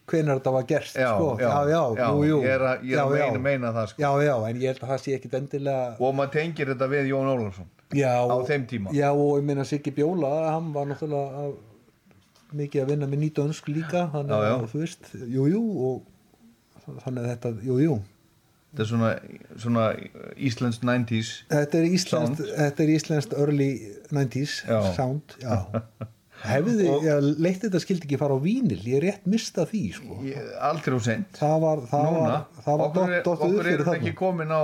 hvenær 0.09 0.39
þetta 0.39 0.53
var 0.53 0.65
gerst, 0.69 0.97
já, 1.01 1.09
sko. 1.13 1.30
já, 1.41 1.49
já, 1.69 1.80
já, 1.97 2.07
jú, 2.13 2.26
jú. 2.30 2.39
ég 2.45 2.51
er 2.55 2.65
að, 2.69 2.84
ég 2.86 2.97
er 2.97 3.01
að 3.01 3.15
Já, 3.15 3.19
já. 3.19 3.26
meina, 3.26 3.41
meina 3.47 3.71
það 3.73 3.88
sko. 3.91 4.03
Já, 4.03 4.09
já, 4.26 4.34
en 4.49 4.59
ég 4.61 4.69
held 4.71 4.84
að 4.84 4.91
það 4.93 4.99
sé 5.03 5.15
ekkit 5.17 5.38
endilega... 5.39 5.88
og 5.99 6.17
maður 6.19 6.34
tengir 6.36 6.71
þetta 6.73 6.89
við 6.93 7.09
Jón 7.11 7.32
Ólafsson 7.34 7.71
Já, 7.95 8.11
á 8.26 8.36
þeim 8.49 8.65
tíma. 8.69 8.93
Já, 8.97 9.07
og 9.13 9.32
ég 9.39 9.45
meina 9.49 9.65
Siggi 9.65 9.93
Bjóla, 9.95 10.32
hann 10.51 10.71
var 10.76 10.88
náttúrulega 10.89 11.45
að, 11.45 11.51
mikið 12.59 12.83
að 12.83 12.91
vinna 12.93 13.07
með 13.11 13.21
nýtönsk 13.25 13.69
líka, 13.71 14.05
hann 14.13 14.31
Já, 14.31 14.37
já. 14.45 14.51
er, 14.55 14.67
þú 14.73 14.81
veist, 14.83 15.11
jú, 15.35 15.45
jú, 15.51 15.61
og 15.89 16.99
þannig 17.05 17.21
að 17.23 17.29
þetta, 17.33 17.51
jú, 17.67 17.77
jú. 17.83 17.95
þetta 18.71 18.83
er 18.85 18.89
svona, 18.91 19.11
svona 19.65 19.85
Íslands 20.49 20.81
90s 20.83 21.31
Þetta 21.53 21.79
er 21.81 21.87
Sound. 22.05 22.41
þetta 22.57 22.83
er 22.85 22.91
íslenskt 22.97 23.37
early 23.39 23.69
90s 24.11 24.57
Já. 24.67 24.81
sound. 24.97 25.37
Hefði, 26.45 26.89
leitt 27.41 27.61
þetta 27.63 27.79
skildi 27.81 28.05
ekki 28.09 28.17
fara 28.19 28.35
á 28.35 28.39
vínil, 28.43 28.81
ég 28.85 28.99
er 28.99 29.05
rétt 29.07 29.23
mista 29.31 29.63
því, 29.65 29.81
sko. 29.95 30.17
Ég- 30.27 30.49
aldrei 30.67 30.93
og 30.97 31.01
seint 31.05 31.39
Það 31.39 31.55
var, 31.63 31.81
það 31.89 32.03
núna, 32.11 32.25
var, 32.27 32.43
það 32.65 32.75
var 32.81 32.83
okkur, 32.89 33.13
dott, 33.15 33.39
upp 33.39 33.45
okkur 33.47 33.69
er 33.71 33.79
þetta 33.81 33.95
ekki 34.01 34.13
komin 34.19 34.51
á, 34.51 34.63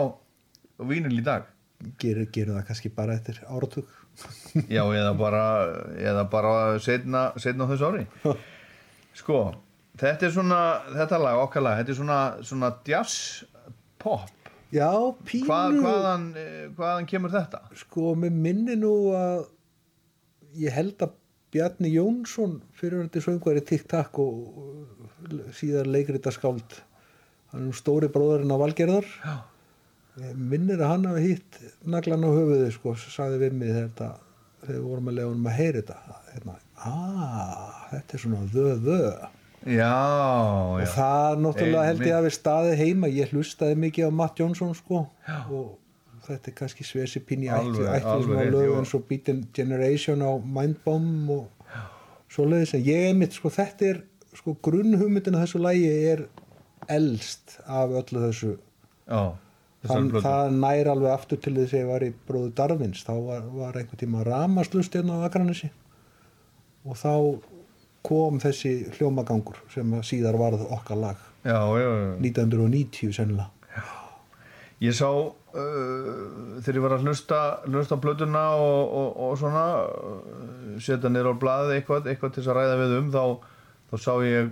á 0.77 0.83
vínil 0.91 1.15
í 1.17 1.23
dag 1.25 1.47
Gerir, 1.97 2.27
gerir 2.29 2.51
það 2.59 2.65
kannski 2.67 2.91
bara 2.93 3.15
eftir 3.17 3.39
áratug. 3.49 3.87
já, 4.75 4.83
eða 4.83 5.13
bara, 5.19 5.43
eða 5.97 6.25
bara 6.31 6.53
setna, 6.83 7.29
setna 7.41 7.67
á 7.67 7.71
þessu 7.71 7.89
ári 7.91 8.05
sko, 9.21 9.39
þetta 10.01 10.27
er 10.27 10.35
svona 10.35 10.59
þetta 10.95 11.21
lag, 11.23 11.39
okkar 11.45 11.65
lag, 11.65 11.79
þetta 11.81 11.95
er 11.95 11.99
svona, 12.03 12.19
svona 12.45 12.75
jazz 12.87 13.17
pop 14.01 14.29
Já, 14.71 14.87
pínu, 15.27 15.49
Hvað, 15.49 15.73
hvaðan, 15.83 16.21
eh, 16.39 16.67
hvaðan 16.77 17.07
kemur 17.11 17.33
þetta? 17.33 17.59
sko, 17.75 18.13
með 18.15 18.37
minni 18.45 18.77
nú 18.79 18.93
að 19.11 19.41
ég 20.61 20.71
held 20.71 21.03
að 21.03 21.17
Bjarni 21.51 21.89
Jónsson 21.91 22.53
fyrirvændi 22.79 23.19
söngvari 23.19 23.59
TikTok 23.67 24.19
og 24.23 25.51
síðar 25.57 25.89
leikrita 25.91 26.31
skáld 26.31 26.77
hann 27.51 27.67
er 27.67 27.75
stóri 27.75 28.07
bróðurinn 28.07 28.53
á 28.55 28.61
Valgerðar 28.61 29.09
Já. 29.11 29.33
Minnir 30.35 30.81
að 30.81 30.89
hann 30.91 31.05
hafi 31.07 31.21
hitt 31.29 31.59
naglan 31.87 32.25
á 32.27 32.29
höfuði 32.29 32.71
sko, 32.75 32.95
sagði 32.99 33.37
við 33.45 33.53
mig 33.61 33.69
þetta 33.75 34.09
þegar 34.61 34.73
við 34.75 34.87
vorum 34.89 35.07
að 35.07 35.15
lega 35.17 35.29
honum 35.31 35.47
að 35.51 35.59
heyra 35.59 35.77
þetta. 35.81 36.17
Hérna, 36.31 36.55
ah, 36.77 37.77
þetta 37.91 38.17
er 38.17 38.23
svona 38.25 38.41
þö 38.51 38.65
þö 38.85 38.99
Já, 39.61 39.93
og 40.73 40.79
já. 40.81 40.87
það 40.95 41.41
náttúrulega 41.43 41.85
held 41.85 42.03
ég 42.07 42.15
að 42.17 42.25
við 42.25 42.33
staðið 42.33 42.79
heima. 42.81 43.09
Ég 43.13 43.33
hlustaði 43.35 43.77
mikið 43.77 44.09
á 44.09 44.11
Matt 44.17 44.39
Johnson 44.41 44.71
sko 44.73 45.03
Já. 45.27 45.37
og 45.53 46.25
þetta 46.25 46.49
er 46.49 46.55
kannski 46.57 46.85
svesi 46.87 47.21
pín 47.21 47.45
í 47.45 47.49
Alveg, 47.53 47.85
ættu 47.85 47.91
ættu 47.93 48.09
alveg 48.09 48.25
svona 48.25 48.41
rétt, 48.41 48.55
lög 48.55 48.65
jú. 48.67 48.77
eins 48.79 48.93
og 48.97 49.05
Beaten 49.09 49.43
Generation 49.53 50.23
á 50.25 50.31
Mindbomb 50.41 51.29
og 51.35 51.77
svoleiðis. 52.33 52.73
En 52.77 52.83
ég 52.89 53.11
er 53.11 53.19
mitt 53.21 53.37
sko 53.37 53.53
þetta 53.53 53.91
er 53.91 54.01
sko 54.33 54.55
grunnhugmyndin 54.65 55.37
af 55.37 55.45
þessu 55.45 55.61
lægi 55.61 55.93
er 56.09 56.25
elst 56.89 57.59
af 57.67 57.93
öllu 58.01 58.25
þessu 58.25 58.55
Já, 59.05 59.21
Þann, 59.81 60.11
það 60.21 60.51
nær 60.61 60.91
alveg 60.91 61.13
aftur 61.15 61.39
til 61.41 61.55
þess 61.57 61.73
að 61.73 61.79
ég 61.79 61.87
var 61.89 62.03
í 62.05 62.11
bróðu 62.27 62.51
Darvins 62.57 63.01
þá 63.01 63.15
var, 63.17 63.47
var 63.55 63.79
einhvern 63.79 63.97
tíma 63.97 64.25
ramaslust 64.27 64.93
hérna 64.93 65.17
á 65.17 65.25
Akranessi 65.25 65.71
og 66.85 66.99
þá 66.99 67.13
kom 68.05 68.37
þessi 68.41 68.75
hljómagangur 68.97 69.57
sem 69.73 69.97
síðar 70.05 70.37
varð 70.41 70.63
okkar 70.69 71.01
lag. 71.01 71.25
Já, 71.45 71.57
já, 71.77 71.89
já. 71.89 72.13
1990 72.21 73.17
sennilega. 73.17 73.49
Ég 74.81 74.95
sá 74.97 75.09
uh, 75.13 76.61
þegar 76.65 76.77
ég 76.77 76.85
var 76.85 76.95
að 76.95 77.03
hlusta, 77.05 77.39
hlusta 77.69 77.97
á 77.97 78.03
plötuna 78.03 78.45
og, 78.57 78.95
og, 78.97 79.09
og 79.27 79.35
svona 79.37 79.65
uh, 79.85 80.79
setja 80.81 81.11
niður 81.11 81.35
á 81.37 81.41
blaði 81.43 81.75
eitthvað, 81.77 82.09
eitthvað 82.09 82.33
til 82.33 82.41
þess 82.41 82.53
að 82.53 82.57
ræða 82.57 82.79
við 82.79 82.95
um 82.97 83.11
þá, 83.13 83.21
þá 83.91 83.95
sá 84.01 84.13
ég 84.25 84.49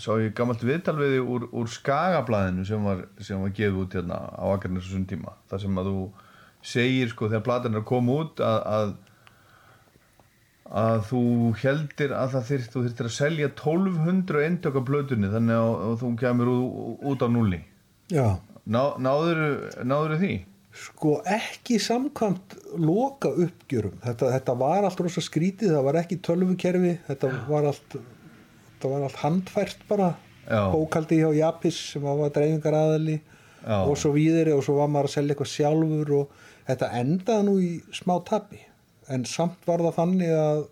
sá 0.00 0.12
ég 0.22 0.32
gammalt 0.38 0.62
viðtal 0.64 0.96
við 0.96 1.10
þig 1.18 1.30
úr, 1.34 1.42
úr 1.52 1.68
skagablaðinu 1.68 2.64
sem 2.64 2.84
var, 2.86 3.02
sem 3.20 3.40
var 3.42 3.52
gefið 3.52 3.80
út 3.82 3.96
hérna 3.98 4.20
á 4.32 4.44
Akarnes 4.54 4.88
og 4.88 5.08
tíma. 5.10 5.34
Þar 5.52 5.60
sem 5.66 5.80
að 5.82 5.90
þú 5.90 6.04
segir 6.72 7.10
sko 7.12 7.28
þegar 7.28 7.44
platan 7.48 7.74
er 7.76 7.82
að 7.82 7.90
koma 7.90 8.20
út 8.22 8.40
að, 8.40 8.60
að 8.78 8.94
að 10.72 11.02
þú 11.10 11.22
heldir 11.60 12.14
að 12.16 12.30
það 12.36 12.46
þyrft, 12.48 12.70
þú 12.72 12.82
þyrftir 12.86 13.08
að 13.08 13.16
selja 13.18 13.48
1200 13.50 14.44
eindök 14.46 14.78
af 14.80 14.86
plötunni 14.88 15.28
þannig 15.32 15.58
að, 15.58 15.72
að 15.88 15.98
þú 16.00 16.12
kemur 16.22 16.50
út, 16.54 17.04
út 17.12 17.24
á 17.24 17.28
nulli 17.28 17.60
Já, 18.12 18.26
Ná, 18.62 18.82
náður, 19.02 19.42
náður 19.84 20.16
því? 20.22 20.32
sko 20.72 21.18
ekki 21.28 21.76
samkvæmt 21.82 22.54
loka 22.80 23.28
uppgjörum 23.28 23.98
þetta, 24.00 24.30
þetta 24.38 24.54
var 24.56 24.86
allt 24.88 25.02
rosa 25.04 25.20
skrítið 25.20 25.74
það 25.74 25.84
var 25.84 25.98
ekki 26.00 26.16
tölvukerfi 26.24 26.92
þetta 27.10 27.32
var 27.50 27.68
allt, 27.68 27.96
þetta 28.82 28.92
var 28.96 29.06
allt 29.06 29.20
handfært 29.22 29.84
bara 29.88 30.08
Já. 30.42 30.62
bókaldi 30.72 31.20
hjá 31.20 31.30
Japis 31.36 31.78
sem 31.92 32.02
var 32.02 32.32
dreifingar 32.34 32.74
aðali 32.74 33.20
Já. 33.62 33.76
og 33.86 33.94
svo 33.98 34.10
víðri 34.16 34.54
og 34.56 34.64
svo 34.66 34.80
var 34.80 34.90
maður 34.90 35.10
að 35.10 35.14
selja 35.14 35.34
eitthvað 35.34 35.52
sjálfur 35.52 36.14
og 36.18 36.32
þetta 36.66 36.88
endaði 36.98 37.46
nú 37.46 37.54
í 37.62 37.70
smá 37.94 38.16
tapi. 38.26 38.58
En 39.12 39.26
samt 39.28 39.62
var 39.68 39.82
það 39.86 39.98
þannig 40.00 40.32
að 40.34 40.64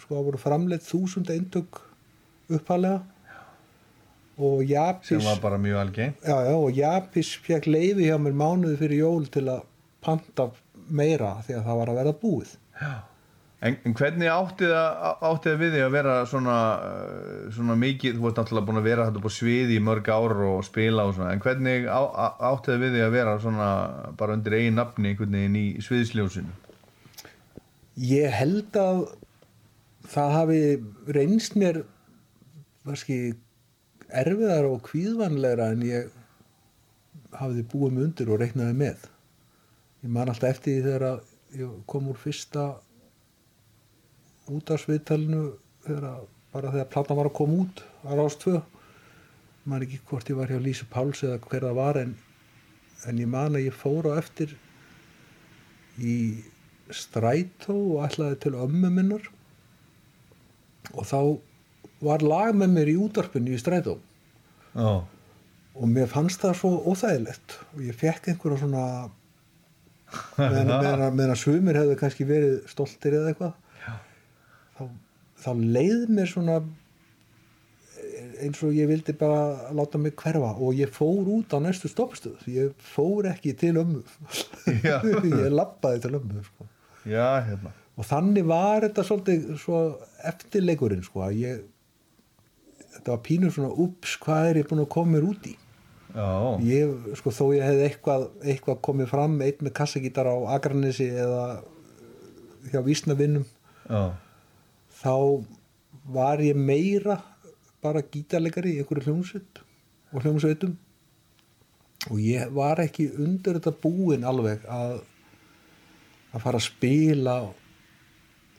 sko 0.00 0.14
það 0.14 0.26
voru 0.30 0.40
framleitt 0.40 0.86
þúsund 0.86 1.32
eintök 1.34 1.82
uppalega 2.56 3.02
og 4.36 4.62
Japis 4.68 5.14
sem 5.14 5.24
var 5.24 5.40
bara 5.40 5.58
mjög 5.60 5.80
algengt. 5.80 6.24
Já, 6.24 6.36
já, 6.44 6.54
og 6.56 6.76
Japis 6.76 7.32
fekk 7.44 7.68
leiði 7.68 8.08
hjá 8.10 8.16
mér 8.20 8.36
mánuði 8.36 8.80
fyrir 8.80 9.02
jól 9.04 9.28
til 9.32 9.46
að 9.48 9.64
panta 10.04 10.50
meira 10.92 11.36
því 11.44 11.56
að 11.58 11.68
það 11.68 11.78
var 11.80 11.92
að 11.92 12.00
verða 12.00 12.16
búið 12.20 12.56
en, 13.60 13.76
en 13.88 13.94
hvernig 13.96 14.28
átti 14.30 14.68
það, 14.68 14.98
átti 15.30 15.50
það 15.50 15.62
við 15.62 15.74
því 15.76 15.82
að 15.86 15.94
vera 15.96 16.16
svona, 16.28 16.56
uh, 16.76 17.46
svona 17.56 17.76
mikið, 17.80 18.18
þú 18.18 18.26
varst 18.26 18.40
náttúrulega 18.40 18.68
búin 18.68 18.80
að 18.82 18.88
vera 18.90 19.06
þetta 19.08 19.24
på 19.24 19.32
sviði 19.36 19.78
í 19.78 19.84
mörg 19.86 20.10
ár 20.12 20.36
og 20.50 20.60
spila 20.66 21.06
og 21.08 21.16
svona, 21.16 21.32
en 21.32 21.42
hvernig 21.44 21.88
á, 21.88 22.00
átti 22.52 22.72
það 22.72 22.84
við 22.84 22.96
því 22.96 23.04
að 23.06 23.16
vera 23.16 23.38
svona 23.42 23.70
bara 24.20 24.36
undir 24.36 24.58
eigin 24.58 24.78
nafni 24.80 25.12
einhvern 25.12 25.38
veginn 25.38 25.60
í 25.60 25.66
sviðsljósinu? 25.86 26.54
Ég 27.96 28.36
held 28.36 28.76
að 28.76 29.06
það 30.06 30.34
hafi 30.36 30.60
reynst 31.16 31.56
mér 31.58 31.80
varski 32.86 33.18
erfiðar 34.06 34.68
og 34.68 34.82
kvíðvanlegra 34.86 35.72
en 35.74 35.82
ég 35.86 36.12
hafiði 37.36 37.64
búið 37.72 37.94
mig 37.94 38.04
undir 38.06 38.32
og 38.32 38.42
reiknaði 38.42 38.76
með. 38.78 39.06
Ég 40.04 40.12
man 40.12 40.30
alltaf 40.30 40.52
eftir 40.52 40.76
því 40.76 40.84
þegar 40.84 41.06
að 41.08 41.32
ég 41.56 41.72
kom 41.90 42.10
úr 42.12 42.20
fyrsta 42.20 42.66
útarsviðtalinu 44.52 45.42
þegar 45.86 46.08
að, 46.10 46.24
bara 46.54 46.72
þegar 46.74 46.90
platan 46.94 47.20
var 47.20 47.30
að 47.30 47.36
koma 47.38 47.60
út 47.64 47.82
á 48.06 48.10
Rástvö 48.14 48.60
man 49.66 49.82
ekki 49.82 49.98
hvort 50.06 50.28
ég 50.30 50.38
var 50.38 50.50
hjá 50.50 50.60
Lísu 50.62 50.86
Páls 50.90 51.24
eða 51.26 51.40
hver 51.42 51.66
það 51.66 51.80
var 51.80 51.98
en, 52.00 52.14
en 53.10 53.18
ég 53.22 53.30
man 53.30 53.58
að 53.58 53.66
ég 53.66 53.74
fór 53.76 54.06
á 54.14 54.18
eftir 54.20 54.54
í 55.98 56.16
strætó 56.94 57.74
og 57.74 58.06
ætlaði 58.06 58.38
til 58.44 58.54
ömmu 58.62 58.92
minnar. 58.94 59.26
Og 60.94 61.06
þá 61.08 61.20
var 62.04 62.22
lag 62.22 62.54
með 62.54 62.74
mér 62.76 62.92
í 62.92 62.96
útarpinu 63.00 63.56
í 63.56 63.60
strætó. 63.60 63.96
Já, 64.76 65.02
og 65.76 65.90
mér 65.92 66.08
fannst 66.08 66.44
það 66.44 66.58
svo 66.60 66.72
óþægilegt. 66.86 67.58
Og 67.74 67.84
ég 67.88 67.96
fekk 67.98 68.30
einhverja 68.30 68.62
svona 68.62 68.84
meðan, 70.38 70.70
meðan, 70.70 71.06
meðan 71.16 71.34
að 71.34 71.42
sumir 71.42 71.80
hefðu 71.80 71.96
kannski 72.00 72.28
verið 72.28 72.58
stoltir 72.70 73.18
eða 73.18 73.32
eitthvað 73.32 73.54
þá 75.42 75.50
leið 75.76 76.10
mér 76.16 76.30
svona 76.30 76.58
eins 78.42 78.60
og 78.64 78.74
ég 78.76 78.88
vildi 78.90 79.14
bara 79.16 79.72
láta 79.76 79.98
mig 80.00 80.16
hverfa 80.18 80.52
og 80.60 80.76
ég 80.76 80.90
fór 80.92 81.28
út 81.38 81.54
á 81.56 81.58
næstu 81.62 81.88
stoppstöð 81.90 82.46
ég 82.52 82.72
fór 82.94 83.28
ekki 83.30 83.54
til 83.56 83.76
ömmu. 83.80 84.02
Ég 84.84 85.52
lappaði 85.52 86.02
til 86.04 86.16
ömmu 86.18 86.44
sko. 86.44 86.68
já, 87.06 87.40
hérna. 87.46 87.72
Og 87.96 88.04
þannig 88.04 88.44
var 88.44 88.84
þetta 88.84 89.04
svolítið 89.08 89.46
svo 89.60 89.80
eftirleikurinn 90.28 91.04
sko 91.06 91.30
ég 91.32 91.64
þetta 92.96 93.14
var 93.14 93.22
pínur 93.24 93.54
svona 93.54 93.72
ups, 93.72 94.16
hvað 94.20 94.50
er 94.50 94.60
ég 94.60 94.68
búin 94.68 94.84
að 94.84 94.92
koma 94.96 95.16
mér 95.16 95.30
út 95.30 95.48
í? 95.48 95.54
Ég, 96.64 96.92
sko 97.20 97.32
þó 97.34 97.44
ég 97.52 97.64
hefði 97.66 97.88
eitthvað, 97.90 98.28
eitthvað 98.40 98.78
komið 98.88 99.10
fram 99.10 99.34
einn 99.44 99.64
með 99.64 99.74
kassagítar 99.76 100.28
á 100.32 100.36
Akranesi 100.56 101.10
eða 101.12 101.42
hjá 102.72 102.80
vísnavinnum 102.86 103.44
já, 103.44 104.16
þá 104.96 105.44
var 106.12 106.42
ég 106.44 106.56
meira 106.56 107.18
bara 107.82 108.02
gítarleikari 108.02 108.76
í 108.76 108.80
einhverju 108.82 109.06
hljómsveit 109.06 109.60
og 110.12 110.24
hljómsveitum. 110.24 110.74
Og 112.06 112.18
ég 112.22 112.50
var 112.54 112.80
ekki 112.82 113.08
undir 113.18 113.58
þetta 113.58 113.74
búin 113.82 114.26
alveg 114.26 114.64
að 114.70 115.00
að 116.36 116.42
fara 116.44 116.60
að 116.60 116.66
spila 116.66 117.36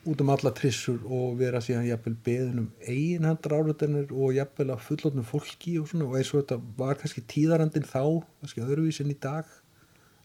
út 0.08 0.22
um 0.24 0.32
alla 0.32 0.52
trissur 0.56 1.02
og 1.04 1.36
vera 1.38 1.60
síðan 1.62 1.90
jafnvel 1.90 2.16
beðin 2.26 2.62
um 2.64 2.68
eiginhandar 2.82 3.58
árutinir 3.60 4.14
og 4.16 4.34
jafnvel 4.38 4.72
að 4.74 4.86
fullotnum 4.88 5.28
fólki 5.28 5.76
og 5.82 5.90
svona. 5.92 6.08
Og 6.08 6.18
eins 6.20 6.32
og 6.34 6.42
þetta 6.42 6.60
var 6.80 7.00
kannski 7.00 7.24
tíðarandin 7.28 7.88
þá, 7.88 8.24
kannski 8.42 8.64
öðruvís 8.64 9.02
en 9.04 9.14
í 9.14 9.20
dag. 9.28 9.50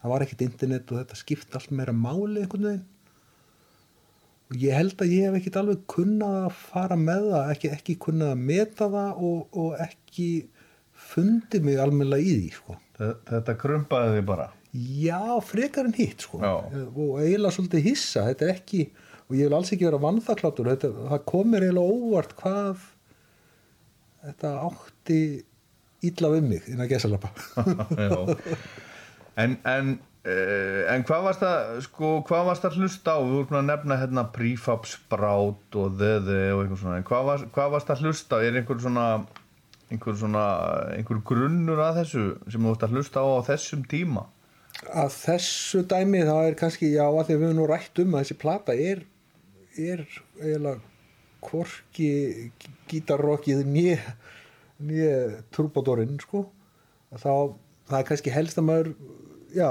Það 0.03 0.15
var 0.15 0.25
ekkit 0.25 0.47
internet 0.47 0.93
og 0.93 1.03
þetta 1.03 1.19
skipt 1.19 1.59
allt 1.59 1.75
meira 1.75 1.95
máli 1.95 2.43
einhvern 2.43 2.69
veginn 2.71 2.89
ég 4.61 4.75
held 4.77 5.03
að 5.05 5.13
ég 5.15 5.27
hef 5.29 5.37
ekkit 5.41 5.57
alveg 5.61 5.85
kunnað 5.91 6.39
að 6.47 6.57
fara 6.71 6.97
með 7.01 7.29
það 7.33 7.53
ekki, 7.55 7.71
ekki 7.77 7.95
kunnað 8.07 8.33
að 8.35 8.43
meta 8.51 8.89
það 8.93 9.23
og, 9.29 9.59
og 9.63 9.77
ekki 9.87 10.27
fundið 11.13 11.65
mig 11.67 11.79
almennilega 11.83 12.23
í 12.27 12.35
því 12.41 12.51
sko. 12.57 12.77
Þe- 12.99 13.15
þetta 13.31 13.55
krumpaði 13.63 14.19
þig 14.19 14.27
bara 14.33 14.49
já, 14.73 15.21
frekar 15.45 15.89
en 15.89 15.97
hitt 15.99 16.23
sko. 16.25 16.39
Og 16.43 17.17
eiginlega 17.21 17.53
svolítið 17.59 17.87
hissa 17.91 18.27
þetta 18.31 18.47
er 18.47 18.53
ekki, 18.55 18.83
og 19.29 19.35
ég 19.37 19.49
vil 19.51 19.57
alls 19.59 19.73
ekki 19.75 19.89
vera 19.89 20.01
vannþakláttur, 20.01 20.71
þetta, 20.73 20.93
það 21.13 21.25
komir 21.33 21.67
eiginlega 21.67 21.97
óvart 21.99 22.33
hvað 22.41 22.87
þetta 24.23 24.53
átti 24.69 25.19
illa 26.07 26.31
við 26.37 26.47
mig 26.49 26.69
innan 26.73 26.89
gesalapa 26.91 27.31
Já. 27.99 28.37
en 29.43 29.57
en 29.67 29.93
en 30.23 31.03
hvað 31.03 31.25
varst 31.27 31.41
að 31.43 31.79
sko, 31.83 32.09
hvað 32.29 32.45
varst 32.47 32.67
að 32.69 32.77
hlusta 32.79 33.17
á? 33.17 33.19
Við 33.19 33.33
vorum 33.41 33.57
að 33.59 33.71
nefna 33.73 33.97
hérna 33.99 34.23
prefab 34.35 34.85
sprát 34.87 35.79
og 35.79 35.97
þöðu 35.99 36.37
og 36.55 36.61
eitthvað 36.63 36.83
svona. 36.85 36.99
En 37.01 37.07
hvað, 37.09 37.25
var, 37.27 37.47
hvað 37.57 37.73
varst 37.75 37.91
að 37.91 38.05
hlusta 38.07 38.39
á? 38.39 38.45
Er 38.47 38.59
einhver 38.61 38.79
svona 38.85 39.07
einhver 39.93 40.15
svona 40.17 40.45
einhver 40.95 41.21
grunnur 41.27 41.83
að 41.83 41.99
þessu 42.03 42.23
sem 42.47 42.61
þú 42.61 42.71
vorst 42.71 42.87
að 42.87 42.95
hlusta 42.97 43.25
á 43.25 43.27
á 43.29 43.47
þessum 43.51 43.83
tíma? 43.91 44.25
Að 44.89 45.11
þessu 45.17 45.83
dæmi 45.91 46.23
þá 46.27 46.37
er 46.39 46.57
kannski 46.61 46.93
já 46.95 47.05
að 47.05 47.27
því 47.27 47.35
við 47.35 47.45
höfum 47.47 47.59
nú 47.59 47.67
rætt 47.69 48.03
um 48.03 48.15
að 48.15 48.25
þessi 48.25 48.39
plata 48.41 48.77
er 48.79 49.03
er 49.73 50.05
eiginlega 50.39 50.79
hvorki 51.43 52.13
gítarrokkið 52.91 53.65
nýja 53.67 53.99
nýja 54.83 55.43
turbodorinn 55.55 56.21
sko. 56.23 56.47
Þá 57.11 57.59
það 57.91 57.99
er 57.99 58.09
kannski 58.09 58.35
helst 58.35 58.63
að 58.63 58.69
maður 58.69 58.93
já 59.53 59.69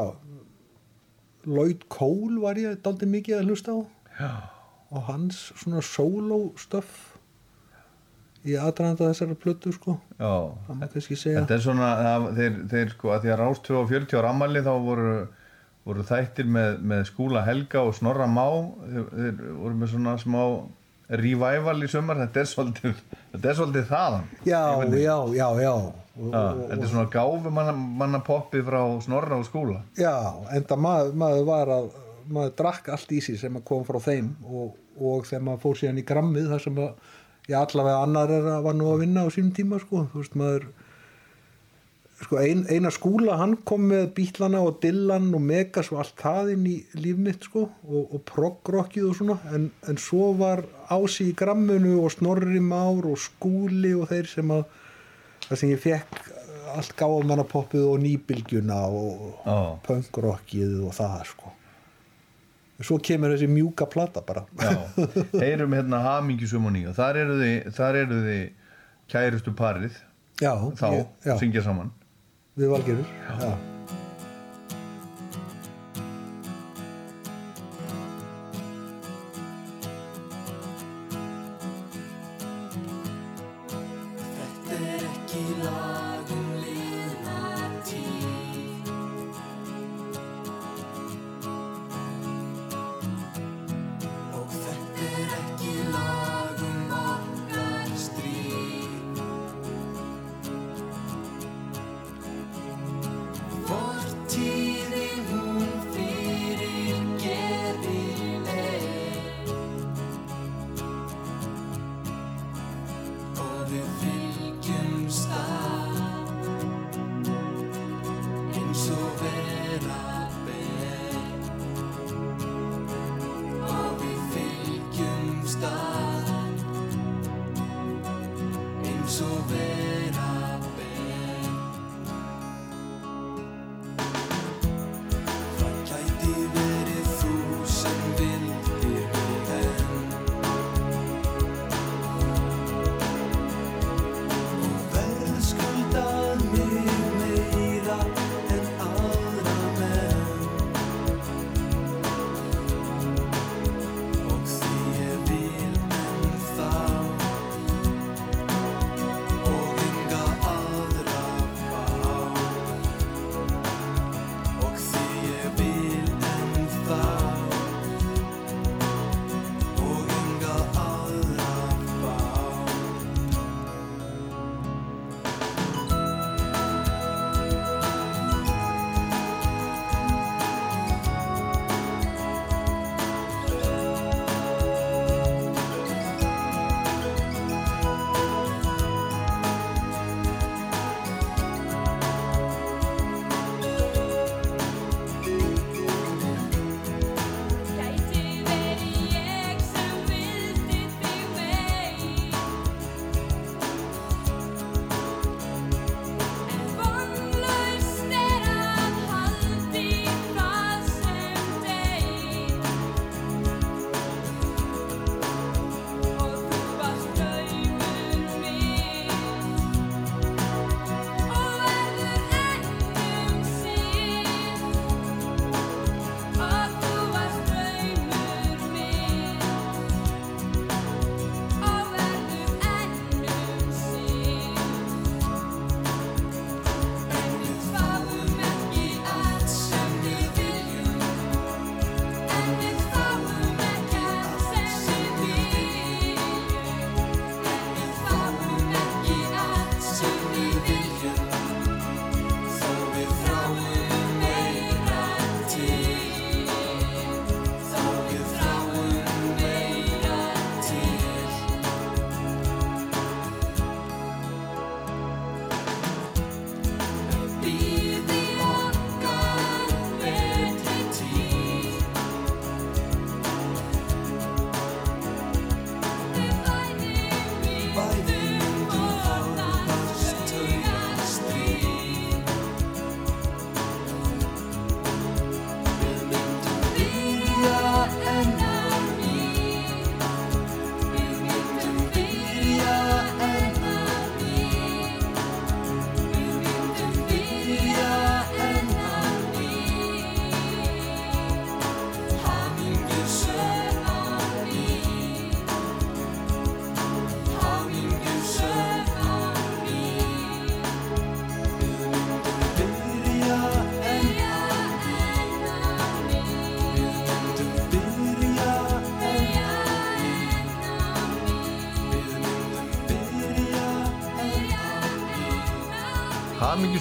Lloyd 1.47 1.87
Cole 1.91 2.41
var 2.41 2.59
ég 2.61 2.81
dálítið 2.83 3.13
mikið 3.15 3.37
að 3.37 3.49
hlusta 3.49 3.73
á. 3.73 3.79
Já, 4.21 4.31
og 4.91 5.07
hans 5.07 5.39
svona 5.55 5.81
solo 5.85 6.41
stöff 6.59 7.11
í 8.45 8.55
aðdraðanda 8.57 9.11
þessara 9.11 9.37
plötu 9.37 9.73
sko. 9.75 9.97
Já. 10.17 10.33
Þetta 10.81 11.55
er 11.55 11.63
svona 11.63 11.91
það, 11.99 12.27
þeir, 12.39 12.57
þeir 12.73 12.93
sko 12.95 13.13
að 13.13 13.23
því 13.23 13.33
að 13.33 13.39
Rás 13.43 13.63
2 13.67 13.77
og 13.79 13.89
40 13.91 14.19
ára 14.19 14.33
ammali 14.33 14.63
þá 14.65 14.71
voru, 14.85 15.15
voru 15.87 16.05
þættir 16.09 16.49
með, 16.57 16.77
með 16.91 17.03
Skúla 17.11 17.45
Helga 17.45 17.85
og 17.85 17.95
Snorra 17.97 18.29
Má. 18.29 18.45
Þeir, 18.85 19.09
þeir 19.17 19.43
voru 19.61 19.81
með 19.81 19.93
svona 19.93 20.15
smá 20.21 20.41
revival 21.11 21.75
í 21.83 21.89
sömur 21.91 22.19
þetta 22.21 22.39
er 22.41 22.47
svolítið, 22.49 23.01
þetta 23.33 23.49
er 23.49 23.57
svolítið 23.57 23.89
þaðan. 23.89 24.29
Já, 24.47 24.61
já, 24.95 25.17
já, 25.35 25.47
já. 25.61 25.73
Þetta 26.21 26.77
er 26.77 26.91
svona 26.91 27.09
gáfi 27.11 27.51
manna, 27.55 27.73
manna 27.73 28.21
poppi 28.23 28.61
frá 28.67 28.79
Snorra 29.03 29.39
og 29.39 29.47
Skúla. 29.47 29.81
Já, 29.99 30.13
enda 30.55 30.77
maður, 30.79 31.13
maður 31.23 31.45
var 31.47 31.73
að 31.77 31.89
maður 32.31 32.53
drakk 32.61 32.91
allt 32.93 33.11
í 33.15 33.21
sig 33.23 33.39
sem 33.39 33.57
kom 33.67 33.83
frá 33.87 33.99
þeim 34.03 34.31
og, 34.45 34.77
og 34.99 35.25
þegar 35.27 35.45
maður 35.47 35.63
fór 35.65 35.79
síðan 35.79 36.01
í 36.01 36.05
grammið 36.07 36.51
þar 36.53 36.63
sem 36.65 36.79
að, 36.83 37.09
já 37.49 37.57
allavega 37.61 38.03
annar 38.05 38.33
er 38.37 38.47
að 38.53 38.67
var 38.67 38.77
nú 38.77 38.91
að 38.91 39.03
vinna 39.05 39.25
á 39.25 39.33
sínum 39.33 39.53
tíma 39.57 39.81
sko, 39.81 40.05
þú 40.11 40.21
veist 40.21 40.37
maður 40.39 40.67
sko 42.25 42.37
ein, 42.41 42.63
eina 42.69 42.91
skúla 42.93 43.37
hann 43.39 43.57
kom 43.67 43.87
með 43.91 44.11
bítlana 44.17 44.61
og 44.63 44.79
dillan 44.83 45.29
og 45.35 45.43
megas 45.45 45.91
og 45.93 46.01
allt 46.03 46.17
það 46.19 46.51
inn 46.55 46.67
í 46.69 46.75
líf 46.97 47.19
mitt 47.21 47.47
sko 47.47 47.65
og, 47.67 48.03
og 48.15 48.21
progrockið 48.29 49.07
og 49.09 49.17
svona. 49.17 49.37
En, 49.55 49.69
en 49.89 49.99
svo 50.01 50.31
var 50.39 50.63
Ási 50.91 51.29
í 51.31 51.35
grammunu 51.37 51.97
og 52.01 52.11
Snorri 52.13 52.61
Már 52.63 53.07
og 53.07 53.19
Skúli 53.21 53.93
og 53.97 54.09
þeir 54.11 54.29
sem 54.31 54.53
að 54.53 54.65
það 55.47 55.61
sem 55.63 55.73
ég 55.73 55.81
fekk 55.83 56.21
allt 56.71 56.93
gáðmannapoppið 56.99 57.87
og 57.89 57.97
nýbylgjuna 57.99 58.77
og 58.87 59.41
Já. 59.43 59.57
punkrockið 59.87 60.77
og 60.87 60.95
það 60.95 61.25
sko. 61.33 61.57
Svo 62.81 62.97
kemur 63.03 63.35
þessi 63.35 63.45
mjúka 63.51 63.85
plata 63.85 64.23
bara. 64.25 64.45
Já, 64.57 64.71
heyrum 65.43 65.75
hérna 65.77 65.99
hamingjusum 66.01 66.65
og 66.65 66.73
ný 66.73 66.87
og 66.89 66.95
þar 66.97 67.19
eru 67.25 67.35
þið, 67.43 67.81
eru 67.91 68.39
kærustu 69.11 69.53
parið 69.57 69.97
já, 70.41 70.53
þá, 70.79 70.87
ég, 70.95 71.33
syngja 71.41 71.63
saman 71.65 71.91
við 72.59 72.73
valgerur 72.75 73.70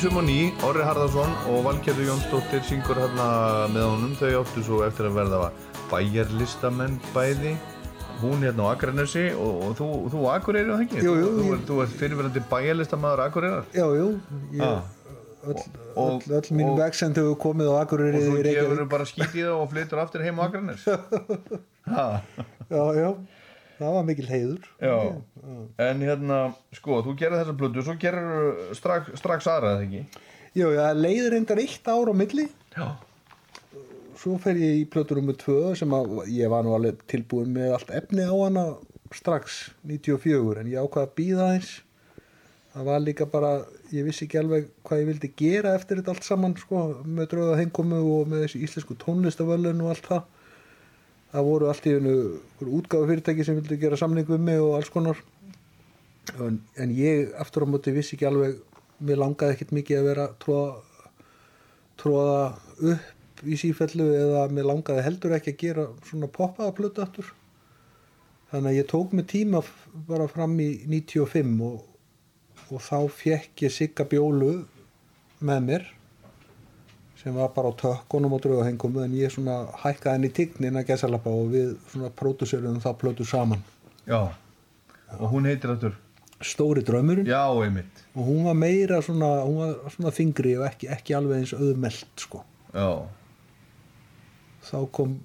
Hamingjusum 0.01 0.16
og 0.16 0.24
ný, 0.24 0.36
Orri 0.64 0.80
Harðarsson 0.80 1.32
og 1.53 1.59
Valgerður 1.66 2.07
Jónsdóttir 2.09 2.62
syngur 2.64 2.96
hérna 2.96 3.24
með 3.68 3.82
honum. 3.84 4.12
Þau 4.16 4.30
áttu 4.38 4.62
svo 4.64 4.78
eftir 4.86 5.09
að 5.11 5.18
verða 5.18 5.40
bæjarlistamenn 5.90 6.94
bæði. 7.12 7.51
Hún 8.22 8.40
hérna 8.40 8.64
á 8.64 8.72
Akranesi 8.72 9.26
og, 9.34 9.59
og 9.66 9.74
þú, 9.76 9.88
þú 10.14 10.22
Akureyri? 10.32 10.86
Jú, 11.05 11.12
jú, 11.20 11.26
Þú, 11.36 11.42
þú, 11.51 11.59
þú 11.68 11.76
ert 11.84 11.98
fyrirverandi 12.01 12.42
bæjarlistamæður 12.48 13.22
Akureyrar? 13.26 13.68
Já, 13.76 13.84
jú, 14.01 14.09
ég 14.57 14.64
Ah. 14.64 14.80
öll, 15.44 15.61
Og- 15.96 16.24
öll, 16.24 16.32
öll 16.40 16.51
mín 16.57 16.70
og- 16.72 16.78
vegsendu 16.80 17.20
hefur 17.26 17.36
komið 17.44 17.68
á 17.68 17.74
Akureyri 17.84 18.24
og 18.24 18.40
í 18.40 18.55
gefur 18.57 18.88
bara 18.88 19.05
skít 19.05 19.36
í 19.36 19.44
það 19.44 19.53
og 19.61 19.68
flyttur 19.74 20.01
aftur 20.01 20.22
heim 20.24 20.40
á 20.40 20.48
Akranes 20.48 20.84
ha, 21.92 22.22
Já, 22.70 22.82
já, 22.96 23.16
það 23.80 23.94
var 23.96 24.06
mikil 24.08 24.28
heiður. 24.30 24.66
já 24.80 24.96
en 25.90 26.02
hérna, 26.06 26.38
sko, 26.76 27.00
þú 27.06 27.14
gerir 27.20 27.38
þessa 27.40 27.56
blödu 27.60 27.84
svo 27.86 27.94
gerir 28.00 28.74
strax, 28.78 29.12
strax 29.20 29.48
aðra 29.50 29.76
eða 29.78 29.86
ekki 29.88 30.04
Já, 30.58 30.66
já, 30.74 30.86
leiður 30.98 31.30
reyndar 31.36 31.60
eitt 31.62 31.86
ár 31.86 32.10
á 32.10 32.14
milli. 32.16 32.48
já, 32.74 32.88
Svo 34.20 34.34
fer 34.42 34.58
ég 34.60 34.80
í 34.82 34.88
plötur 34.90 35.16
nummer 35.20 35.36
tvö 35.38 35.70
sem 35.78 35.92
að 35.96 36.26
ég 36.28 36.50
var 36.52 36.64
nú 36.66 36.74
alveg 36.76 36.98
tilbúin 37.08 37.52
með 37.54 37.70
allt 37.76 37.92
efni 37.96 38.26
á 38.26 38.34
hana 38.36 38.64
strax 39.16 39.70
94 39.88 40.60
en 40.60 40.68
ég 40.68 40.82
ákvað 40.82 41.06
að 41.06 41.14
býða 41.20 41.46
eins. 41.54 41.70
Það 42.74 42.84
var 42.90 43.00
líka 43.02 43.26
bara, 43.30 43.52
ég 43.94 44.04
vissi 44.06 44.26
ekki 44.26 44.38
alveg 44.42 44.66
hvað 44.86 45.00
ég 45.00 45.08
vildi 45.08 45.30
gera 45.40 45.72
eftir 45.78 45.98
þetta 46.02 46.12
allt 46.16 46.26
saman 46.28 46.52
sko, 46.60 46.82
með 47.06 47.30
dröða 47.32 47.56
hengumu 47.62 48.02
og 48.18 48.28
með 48.30 48.44
þessi 48.44 48.60
íslensku 48.66 48.98
tónlistavöllun 49.00 49.80
og 49.86 49.94
allt 49.94 50.10
það. 50.10 50.20
Það 51.30 51.46
voru 51.46 51.68
allt 51.70 51.86
í 51.86 51.92
hennu 51.94 52.14
útgáfu 52.80 53.06
fyrirtæki 53.06 53.44
sem 53.46 53.58
vildi 53.60 53.78
gera 53.78 53.98
samning 53.98 54.26
við 54.26 54.42
mig 54.42 54.58
og 54.62 54.74
alls 54.78 54.90
konar. 54.90 55.18
En, 56.42 56.58
en 56.76 56.94
ég 56.94 57.30
aftur 57.38 57.66
á 57.66 57.70
móti 57.70 57.94
vissi 57.94 58.16
ekki 58.16 58.26
alveg, 58.26 58.58
mér 59.06 59.20
langaði 59.22 59.54
ekkert 59.54 59.74
mikið 59.76 60.00
að 60.00 60.08
vera 60.10 60.26
tróða, 62.00 62.40
upp 62.94 63.44
í 63.46 63.56
sífellu 63.60 64.08
eða 64.16 64.48
mér 64.52 64.68
langaði 64.72 65.06
heldur 65.06 65.36
ekki 65.36 65.54
að 65.54 65.62
gera 65.62 65.86
svona 66.08 66.30
poppaða 66.34 66.74
plötu 66.76 67.04
aftur. 67.04 67.30
Þannig 68.50 68.72
að 68.72 68.78
ég 68.80 68.90
tók 68.90 69.14
mig 69.14 69.30
tíma 69.30 69.62
bara 70.08 70.26
fram 70.30 70.58
í 70.58 70.70
95 70.90 71.62
og, 71.68 71.86
og 72.74 72.82
þá 72.82 72.98
fekk 73.22 73.66
ég 73.68 73.74
Sigga 73.76 74.06
Bjólu 74.10 74.52
með 75.46 75.66
mér 75.68 75.86
sem 77.22 77.34
var 77.36 77.50
bara 77.54 77.68
á 77.68 77.74
tökkunum 77.76 78.32
og 78.32 78.40
draugahengumu 78.44 79.02
en 79.04 79.12
ég 79.18 79.32
svona 79.34 79.58
hækkaði 79.82 80.14
henni 80.16 80.30
í 80.30 80.34
tignin 80.36 80.78
að 80.80 80.86
gesalappa 80.92 81.30
og 81.30 81.50
við 81.52 81.74
svona 81.92 82.08
pródúserum 82.16 82.78
það 82.80 82.96
plötu 83.02 83.26
saman. 83.28 83.62
já. 84.06 84.30
Og 85.18 85.26
hún 85.32 85.44
heitir 85.48 85.72
aftur? 85.72 85.96
Stóri 86.40 86.80
draumurinn. 86.86 87.26
Já, 87.26 87.42
einmitt. 87.64 88.04
Og 88.14 88.24
hún 88.28 88.44
var 88.46 88.54
meira 88.54 89.00
svona, 89.02 89.42
hún 89.44 89.56
var 89.58 89.90
svona 89.90 90.12
þingri 90.14 90.52
og 90.60 90.64
ekki, 90.68 90.86
ekki 90.94 91.16
alveg 91.18 91.40
eins 91.42 91.52
auðmelt 91.56 92.06
sko. 92.22 92.44
já, 92.72 93.02
Þá 94.70 94.78
kom 94.94 95.16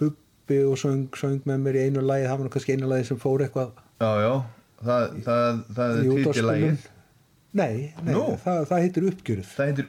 Bubbi 0.00 0.58
og 0.66 0.76
söng, 0.80 1.06
söng 1.16 1.40
með 1.48 1.62
mér 1.64 1.78
í 1.78 1.84
einu 1.88 2.02
lagi, 2.04 2.26
það 2.28 2.40
var 2.42 2.50
kannski 2.56 2.74
einu 2.76 2.88
lagi 2.90 3.06
sem 3.08 3.20
fór 3.22 3.44
eitthvað 3.46 3.70
já, 4.02 4.10
já. 4.24 4.34
Það, 4.84 5.04
það, 5.24 5.60
það 5.78 5.94
er 5.94 6.10
titilægið 6.24 6.88
Nei, 7.54 7.74
nei 8.02 8.12
Nú? 8.16 8.24
það, 8.42 8.64
það 8.68 8.80
heitir 8.82 9.04
uppgjörð. 9.12 9.50
það 9.54 9.68
heitir 9.70 9.86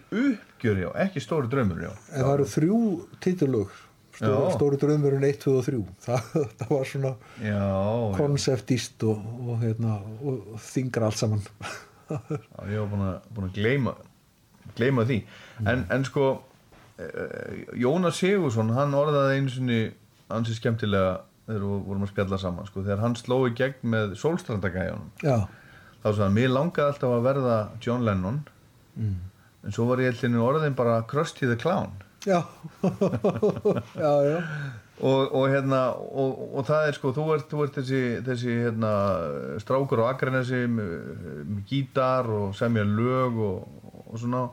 uppgjör, 0.65 0.81
já, 0.81 0.89
ekki 1.05 1.21
stóri 1.21 1.49
draumur 1.51 1.81
já, 1.83 1.91
En 2.11 2.23
það 2.23 2.31
eru 2.33 2.47
þrjú 2.49 2.79
titulög, 3.21 3.75
stóri, 4.15 4.53
stóri 4.55 4.79
draumurinn 4.81 5.27
1, 5.27 5.39
2 5.43 5.53
og 5.59 5.67
3. 5.67 5.81
Það, 6.05 6.31
það 6.59 6.71
var 6.73 6.89
svona 6.89 7.11
konseptist 8.17 9.05
og, 9.05 9.21
og, 9.45 9.59
hérna, 9.61 9.99
og, 10.21 10.41
og 10.55 10.63
þingra 10.65 11.09
allt 11.09 11.21
saman. 11.21 11.45
Ég 12.09 12.79
var 12.79 12.89
búin 12.91 13.05
að, 13.05 13.29
búin 13.33 13.49
að 13.49 13.59
gleyma, 13.59 13.95
gleyma 14.77 15.05
því. 15.09 15.19
En, 15.65 15.85
en 15.93 16.07
sko 16.07 16.31
eh, 17.01 17.61
Jónas 17.81 18.19
Sigursson 18.21 18.73
hann 18.75 18.97
orðaði 18.97 19.39
einu 19.39 19.53
sinni 19.53 19.79
ansi 20.33 20.57
skemmtilega 20.57 21.19
þegar 21.45 21.61
við 21.61 21.85
vorum 21.85 22.07
að 22.07 22.11
spjalla 22.13 22.41
saman 22.41 22.65
sko, 22.65 22.81
þegar 22.81 23.03
hann 23.03 23.15
sló 23.19 23.43
í 23.45 23.53
gegn 23.53 23.91
með 23.93 24.15
Sólstrandagæjanum 24.17 25.11
Já, 25.21 25.45
þá 26.01 26.07
sagði 26.07 26.23
hann, 26.23 26.37
mér 26.39 26.53
langaði 26.55 26.87
alltaf 26.89 27.11
að 27.13 27.27
verða 27.27 27.57
John 27.85 28.05
Lennon 28.07 28.39
en 29.65 29.73
svo 29.73 29.87
var 29.89 30.01
ég 30.03 30.13
allinu 30.13 30.43
orðin 30.45 30.77
bara 30.77 31.01
Krusty 31.09 31.49
the 31.49 31.57
Clown. 31.59 31.93
Já, 32.25 32.41
já, 34.01 34.11
já. 34.25 34.37
og, 34.99 35.35
og 35.35 35.47
hérna 35.51 35.81
og, 35.93 36.39
og 36.57 36.65
það 36.65 36.89
er 36.89 36.97
sko, 36.97 37.13
þú 37.13 37.25
ert, 37.35 37.47
þú 37.51 37.63
ert 37.65 37.79
þessi, 37.79 38.01
þessi 38.25 38.59
hérna, 38.63 38.91
strákur 39.61 40.01
á 40.05 40.09
Akranesi 40.09 40.65
með, 40.71 40.93
gítar 41.69 42.29
og 42.33 42.55
semja 42.57 42.85
lög 42.89 43.41
og, 43.45 43.89
og 44.05 44.21
svona. 44.21 44.45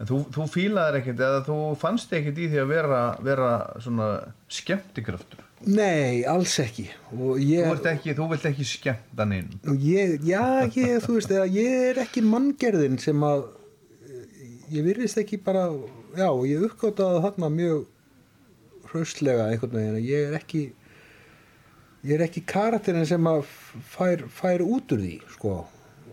En 0.00 0.08
þú, 0.08 0.22
þú 0.32 0.46
fílaðir 0.48 1.02
ekkert 1.02 1.22
eða 1.26 1.40
þú 1.44 1.60
fannst 1.76 2.12
ekkert 2.16 2.38
í 2.40 2.46
því 2.48 2.60
að 2.62 2.70
vera, 2.70 3.00
vera 3.20 3.50
svona 3.84 4.06
skemmtikraftur? 4.48 5.42
Nei, 5.68 6.22
alls 6.24 6.54
ekki. 6.62 6.86
Ég, 6.88 7.66
þú, 7.66 7.74
ert 7.74 7.88
ekki, 7.90 8.14
þú 8.16 8.28
vilt 8.30 8.46
ekki 8.48 8.64
skemmta 8.64 9.26
neinn 9.28 9.50
já, 9.76 10.64
ég, 10.72 11.02
þú 11.04 11.18
veist, 11.18 11.34
ég 11.52 11.90
er 11.90 12.00
ekki 12.06 12.22
manngerðin 12.24 12.96
sem 13.02 13.26
að 13.26 13.44
ég 14.70 14.84
virðist 14.86 15.18
ekki 15.20 15.40
bara, 15.42 15.68
já, 16.16 16.28
ég 16.46 16.66
uppgótaði 16.68 17.24
þarna 17.24 17.50
mjög 17.54 17.88
hraustlega 18.90 19.48
einhvern 19.50 19.76
veginn, 19.76 19.98
ég 20.06 20.30
er 20.30 20.38
ekki 20.38 20.62
ég 22.06 22.16
er 22.16 22.24
ekki 22.24 22.42
karakterin 22.48 23.08
sem 23.08 23.26
að 23.28 23.42
fær, 23.92 24.24
fær 24.32 24.64
út 24.64 24.94
úr 24.94 25.02
því, 25.02 25.16
sko. 25.34 25.56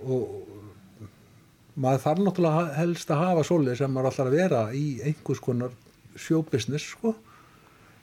Og 0.04 1.78
maður 1.78 2.04
þarf 2.04 2.24
náttúrulega 2.26 2.66
helst 2.80 3.14
að 3.14 3.24
hafa 3.24 3.46
svolítið 3.48 3.80
sem 3.82 3.94
maður 3.94 4.12
alltaf 4.12 4.28
að 4.28 4.38
vera 4.40 4.66
í 4.76 4.86
einhvers 5.06 5.42
konar 5.44 5.78
showbusiness, 6.18 6.92
sko. 6.98 7.16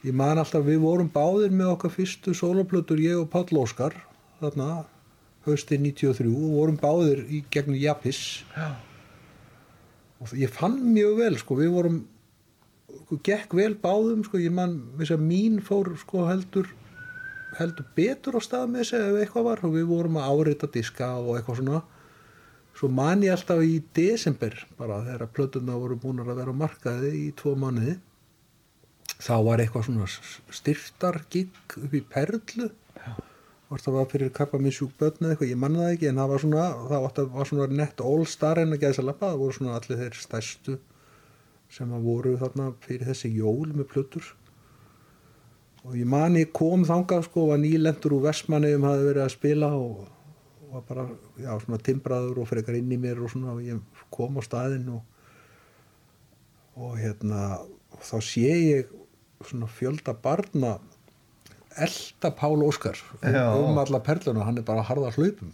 Ég 0.05 0.17
man 0.17 0.41
alltaf, 0.41 0.65
við 0.65 0.83
vorum 0.85 1.13
báðir 1.13 1.53
með 1.53 1.75
okkar 1.75 1.95
fyrstu 1.95 2.35
soloplötur, 2.37 3.01
ég 3.01 3.21
og 3.21 3.31
Páll 3.33 3.61
Óskar 3.61 3.97
þarna, 4.41 4.85
haustið 5.47 5.87
93 5.91 6.33
og 6.33 6.59
vorum 6.59 6.81
báðir 6.81 7.25
í 7.29 7.45
gegnum 7.53 7.77
Japis 7.81 8.45
Já. 8.55 8.75
Og 10.25 10.39
ég 10.41 10.53
fann 10.53 10.81
mjög 10.95 11.21
vel, 11.21 11.35
sko, 11.41 11.59
við 11.61 11.75
vorum 11.75 12.01
sko, 13.05 13.19
gekk 13.27 13.55
vel 13.59 13.75
báðum, 13.81 14.25
sko, 14.27 14.41
ég 14.43 14.55
man 14.55 14.79
þess 14.99 15.15
að 15.17 15.29
mín 15.29 15.61
fór, 15.65 15.93
sko, 16.01 16.25
heldur 16.31 16.71
heldur 17.59 17.87
betur 17.95 18.39
á 18.39 18.41
stað 18.43 18.71
með 18.71 18.83
þessi 18.83 19.01
ef 19.01 19.19
eitthvað 19.21 19.47
var. 19.49 19.61
Og 19.67 19.75
við 19.77 19.91
vorum 19.91 20.19
að 20.19 20.31
árita 20.33 20.71
diska 20.75 21.11
og 21.21 21.37
eitthvað 21.37 21.61
svona. 21.61 21.83
Svo 22.75 22.91
man 22.91 23.23
ég 23.23 23.35
alltaf 23.35 23.63
í 23.63 23.77
desember 23.95 24.57
bara 24.79 25.03
þegar 25.07 25.31
plötuna 25.37 25.79
voru 25.79 25.99
búin 26.01 26.23
að 26.25 26.33
vera 26.41 26.55
markaði 26.59 27.13
í 27.21 27.29
tvo 27.39 27.55
mánuði 27.59 28.01
þá 29.23 29.35
var 29.47 29.63
eitthvað 29.63 29.87
svona 29.87 30.09
styrtargigg 30.59 31.77
upp 31.79 31.95
í 31.95 32.01
Perlu 32.11 32.73
hvort 33.69 33.85
það 33.85 33.97
var 33.99 34.09
fyrir 34.13 34.33
kappa 34.37 34.61
minn 34.61 34.75
sjúk 34.75 34.95
börn 35.01 35.21
eða 35.21 35.35
eitthvað, 35.35 35.51
ég 35.51 35.61
manna 35.61 35.85
það 35.85 35.95
ekki 35.97 36.09
en 36.11 36.21
það 36.21 36.33
var 36.33 36.43
svona, 36.45 36.65
það 36.93 37.05
var, 37.05 37.29
var 37.35 37.51
svona 37.51 37.69
nett 37.83 38.03
all-star 38.13 38.61
en 38.63 38.75
að 38.75 38.81
geða 38.81 38.93
þess 38.93 39.03
að 39.03 39.09
lappa, 39.11 39.31
það 39.31 39.45
voru 39.45 39.59
svona 39.59 39.77
allir 39.79 40.01
þeir 40.03 40.19
stærstu 40.21 40.79
sem 41.75 41.95
að 41.97 42.09
voru 42.09 42.35
þarna 42.41 42.71
fyrir 42.85 43.09
þessi 43.09 43.31
jól 43.35 43.71
með 43.73 43.89
plötur. 43.91 44.27
Og 45.85 45.97
ég 45.99 46.09
man 46.09 46.37
ég 46.39 46.53
kom 46.57 46.85
þangað 46.89 47.27
sko, 47.27 47.49
var 47.51 47.59
nýlendur 47.61 48.15
úr 48.17 48.29
Vestmanneum 48.29 48.87
hafði 48.87 49.09
verið 49.11 49.25
að 49.25 49.35
spila 49.35 49.73
og 49.77 50.05
og 50.65 50.73
var 50.75 50.85
bara, 50.89 51.05
já, 51.39 51.53
svona 51.63 51.79
timbraður 51.79 52.41
og 52.43 52.49
frekar 52.51 52.75
inn 52.79 52.93
í 52.93 52.99
mér 52.99 53.21
og 53.23 53.31
svona 53.31 53.53
og 53.55 53.63
ég 53.63 53.79
kom 54.11 54.39
á 54.39 54.43
staðinn 54.43 54.89
og 54.97 55.03
og 56.75 56.97
hérna 56.99 57.61
og 57.95 58.03
þá 58.03 58.17
sé 58.27 58.51
ég 58.51 58.95
svona 59.45 59.69
fjölda 59.71 60.15
barna 60.19 60.79
elda 61.77 62.31
Pál 62.39 62.63
Óskar 62.65 62.99
um, 63.21 63.69
um 63.71 63.79
alla 63.83 64.01
perluna, 64.05 64.47
hann 64.47 64.59
er 64.61 64.67
bara 64.67 64.85
að 64.85 64.91
harða 64.93 65.15
hlaupum. 65.19 65.53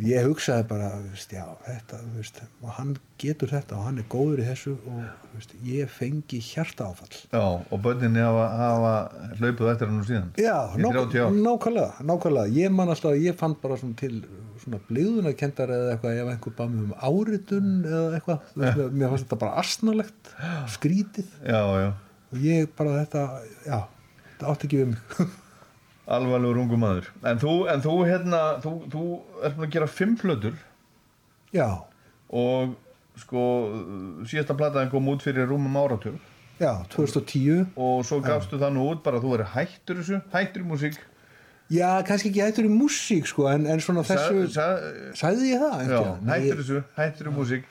Ég 0.00 0.24
hugsaði 0.24 0.64
bara 0.68 0.86
veist, 1.02 1.32
já, 1.34 1.44
þetta, 1.66 1.98
veist, 2.14 2.38
og 2.64 2.70
hann 2.78 2.94
getur 3.20 3.50
þetta 3.52 3.76
og 3.76 3.88
hann 3.88 4.00
er 4.00 4.06
góður 4.12 4.40
í 4.40 4.46
þessu 4.48 4.76
og 4.88 5.02
veist, 5.34 5.52
ég 5.66 5.90
fengi 5.92 6.40
hjarta 6.44 6.88
áfall 6.88 7.12
Já, 7.12 7.42
og 7.44 7.82
börninni 7.84 8.22
hafa, 8.24 8.46
hafa 8.60 8.94
hlaupið 9.40 9.70
eftir 9.74 9.90
hann 9.90 10.00
úr 10.00 10.08
síðan 10.08 10.30
Já, 10.40 10.56
í 10.72 10.86
30 10.86 11.20
ár. 11.20 11.36
nákvæmlega, 11.36 12.06
nákvæmlega. 12.08 12.54
Ég 12.56 12.74
man 12.78 12.94
alltaf, 12.94 13.18
ég 13.20 13.36
fann 13.40 13.58
bara 13.60 13.78
svona 13.80 13.98
til 14.00 14.22
svona 14.62 14.80
blíðunarkendar 14.88 15.72
eða 15.74 15.94
eitthvað 15.96 16.20
ef 16.22 16.30
einhver 16.32 16.56
bað 16.56 16.72
mig 16.72 16.86
um 16.86 16.94
áritun 17.04 17.72
eða 17.84 18.20
eitthvað 18.20 18.52
mér, 18.62 18.84
mér 18.88 19.12
fannst 19.12 19.26
þetta 19.26 19.40
bara 19.42 19.58
astnalegt 19.60 20.32
skrítið. 20.78 21.28
Já, 21.44 21.60
já, 21.82 21.90
og 22.32 22.46
ég 22.48 22.72
bara 22.78 23.02
þetta, 23.02 23.26
já 23.68 23.82
þetta 24.34 24.52
átti 24.52 24.68
ekki 24.68 24.82
við 24.82 24.92
mig. 24.92 25.24
Alvarlegur 26.14 26.58
ungu 26.60 26.76
maður. 26.76 27.06
En 27.24 27.38
þú, 27.40 27.52
en 27.72 27.80
þú 27.84 27.92
hérna, 28.04 28.40
þú, 28.60 28.72
þú 28.92 29.04
ert 29.40 29.54
búin 29.56 29.68
að 29.68 29.74
gera 29.78 29.88
fimm 29.88 30.16
plötur. 30.20 30.58
Já, 31.54 31.68
og 32.34 32.74
sko 33.22 33.40
síðasta 34.28 34.56
plataðin 34.58 34.90
kom 34.92 35.08
út 35.14 35.22
fyrir 35.24 35.46
rúmum 35.48 35.78
áratug. 35.80 36.18
Já, 36.60 36.72
2010 36.92 37.64
og 37.80 38.04
svo 38.06 38.20
gafstu 38.22 38.58
það 38.60 38.76
nú 38.76 38.84
út 38.92 39.00
bara 39.06 39.18
að 39.18 39.24
þú 39.26 39.32
verið 39.32 39.52
hættur 39.56 39.98
þessu, 40.02 40.20
hættur 40.34 40.62
í 40.62 40.68
músík. 40.68 40.98
Já, 41.72 41.88
kannski 42.06 42.28
ekki 42.30 42.42
hættur 42.44 42.68
í 42.68 42.70
músík 42.74 43.26
sko, 43.30 43.48
en, 43.50 43.64
en 43.72 43.80
svona 43.82 44.04
þessu 44.06 44.44
Sa- 44.52 44.76
sa- 44.76 45.16
sagði 45.18 45.54
ég 45.54 45.62
það? 45.64 45.88
Já, 45.88 46.02
hættur 46.28 46.60
þessu, 46.60 46.82
hættur 46.98 47.30
í 47.30 47.34
músík 47.38 47.66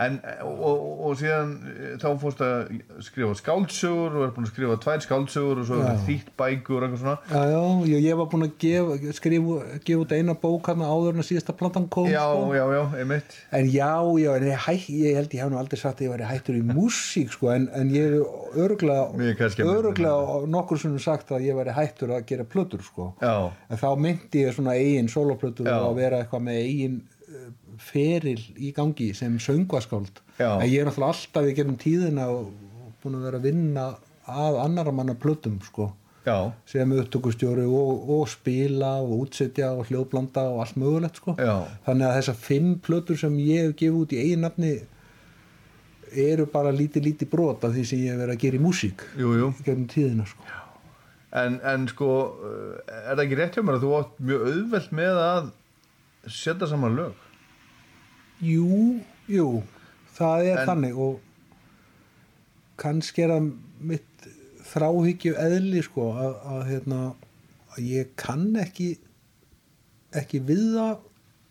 En, 0.00 0.14
og, 0.48 0.84
og, 1.04 1.16
síðan 1.20 1.50
eh, 1.68 1.94
þá 2.00 2.06
fórst 2.22 2.40
að 2.44 2.70
skrifa 3.04 3.34
skáldsögur 3.36 4.14
og 4.16 4.22
er 4.24 4.30
búin 4.36 4.46
að 4.48 4.52
skrifa 4.54 4.76
tvær 4.80 5.02
skáldsögur 5.04 5.60
og 5.60 5.66
svo 5.68 5.80
er 5.84 5.98
þýtt 6.06 6.30
bækur 6.40 6.78
og 6.78 6.86
eitthvað 6.86 7.02
svona. 7.02 7.16
Já, 7.28 7.42
já, 7.90 7.98
ég, 8.00 8.16
var 8.20 8.30
búin 8.32 8.46
að 8.46 8.54
gefa, 8.64 9.14
skrifa, 9.18 9.58
gefa 9.84 10.04
út 10.06 10.14
eina 10.16 10.36
bók 10.40 10.70
hann 10.72 10.84
áður 10.86 11.12
en 11.18 11.24
að 11.24 11.28
síðasta 11.30 11.56
plantan 11.60 11.88
kom 11.92 12.08
Já, 12.08 12.22
sko. 12.32 12.48
já, 12.56 12.64
já, 12.78 12.82
einmitt. 13.02 13.36
En 13.60 13.68
já, 13.68 13.90
já, 14.24 14.30
en 14.38 14.48
ég, 14.48 14.64
hæ, 14.66 14.74
ég 15.04 15.20
held 15.20 15.36
ég 15.36 15.44
hef 15.44 15.52
nú 15.52 15.60
aldrei 15.60 15.82
sagt 15.82 16.00
að 16.00 16.08
ég 16.08 16.14
væri 16.16 16.30
hættur 16.30 16.58
í 16.60 16.64
músík 16.70 17.36
sko, 17.36 17.52
en, 17.52 17.68
en 17.76 17.92
ég 17.92 18.08
hef 18.08 18.16
er 18.56 18.88
að- 18.96 19.84
örglega 19.84 20.40
nokkur 20.50 20.80
sem 20.80 20.98
sagt 20.98 21.30
að 21.34 21.44
ég 21.50 21.56
væri 21.60 21.76
hættur 21.76 22.16
að 22.16 22.26
gera 22.30 22.44
plötur 22.48 22.82
sko. 22.84 23.12
En 23.20 23.76
þá 23.80 23.88
myndi 24.00 24.44
ég 24.46 24.56
svona 24.56 24.76
eigin 24.80 25.08
soloplötur 25.12 25.68
að 25.70 25.94
vera 26.00 26.24
eitthvað 26.24 26.46
með 26.48 26.62
eigin 26.64 27.00
feril 27.90 28.40
í 28.56 28.72
gangi 28.76 29.10
sem 29.18 29.38
söngvaskáld. 29.42 30.22
En 30.40 30.66
ég 30.66 30.80
er 30.80 30.88
náttúrulega 30.88 31.14
alltaf 31.14 31.48
í 31.50 31.56
gerum 31.56 31.78
tíðina 31.80 32.28
og 32.32 32.52
búin 33.02 33.18
að 33.18 33.26
vera 33.28 33.40
að 33.40 33.48
vinna 33.48 33.86
að 34.30 34.60
annara 34.64 34.92
manna 34.94 35.16
plötum 35.18 35.58
sko 35.64 35.90
já, 36.26 36.52
sem 36.68 36.92
upptökustjóri 36.92 37.64
og, 37.66 38.08
og 38.12 38.28
spila 38.30 38.96
og 39.00 39.26
útsetja 39.26 39.72
og 39.76 39.88
hljóðblanda 39.88 40.46
og 40.52 40.62
allt 40.64 40.78
mögulegt 40.80 41.20
sko. 41.20 41.34
Já. 41.38 41.66
þannig 41.86 42.08
að 42.08 42.16
þessar 42.18 42.40
fimm 42.46 42.72
plötur 42.84 43.20
sem 43.20 43.38
ég 43.40 43.68
hef 43.68 43.76
gefið 43.80 44.00
út 44.02 44.14
í 44.14 44.20
eigin 44.24 44.44
nafni 44.46 44.74
eru 46.10 46.46
bara 46.50 46.74
lítið 46.74 47.06
lítið 47.08 47.32
brot 47.32 47.64
af 47.64 47.74
því 47.74 47.86
sem 47.86 48.04
ég 48.04 48.14
hef 48.14 48.22
verið 48.24 48.36
að 48.36 48.44
gera 48.44 48.60
í 48.60 48.64
músík 48.66 49.06
jú, 49.16 49.32
jú 49.38 49.50
í 49.52 49.64
gegnum 49.66 49.88
tíðina 49.90 50.28
sko. 50.28 50.56
En, 51.40 51.60
en 51.62 51.84
sko, 51.86 52.12
eh, 52.42 52.94
er 53.06 53.14
það 53.14 53.24
ekki 53.24 53.36
rétt 53.38 53.56
hjá 53.56 53.62
mér 53.62 53.76
að 53.78 53.84
þú 53.84 53.90
átt 54.00 54.16
mjög 54.18 54.46
auðvelt 54.50 54.94
með 54.98 55.20
að 55.22 55.50
setja 56.26 56.66
saman 56.66 56.96
lög? 56.98 57.28
Jú, 58.44 59.00
jú 59.30 59.48
það 60.16 60.46
er 60.50 60.62
En- 60.62 60.70
þannig 60.70 61.00
og 61.06 61.20
kannski 62.80 63.24
er 63.24 63.34
það 63.34 63.50
mitt 63.90 64.28
þráhyggju 64.70 65.34
eðli 65.40 65.82
sko 65.84 66.06
að, 66.14 66.34
að, 66.54 66.62
hérna, 66.70 67.00
að 67.74 67.84
ég 67.90 68.14
kann 68.20 68.48
ekki 68.60 68.92
ekki 70.16 70.40
við 70.46 70.62
það 70.76 70.96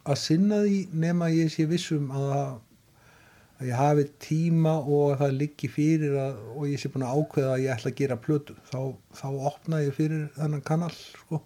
að 0.10 0.18
sinna 0.20 0.64
því 0.66 0.80
nema 1.04 1.30
ég 1.32 1.52
sé 1.54 1.66
vissum 1.70 2.10
að, 2.16 2.34
að 3.60 3.70
ég 3.70 3.80
hafi 3.80 4.06
tíma 4.24 4.74
og 4.80 5.14
að 5.14 5.22
það 5.24 5.38
liggi 5.44 5.70
fyrir 5.72 6.18
að, 6.20 6.42
og 6.56 6.68
ég 6.72 6.82
sé 6.82 6.92
búin 6.92 7.06
að 7.08 7.20
ákveða 7.22 7.54
að 7.54 7.64
ég 7.66 7.74
ætla 7.76 7.92
að 7.94 8.00
gera 8.02 8.20
plötu 8.26 8.58
þá, 8.72 8.80
þá 9.20 9.28
opna 9.52 9.82
ég 9.84 9.96
fyrir 9.98 10.28
þennan 10.38 10.66
kanal 10.66 10.92
sko. 10.96 11.42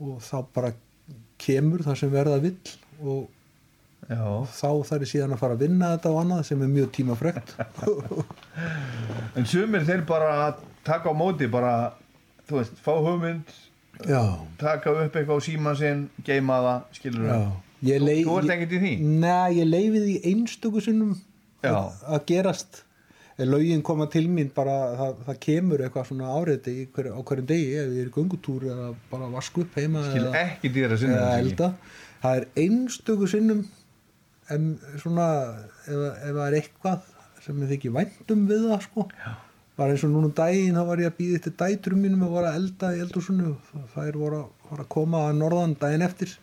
og 0.00 0.16
þá 0.24 0.36
bara 0.54 0.72
kemur 1.40 1.84
það 1.86 2.00
sem 2.02 2.12
verða 2.12 2.40
vill 2.42 2.74
og 3.00 3.28
Já, 4.08 4.24
þá 4.50 4.68
þarf 4.88 5.04
ég 5.04 5.10
síðan 5.12 5.34
að 5.36 5.40
fara 5.42 5.54
að 5.54 5.64
vinna 5.66 5.90
þetta 5.94 6.10
og 6.14 6.20
annað 6.24 6.42
sem 6.48 6.62
er 6.64 6.70
mjög 6.72 6.88
tímafrekt. 6.96 7.52
En 9.38 9.46
sumir 9.46 9.84
þeir 9.86 10.02
bara 10.08 10.30
taka 10.86 11.12
á 11.12 11.14
móti, 11.14 11.46
bara, 11.50 11.92
þú 12.48 12.58
veist, 12.58 12.78
fá 12.82 12.92
hugmynd, 12.98 13.52
já, 14.08 14.22
taka 14.58 14.90
upp 15.04 15.14
eitthvað 15.16 15.38
á 15.38 15.46
síma 15.46 15.74
sinn, 15.78 16.06
geima 16.26 16.56
það, 16.64 16.86
skilur 16.98 17.28
Þú- 17.30 18.02
lei- 18.04 18.24
þú 18.26 18.34
ert 18.42 18.50
ekkert 18.56 18.72
í 18.76 18.80
því? 18.82 18.92
Nei, 19.22 19.54
ég 19.60 19.68
leifi 19.70 20.02
því 20.04 20.16
einstöku 20.32 20.82
sinnum 20.84 21.14
Já. 21.62 21.70
að, 22.08 22.24
gerast. 22.28 22.82
Lögin 23.40 23.80
koma 23.82 24.04
til 24.12 24.26
mín 24.28 24.50
bara 24.52 24.74
það, 24.98 25.14
það 25.28 25.38
kemur 25.46 25.80
eitthvað 25.86 26.08
svona 26.10 26.26
áreiti 26.36 26.74
í 26.82 26.88
hver, 26.92 27.06
á 27.16 27.20
hverjum 27.24 27.46
degi 27.48 27.70
ef 27.80 27.86
ég 27.94 28.02
er 28.02 28.10
í 28.10 28.12
göngutúr 28.12 28.66
eða 28.68 28.88
bara 29.08 29.30
vasku 29.32 29.62
upp 29.64 29.78
heima 29.80 30.02
Skil 30.10 30.26
eða, 30.26 30.42
ekki? 30.42 30.72
dýra 30.74 30.98
elda. 31.38 31.70
Það 32.20 32.36
er 32.42 32.46
einstöku 32.66 33.28
sinnum 33.32 33.62
en 34.54 34.66
svona 35.02 35.26
ef, 35.86 35.94
ef 35.94 36.34
það 36.34 36.44
er 36.48 36.58
eitthvað 36.60 37.08
sem 37.44 37.62
ég 37.64 37.70
þykir 37.74 37.94
væntum 37.96 38.42
við 38.50 38.66
það 38.70 38.82
sko 38.88 39.06
Já. 39.14 39.32
bara 39.80 39.94
eins 39.94 40.04
og 40.04 40.12
núna 40.12 40.28
um 40.30 40.36
daginn 40.36 40.76
þá 40.76 40.84
var 40.90 41.00
ég 41.04 41.10
að 41.12 41.18
býða 41.20 41.38
eftir 41.40 41.54
dæturum 41.62 42.02
mínum 42.04 42.24
að 42.26 42.34
vara 42.36 42.54
elda 42.58 42.90
í 42.96 43.02
eldhúsinu 43.04 43.54
það 43.94 44.08
er 44.10 44.18
voru, 44.20 44.40
að- 44.44 44.70
voru 44.70 44.84
að 44.84 44.90
koma 44.96 45.22
að 45.30 45.38
norðan 45.40 45.76
daginn 45.80 46.04
eftir 46.06 46.34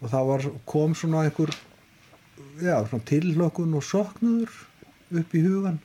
og 0.00 0.08
það 0.12 0.28
var, 0.32 0.46
kom 0.68 0.94
svona 0.96 1.24
einhver 1.26 1.50
já, 2.60 2.76
svona 2.88 3.04
tilhlökkun 3.08 3.74
og 3.76 3.84
soknuður 3.84 4.52
upp 5.20 5.34
í 5.36 5.42
hugan 5.44 5.78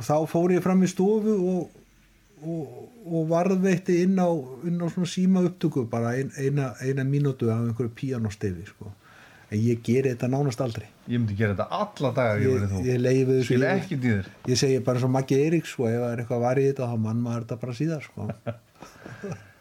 og 0.00 0.06
þá 0.06 0.14
fór 0.32 0.54
ég 0.54 0.62
fram 0.64 0.84
í 0.84 0.88
stofu 0.88 1.34
og, 1.36 1.74
og, 2.40 2.76
og 3.04 3.26
varðveitti 3.32 3.98
inn 4.04 4.16
á, 4.20 4.28
inn 4.64 4.80
á 4.80 4.86
svona 4.88 5.08
síma 5.12 5.42
upptöku 5.48 5.82
bara 5.92 6.14
ein, 6.16 6.30
eina, 6.40 6.70
eina 6.80 7.04
mínútu 7.04 7.50
af 7.52 7.60
einhverju 7.66 7.92
píanostefi 7.98 8.64
sko. 8.70 8.92
En 9.50 9.58
ég 9.58 9.82
geri 9.84 10.12
þetta 10.12 10.30
nánast 10.30 10.62
aldrei. 10.62 10.86
Ég 11.10 11.18
myndi 11.18 11.36
gera 11.38 11.56
þetta 11.56 11.82
alla 11.82 12.10
dagar 12.16 12.42
ég, 12.44 12.64
ég, 12.86 13.04
ég, 13.10 13.50
ég 13.50 13.68
ekki 13.74 13.98
dýr 14.00 14.28
ég 14.46 14.58
segi 14.58 14.80
bara 14.86 15.02
svo 15.02 15.10
Maggi 15.10 15.38
Eiríks 15.42 15.74
sko, 15.74 15.88
ef 15.90 15.98
það 15.98 16.10
er 16.12 16.22
eitthvað 16.22 16.42
var 16.44 16.60
í 16.60 16.66
þetta 16.68 16.90
þá 16.90 16.98
mann 17.06 17.22
maður 17.24 17.46
þetta 17.46 17.62
bara 17.64 17.78
síðar 17.80 18.04
sko. 18.06 18.28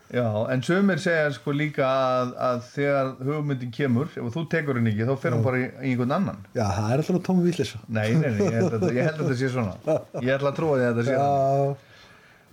Já, 0.09 0.25
en 0.49 0.63
sömur 0.65 0.97
segja 1.01 1.27
sko 1.35 1.53
líka 1.53 1.85
að, 1.85 2.31
að 2.41 2.61
þegar 2.71 3.09
hugmyndin 3.27 3.73
kemur 3.73 4.07
ef 4.09 4.31
þú 4.33 4.45
tekur 4.49 4.79
henni 4.79 4.93
ekki, 4.95 5.05
þá 5.05 5.21
fer 5.21 5.35
hún 5.35 5.43
bara 5.45 5.59
í, 5.61 5.67
í 5.69 5.91
einhvern 5.91 6.15
annan. 6.15 6.39
Já, 6.55 6.63
það 6.65 6.93
er 6.95 7.03
alltaf 7.03 7.19
tómi 7.27 7.45
villisa 7.45 7.81
Nei, 7.85 8.07
nei, 8.17 8.31
nei, 8.33 8.47
ég 8.47 8.57
held 8.57 8.77
að, 8.79 8.87
held 8.97 9.19
þetta 9.21 9.37
sé 9.37 9.51
svona. 9.53 9.99
Ég 10.25 10.33
ætla 10.33 10.49
að 10.49 10.57
trúa 10.57 10.79
því 10.79 10.87
að 10.87 10.97
þetta 10.97 11.05
sé 11.05 11.19
svona. 11.19 12.07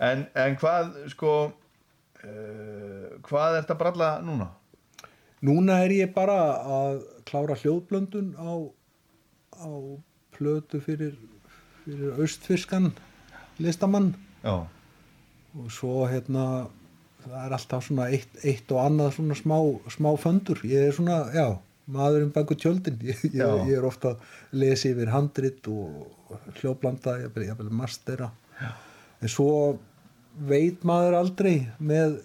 En, 0.07 0.21
en 0.37 0.59
hvað, 0.61 0.93
sko 1.15 1.33
uh, 1.47 3.09
hvað 3.25 3.57
er 3.57 3.63
þetta 3.63 3.79
bralla 3.81 4.11
núna? 4.21 4.51
núna 5.45 5.81
er 5.85 5.93
ég 5.93 6.13
bara 6.15 6.37
að 6.61 7.01
klára 7.27 7.57
hljóðblöndun 7.59 8.33
á, 8.39 8.51
á 9.59 9.69
plötu 10.37 10.81
fyrir, 10.83 11.17
fyrir 11.83 12.17
austfiskan 12.21 12.91
listamann. 13.61 14.13
Já, 14.43 14.67
og 15.57 15.69
svo 15.73 16.05
hérna 16.09 16.67
það 17.23 17.37
er 17.43 17.55
alltaf 17.57 17.87
svona 17.87 18.09
eitt, 18.13 18.35
eitt 18.45 18.71
og 18.73 18.83
annað 18.83 19.15
svona 19.17 19.37
smá, 19.37 19.57
smá 19.91 20.11
föndur. 20.21 20.61
Ég 20.67 20.89
er 20.89 20.95
svona, 20.95 21.19
já, 21.35 21.47
maðurinn 21.91 22.33
baku 22.35 22.57
tjöldin. 22.59 22.99
Ég, 23.09 23.23
ég, 23.31 23.63
ég 23.69 23.75
er 23.79 23.87
ofta 23.87 24.15
að 24.15 24.59
lesa 24.61 24.91
yfir 24.91 25.11
handrit 25.13 25.67
og 25.71 26.37
hljóblanda 26.59 27.17
ég 27.23 27.39
er 27.47 27.57
vel 27.59 27.71
mastera. 27.73 28.31
Já. 28.57 28.71
en 29.21 29.29
svo 29.29 29.49
veit 30.49 30.83
maður 30.85 31.17
aldrei 31.19 31.67
með 31.77 32.17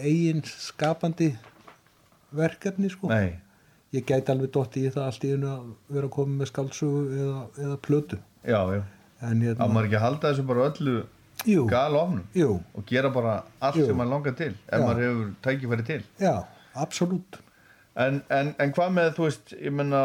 eigin 0.00 0.42
skapandi 0.44 1.30
verkefni 2.34 2.90
sko. 2.92 3.08
Nei, 3.12 3.36
ég 3.94 4.06
gæti 4.08 4.32
alveg 4.34 4.52
dotti 4.54 4.84
í 4.86 4.92
það 4.94 5.08
allt 5.08 5.26
í 5.26 5.32
einu 5.34 5.50
að 5.52 5.68
vera 5.96 6.08
að 6.10 6.14
koma 6.16 6.38
með 6.40 6.50
skáldsögu 6.52 7.02
eða, 7.24 7.42
eða 7.66 7.78
plötu 7.88 8.18
já, 8.42 8.60
já 8.74 8.82
en 9.24 9.44
hérna, 9.46 9.68
maður 9.70 9.88
ekki 9.88 10.00
að 10.00 10.04
halda 10.08 10.32
þessu 10.32 10.46
bara 10.50 10.66
öllu 10.70 10.96
jú, 11.48 11.64
gal 11.70 11.96
ofnum 12.00 12.26
jú, 12.36 12.50
og 12.74 12.84
gera 12.90 13.12
bara 13.14 13.38
allt 13.60 13.80
Jú. 13.80 13.88
sem 13.88 13.96
maður 14.00 14.14
langar 14.16 14.36
til 14.40 14.52
ef 14.52 14.76
Já. 14.76 14.84
maður 14.84 15.06
hefur 15.06 15.32
tækifæri 15.46 15.88
til 15.92 16.02
já, 16.20 16.36
absolutt 16.74 17.40
En, 17.94 18.16
en, 18.34 18.48
en 18.58 18.72
hvað 18.74 18.88
með, 18.90 19.08
þú 19.14 19.22
veist, 19.28 19.52
ég 19.54 19.70
menna 19.70 19.98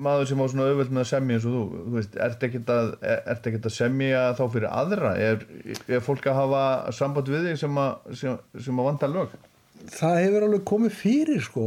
maður 0.00 0.30
sem 0.30 0.38
á 0.40 0.46
svona 0.48 0.64
auðvöld 0.70 0.94
með 0.96 1.02
að 1.02 1.08
semja 1.10 1.36
eins 1.36 1.44
og 1.44 1.52
þú, 1.52 1.64
þú 1.82 1.96
veist, 1.98 2.14
ert 2.24 2.46
ekkert 2.46 2.70
að, 2.72 2.86
ert 3.04 3.48
ekkert 3.50 3.68
að 3.68 3.74
semja 3.74 4.22
þá 4.38 4.40
fyrir 4.54 4.68
aðra? 4.72 5.10
Er, 5.20 5.44
er 5.92 6.00
fólk 6.06 6.24
að 6.32 6.38
hafa 6.38 6.62
samband 6.96 7.28
við 7.28 7.50
þig 7.50 7.58
sem 7.60 7.82
að, 7.84 8.16
sem, 8.22 8.38
sem 8.64 8.80
að 8.80 8.88
vanda 8.88 9.10
lög? 9.12 9.36
það 9.92 10.18
hefur 10.22 10.46
alveg 10.48 10.64
komið 10.72 10.96
fyrir 11.02 11.44
sko 11.44 11.66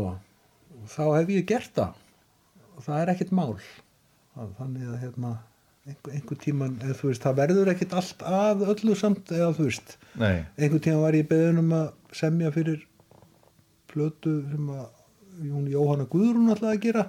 þá 0.89 1.03
hef 1.19 1.31
ég 1.33 1.47
gert 1.49 1.73
það. 1.77 2.03
Og 2.75 2.85
það 2.87 3.01
er 3.01 3.13
ekkert 3.13 3.33
mál. 3.37 3.55
Þannig 4.57 4.87
að 4.89 5.01
hérna 5.03 5.31
einhver, 5.85 6.13
einhver 6.15 6.39
tíman, 6.41 6.77
eða 6.81 6.97
þú 6.99 7.09
veist, 7.09 7.25
það 7.25 7.39
verður 7.41 7.71
ekkert 7.73 7.95
allt 7.99 8.23
að 8.27 8.63
öllu 8.73 8.95
samt, 8.97 9.33
eða 9.33 9.51
þú 9.57 9.67
veist. 9.67 9.95
Nei, 10.21 10.43
einhver 10.57 10.83
tíman 10.83 11.03
var 11.05 11.17
ég 11.17 11.29
beðin 11.29 11.61
um 11.63 11.73
að 11.77 11.87
semja 12.15 12.53
fyrir 12.55 12.85
plötu 13.91 14.37
sem 14.51 14.69
að 14.71 14.85
hún 15.41 15.67
Jóhanna 15.71 16.07
Guðrún 16.11 16.53
ætlaði 16.53 16.77
að 16.77 16.85
gera. 16.85 17.05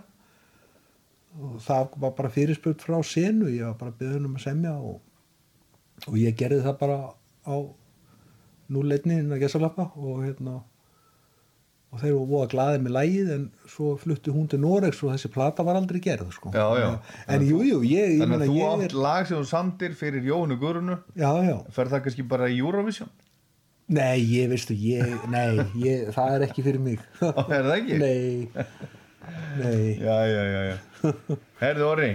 Og 1.42 1.60
það 1.64 1.94
var 2.02 2.16
bara 2.16 2.32
fyrirspurt 2.32 2.84
frá 2.84 2.98
senu, 3.06 3.48
ég 3.52 3.64
var 3.70 3.78
bara 3.80 3.96
beðin 4.00 4.28
um 4.28 4.36
að 4.36 4.46
semja 4.48 4.74
og, 4.76 4.98
og 6.08 6.18
ég 6.20 6.36
gerði 6.36 6.64
það 6.66 6.76
bara 6.82 6.98
á 7.48 7.56
núleitni 8.72 9.20
inn 9.20 9.32
að 9.32 9.44
gesalappa 9.44 9.90
og 10.00 10.22
hérna 10.24 10.60
og 11.92 12.00
þeir 12.00 12.14
voru 12.16 12.28
voða 12.30 12.50
glaðið 12.54 12.84
með 12.86 12.94
lægið 12.96 13.32
en 13.34 13.42
svo 13.68 13.90
flutti 14.00 14.32
hún 14.32 14.46
til 14.48 14.60
Noregs 14.62 15.02
og 15.04 15.12
þessi 15.12 15.30
plata 15.32 15.64
var 15.66 15.76
aldrei 15.76 16.00
gerð 16.00 16.30
sko. 16.32 16.52
Já, 16.56 16.64
já. 16.80 16.88
en 17.34 17.44
jú, 17.44 17.58
jú, 17.68 17.82
ég, 17.84 18.14
ég 18.16 18.22
þannig 18.22 18.46
að 18.46 18.54
þú 18.54 18.62
átt 18.70 18.86
er 18.86 18.96
lag 19.04 19.28
sem 19.28 19.36
þú 19.42 19.50
samdir 19.50 19.98
fyrir 19.98 20.24
já, 21.20 21.30
já, 21.44 21.56
fer 21.76 21.92
það 21.92 22.04
kannski 22.06 22.24
bara 22.32 22.48
í 22.48 22.62
Eurovision? 22.62 23.12
nei, 23.92 24.22
ég 24.24 24.48
veistu 24.48 24.74
ég, 24.78 25.12
nei, 25.28 25.60
ég, 25.82 26.08
það 26.16 26.36
er 26.38 26.46
ekki 26.48 26.64
fyrir 26.64 26.80
mig 26.80 27.00
er 27.28 27.66
það 27.68 27.74
ekki? 27.76 28.00
nei 28.00 28.48
nei, 29.60 29.98
Já, 30.02 30.16
já, 30.26 30.42
já, 30.50 30.60
já. 30.72 31.36
Herðu 31.60 31.84
Orri, 31.86 32.12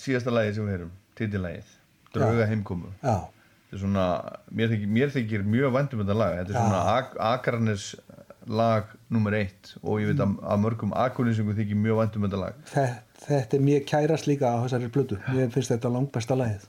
síðasta 0.00 0.32
lagið 0.32 0.58
sem 0.58 0.68
við 0.68 0.76
erum, 0.78 0.92
titillagið, 1.18 1.72
Drauga 2.14 2.46
heimkomu. 2.48 2.92
já, 3.02 3.16
svona, 3.80 4.06
mér 4.50 4.70
þykir, 4.72 4.92
mér 4.98 5.12
þykir 5.14 5.48
mjög 5.56 5.74
vænt 5.76 5.96
um 5.96 6.04
þetta 6.04 6.18
lag. 6.20 6.36
Þetta 6.38 6.52
er 6.52 6.58
Já. 6.58 6.62
svona 6.62 6.82
ak 6.94 7.18
Akranes 7.32 7.88
lag 8.46 8.94
nummer 9.10 9.34
eitt 9.34 9.74
og 9.82 10.00
ég 10.02 10.12
veit 10.12 10.22
að, 10.22 10.36
að 10.46 10.62
mörgum 10.62 10.94
akurlýsingum 10.94 11.58
þykir 11.58 11.82
mjög 11.82 12.00
vænt 12.02 12.16
um 12.16 12.26
þetta 12.28 12.40
lag. 12.44 12.64
Þetta, 12.70 13.26
þetta 13.26 13.58
er 13.58 13.68
mér 13.68 13.84
kærast 13.90 14.30
líka 14.30 14.54
á 14.54 14.62
þessari 14.64 14.90
blödu 14.94 15.20
mér 15.26 15.52
finnst 15.54 15.74
þetta 15.74 15.92
langbæsta 15.92 16.38
lagið. 16.38 16.66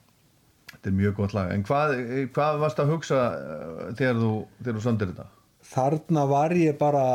Þetta 0.73 0.91
er 0.91 0.99
mjög 0.99 1.17
gott 1.21 1.33
lag. 1.37 1.53
En 1.53 1.63
hvað, 1.65 1.95
hvað 2.35 2.61
varst 2.65 2.81
að 2.81 2.93
hugsa 2.93 3.23
uh, 3.33 3.89
þegar 3.97 4.21
þú, 4.21 4.31
þegar 4.61 4.79
þú 4.79 4.85
sandir 4.87 5.11
þetta? 5.13 5.31
þarna 5.67 6.25
var 6.29 6.53
ég 6.55 6.77
bara 6.79 7.05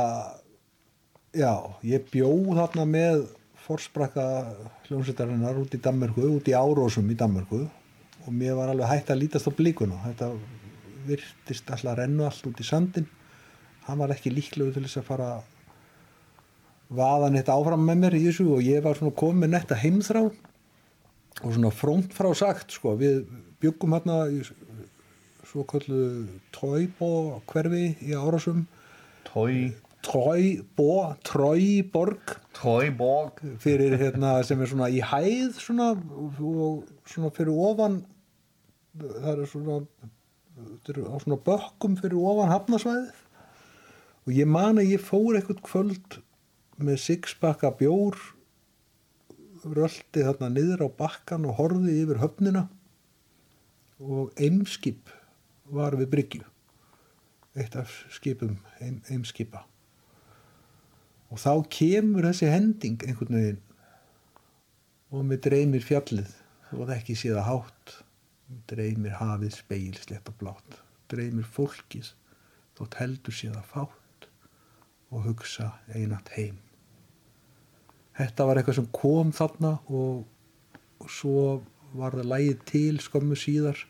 já, 1.32 1.52
ég 1.86 2.04
bjóð 2.12 2.52
þarna 2.58 2.86
með 2.88 3.22
forsprakka 3.62 4.24
hljómsveitarinnar 4.88 5.60
út 5.62 5.76
í 5.76 5.80
Danmörku, 5.80 6.26
út 6.36 6.50
í 6.50 6.56
Árósum 6.56 7.08
í 7.12 7.16
Danmörku 7.18 7.62
og 8.26 8.32
mér 8.34 8.56
var 8.58 8.72
alveg 8.72 8.90
hægt 8.90 9.10
að 9.12 9.22
lítast 9.22 9.48
á 9.48 9.52
blíkuna 9.58 10.00
þetta 10.06 10.32
virtist 11.06 11.70
alltaf 11.70 11.92
að 11.92 11.98
rennu 12.02 12.26
allt 12.26 12.46
út 12.46 12.62
í 12.62 12.66
sandin 12.66 13.08
hann 13.88 13.98
var 13.98 14.14
ekki 14.14 14.32
líklegur 14.32 14.76
til 14.76 14.84
þess 14.86 15.02
að 15.02 15.08
fara 15.10 15.30
vaða 16.92 17.30
neitt 17.32 17.50
áfram 17.50 17.84
með 17.86 18.02
mér 18.04 18.18
í 18.18 18.24
þessu 18.28 18.48
og 18.56 18.66
ég 18.66 18.82
var 18.84 18.98
svona 18.98 19.16
komið 19.16 19.44
með 19.44 19.54
netta 19.56 19.78
heimþrá 19.80 20.26
og 21.42 21.48
svona 21.48 21.72
frónt 21.74 22.12
frá 22.14 22.28
sagt 22.36 22.76
sko, 22.76 22.94
við 23.00 23.24
byggum 23.62 23.96
hérna 23.96 24.18
svo 25.48 25.64
kallu 25.68 26.28
Tróibó 26.54 27.40
hverfi 27.50 27.96
í 28.04 28.14
Árásum. 28.16 28.64
Tói, 29.26 29.72
Tróibó, 30.04 31.14
Tróiborg 31.24 32.36
Tóiborg 32.56 33.40
fyrir 33.62 33.96
hérna 34.00 34.38
sem 34.46 34.60
er 34.60 34.70
svona 34.70 34.90
í 34.92 35.02
hæð 35.04 35.58
svona 35.60 35.92
og 35.94 36.82
svona 37.08 37.32
fyrir 37.34 37.52
ofan 37.54 38.02
það 38.98 39.32
er 39.32 39.48
svona 39.50 39.78
þetta 40.52 40.92
er 40.92 41.00
á 41.08 41.16
svona 41.22 41.40
bökkum 41.46 41.96
fyrir 42.00 42.20
ofan 42.20 42.52
hafnasvæðið 42.52 43.22
og 44.22 44.36
ég 44.36 44.48
man 44.48 44.78
að 44.78 44.92
ég 44.92 45.02
fór 45.02 45.38
eitthvað 45.38 45.64
kvöld 45.66 46.20
með 46.82 47.00
sixpakka 47.06 47.72
bjór 47.78 48.18
röldi 49.62 50.24
þarna 50.26 50.48
niður 50.50 50.86
á 50.86 50.88
bakkan 50.98 51.46
og 51.46 51.58
horfði 51.60 51.98
yfir 52.02 52.20
höfnina. 52.22 52.66
Og 54.02 54.32
eimskip 54.40 55.10
var 55.70 55.94
við 55.98 56.10
bryggju 56.14 56.46
eitt 57.52 57.76
af 57.76 57.90
skipum 58.10 58.56
eim, 58.80 59.02
eimskipa. 59.12 59.66
Og 61.30 61.40
þá 61.40 61.62
kemur 61.72 62.26
þessi 62.26 62.48
hending 62.50 63.02
einhvern 63.06 63.38
veginn 63.38 63.60
og 65.12 65.26
mér 65.28 65.42
dreymir 65.44 65.84
fjallið 65.84 66.32
þó 66.70 66.78
að 66.86 66.94
ekki 66.96 67.16
sé 67.20 67.34
það 67.34 67.48
hátt 67.50 67.94
dreymir 68.70 69.18
hafið 69.18 69.54
speil 69.56 69.94
slett 70.00 70.28
og 70.30 70.38
blátt 70.40 70.80
dreymir 71.12 71.48
fólkið 71.48 72.12
þótt 72.78 72.98
heldur 73.00 73.36
sé 73.36 73.50
það 73.52 73.68
fátt 73.68 74.28
og 75.12 75.26
hugsa 75.26 75.68
einatt 75.92 76.30
heim. 76.38 76.56
Þetta 78.16 78.46
var 78.48 78.60
eitthvað 78.60 78.78
sem 78.80 78.90
kom 78.96 79.32
þarna 79.36 79.74
og, 79.92 80.22
og 81.00 81.10
svo 81.12 81.42
var 81.92 82.16
það 82.16 82.30
lægið 82.32 82.62
til 82.68 83.00
skömmu 83.04 83.36
síðar 83.36 83.82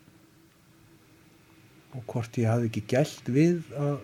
og 1.92 2.02
hvort 2.08 2.38
ég 2.40 2.50
hafði 2.50 2.70
ekki 2.70 2.84
gælt 2.90 3.30
við 3.30 3.70
að 3.78 3.96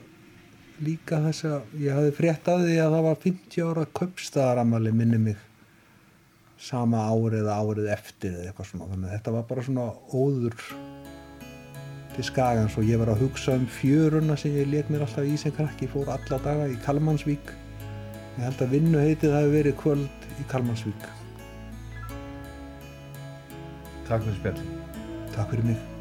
líka 0.85 1.18
þess 1.24 1.47
að 1.48 1.76
ég 1.82 1.97
hafði 1.97 2.14
frétt 2.14 2.51
að 2.52 2.64
því 2.68 2.78
að 2.85 2.94
það 2.94 3.06
var 3.09 3.20
50 3.24 3.68
ára 3.68 3.86
köpstaðaramali 3.98 4.94
minni 4.94 5.20
mig 5.22 5.47
sama 6.59 7.05
árið 7.09 7.43
eða 7.43 7.59
árið 7.62 7.90
eftir 7.94 8.35
eða 8.35 8.51
eitthvað 8.51 8.70
svona. 8.70 8.89
Þannig 8.93 9.09
að 9.09 9.16
þetta 9.16 9.35
var 9.36 9.44
bara 9.51 9.66
svona 9.66 9.86
óður 10.12 10.56
til 12.16 12.26
skagans 12.26 12.78
og 12.78 12.89
ég 12.89 12.98
var 12.98 13.12
að 13.12 13.22
hugsa 13.26 13.55
um 13.59 13.68
fjöruna 13.78 14.36
sem 14.40 14.56
ég 14.59 14.72
let 14.72 14.90
mér 14.90 15.06
alltaf 15.06 15.28
í 15.28 15.36
sem 15.39 15.55
krakki 15.55 15.90
fór 15.93 16.10
alla 16.14 16.40
daga 16.44 16.66
í 16.70 16.78
Kalmansvík. 16.86 17.52
Ég 18.39 18.43
held 18.47 18.64
að 18.64 18.74
vinnu 18.74 19.05
heitið 19.05 19.39
hafi 19.39 19.55
verið 19.55 19.78
kvöld 19.82 20.26
í 20.39 20.48
Kalmansvík. 20.51 21.06
Takk 24.09 24.24
fyrir 24.24 24.40
spjall 24.40 24.66
Takk 25.35 25.52
fyrir 25.52 25.70
mig 25.74 25.97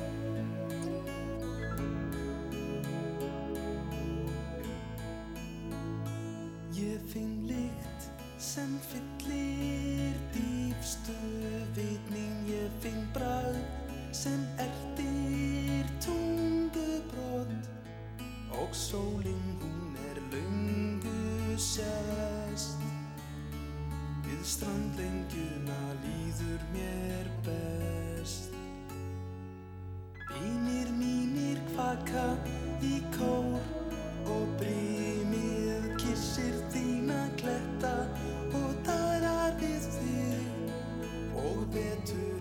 þig 41.73 42.36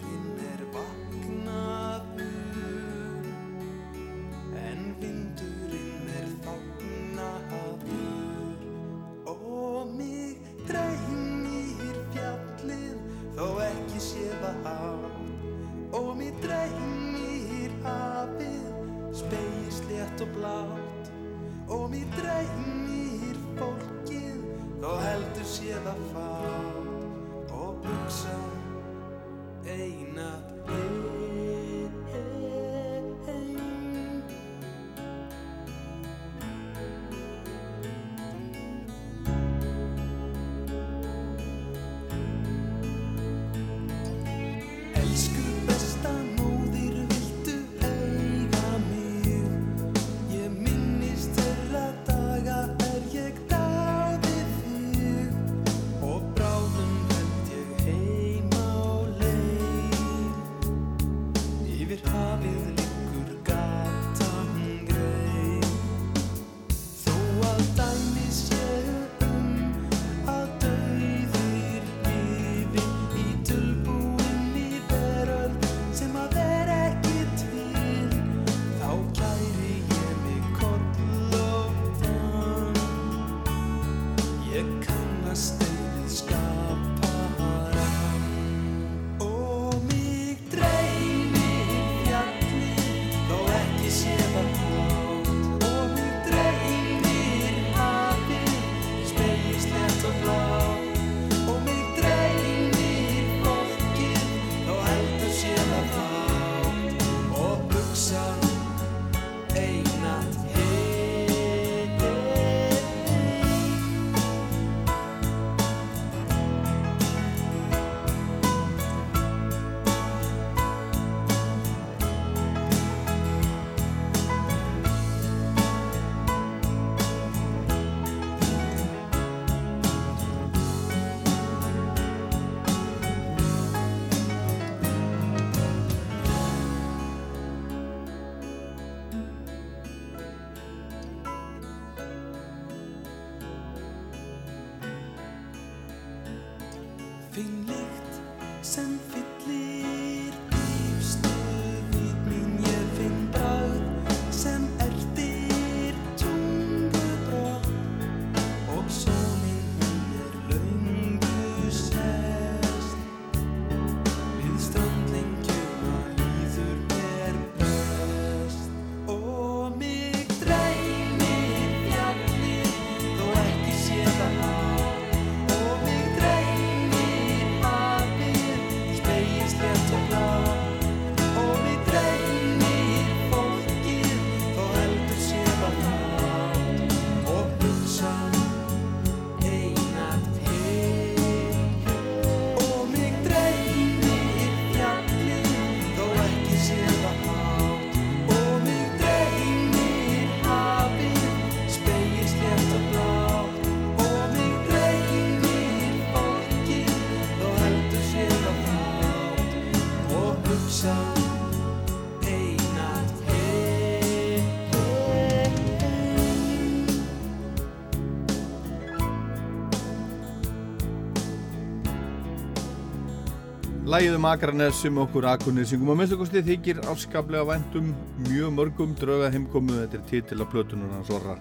Lægið 223.97 224.15
um 224.19 224.27
Akranes 224.29 224.81
sem 224.83 224.99
okkur 225.01 225.25
Akurnesingum 225.31 225.89
að 225.89 225.97
minnstakosti 225.97 226.41
þykir 226.45 226.83
afskaplega 226.91 227.47
væntum 227.49 227.87
mjög 228.27 228.51
mörgum 228.53 228.91
drauga 228.99 229.31
heimkomu. 229.33 229.73
Þetta 229.73 229.97
er 229.97 230.03
titil 230.11 230.43
af 230.45 230.51
plötunar 230.53 230.91
hans 230.93 231.09
Orra 231.17 231.39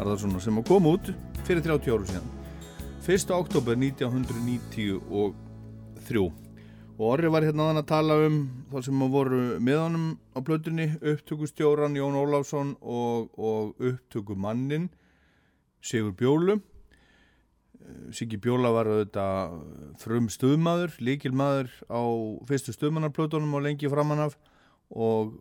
Arðarssona 0.00 0.40
sem 0.40 0.56
að 0.56 0.64
koma 0.70 0.94
út 0.96 1.10
fyrir 1.44 1.60
30 1.66 1.92
áru 1.92 2.08
síðan. 2.08 2.30
1. 3.04 3.34
oktober 3.36 3.76
1993 3.76 4.86
og 5.10 5.36
Orri 7.10 7.34
var 7.34 7.44
hérna 7.44 7.68
að 7.74 7.84
tala 7.92 8.16
um 8.24 8.40
þá 8.72 8.78
sem 8.88 9.04
að 9.04 9.12
voru 9.18 9.42
með 9.68 9.82
honum 9.82 10.08
á 10.32 10.38
plötunni 10.48 10.88
upptökustjóran 10.96 11.98
Jón 11.98 12.16
Ólafsson 12.16 12.72
og, 12.80 13.36
og 13.36 13.76
upptökumannin 13.76 14.88
Sigur 15.84 16.16
Bjólu 16.16 16.56
Siggi 18.12 18.38
Bjóla 18.40 18.70
var 18.74 18.88
auðvitað 18.90 19.58
frum 20.00 20.28
stuðmaður, 20.32 20.96
líkilmaður 21.00 21.70
á 21.88 22.02
fyrstu 22.48 22.74
stuðmannarplötunum 22.76 23.54
og 23.58 23.64
lengi 23.64 23.90
framan 23.90 24.26
af 24.26 24.38
og 24.88 25.34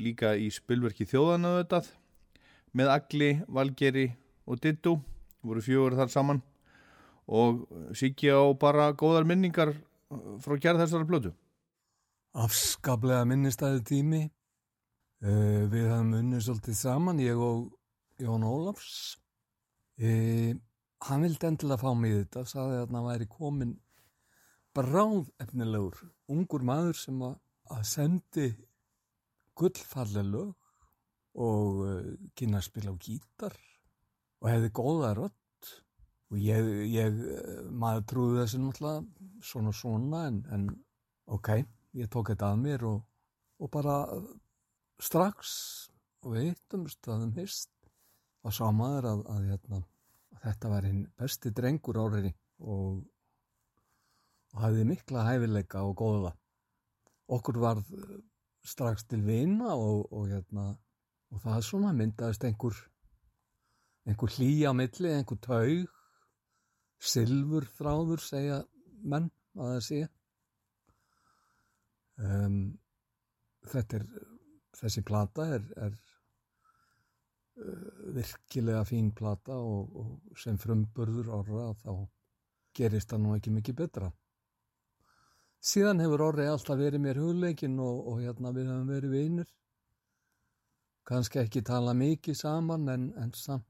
líka 0.00 0.34
í 0.36 0.50
spilverki 0.52 1.06
þjóðana 1.08 1.54
auðvitað. 1.54 1.90
Með 2.76 2.92
Agli, 2.94 3.30
Valgeri 3.48 4.06
og 4.46 4.60
Dittu, 4.62 4.96
voru 5.42 5.62
fjögur 5.64 5.96
þar 5.98 6.12
saman 6.12 6.42
og 7.30 7.64
Siggi 7.96 8.30
á 8.30 8.42
bara 8.58 8.90
góðar 8.92 9.26
minningar 9.26 9.74
frá 10.42 10.56
gerð 10.58 10.84
þessara 10.84 11.06
plötu. 11.06 11.32
afskaplega 12.34 13.24
minnistæði 13.26 13.82
tími. 13.86 14.22
Uh, 15.20 15.66
við 15.68 15.90
hafum 15.90 16.14
unnið 16.16 16.44
svolítið 16.46 16.76
saman 16.78 17.20
ég 17.20 17.36
og 17.36 17.66
Jón 18.22 18.46
Ólafs. 18.46 19.18
Uh, 20.00 20.54
hann 21.06 21.24
vildi 21.24 21.48
endilega 21.48 21.80
fá 21.80 21.94
mig 21.96 22.16
þetta 22.16 22.44
sagði 22.48 22.80
að 22.80 22.94
hann 22.94 23.08
væri 23.08 23.28
komin 23.30 23.76
bráð 24.76 25.30
efnilegur 25.42 26.02
ungur 26.30 26.64
maður 26.66 26.98
sem 27.00 27.22
að, 27.26 27.36
sendi 27.86 28.48
gullfalleg 29.58 30.26
lög 30.26 30.54
og 31.40 31.82
uh, 31.86 32.08
kynna 32.34 32.60
að 32.60 32.66
spila 32.66 32.94
á 32.94 33.02
gítar 33.02 33.56
og 34.40 34.48
hefði 34.50 34.72
góða 34.74 35.12
rödd. 35.18 35.36
Og 36.30 36.38
ég, 36.38 36.68
ég 36.94 37.16
eh, 37.26 37.62
maður 37.74 38.04
trúði 38.12 38.36
þessu 38.38 38.60
náttúrulega 38.62 39.30
svona 39.42 39.72
svona 39.74 40.20
en, 40.28 40.36
en 40.54 40.68
ok, 41.26 41.48
ég 41.98 42.10
tók 42.12 42.30
þetta 42.30 42.52
að 42.52 42.60
mér 42.62 42.84
og, 42.86 43.00
og 43.58 43.70
bara 43.74 43.96
strax 45.02 45.54
og 46.22 46.36
við 46.36 46.52
hittumst 46.52 47.08
að 47.10 47.26
um 47.26 47.32
hist 47.34 47.72
og 48.46 48.54
sá 48.54 48.68
maður 48.70 49.08
að, 49.10 49.24
að, 49.34 49.48
hérna, 49.50 49.80
þetta 50.44 50.72
var 50.72 50.86
hinn 50.88 51.02
besti 51.18 51.52
drengur 51.56 51.98
áriði 52.00 52.32
og, 52.60 53.00
og 54.54 54.62
hafði 54.64 54.86
mikla 54.88 55.26
hæfileika 55.28 55.84
og 55.86 55.96
góða. 56.00 56.34
Okkur 57.30 57.60
var 57.62 57.82
strax 58.66 59.06
til 59.08 59.22
vina 59.24 59.74
og, 59.74 60.08
og, 60.12 60.28
hérna, 60.30 60.70
og 61.30 61.42
það 61.44 61.66
svona 61.66 61.92
myndaðist 61.96 62.44
einhver 62.48 62.76
einhver 64.08 64.32
hlýja 64.34 64.72
milli, 64.74 65.12
einhver 65.14 65.38
taug 65.44 65.90
silfur 67.00 67.66
þráður 67.78 68.22
segja 68.24 68.58
menn 69.00 69.30
að 69.56 69.74
það 69.74 69.84
sé. 69.86 70.00
Um, 72.20 72.56
þetta 73.70 74.00
er 74.00 74.06
þessi 74.76 75.02
plata 75.06 75.46
er, 75.56 75.64
er 75.80 75.94
virkilega 78.14 78.82
fín 78.88 79.10
plata 79.16 79.56
og, 79.58 79.96
og 80.00 80.38
sem 80.38 80.58
frumburður 80.58 81.30
orra 81.40 81.70
þá 81.82 81.92
gerist 82.76 83.10
það 83.10 83.22
nú 83.24 83.36
ekki 83.36 83.52
mikið 83.54 83.78
betra. 83.82 84.10
Síðan 85.60 86.00
hefur 86.00 86.24
orri 86.30 86.46
alltaf 86.48 86.78
verið 86.80 87.02
mér 87.04 87.20
hugleikin 87.20 87.76
og, 87.84 88.06
og 88.08 88.22
hérna 88.22 88.52
við 88.56 88.70
höfum 88.70 88.94
verið 88.94 89.16
vinir. 89.16 89.50
Kannski 91.04 91.42
ekki 91.42 91.62
tala 91.66 91.92
mikið 91.96 92.38
saman 92.38 92.88
en, 92.88 93.10
en 93.20 93.34
samt. 93.36 93.66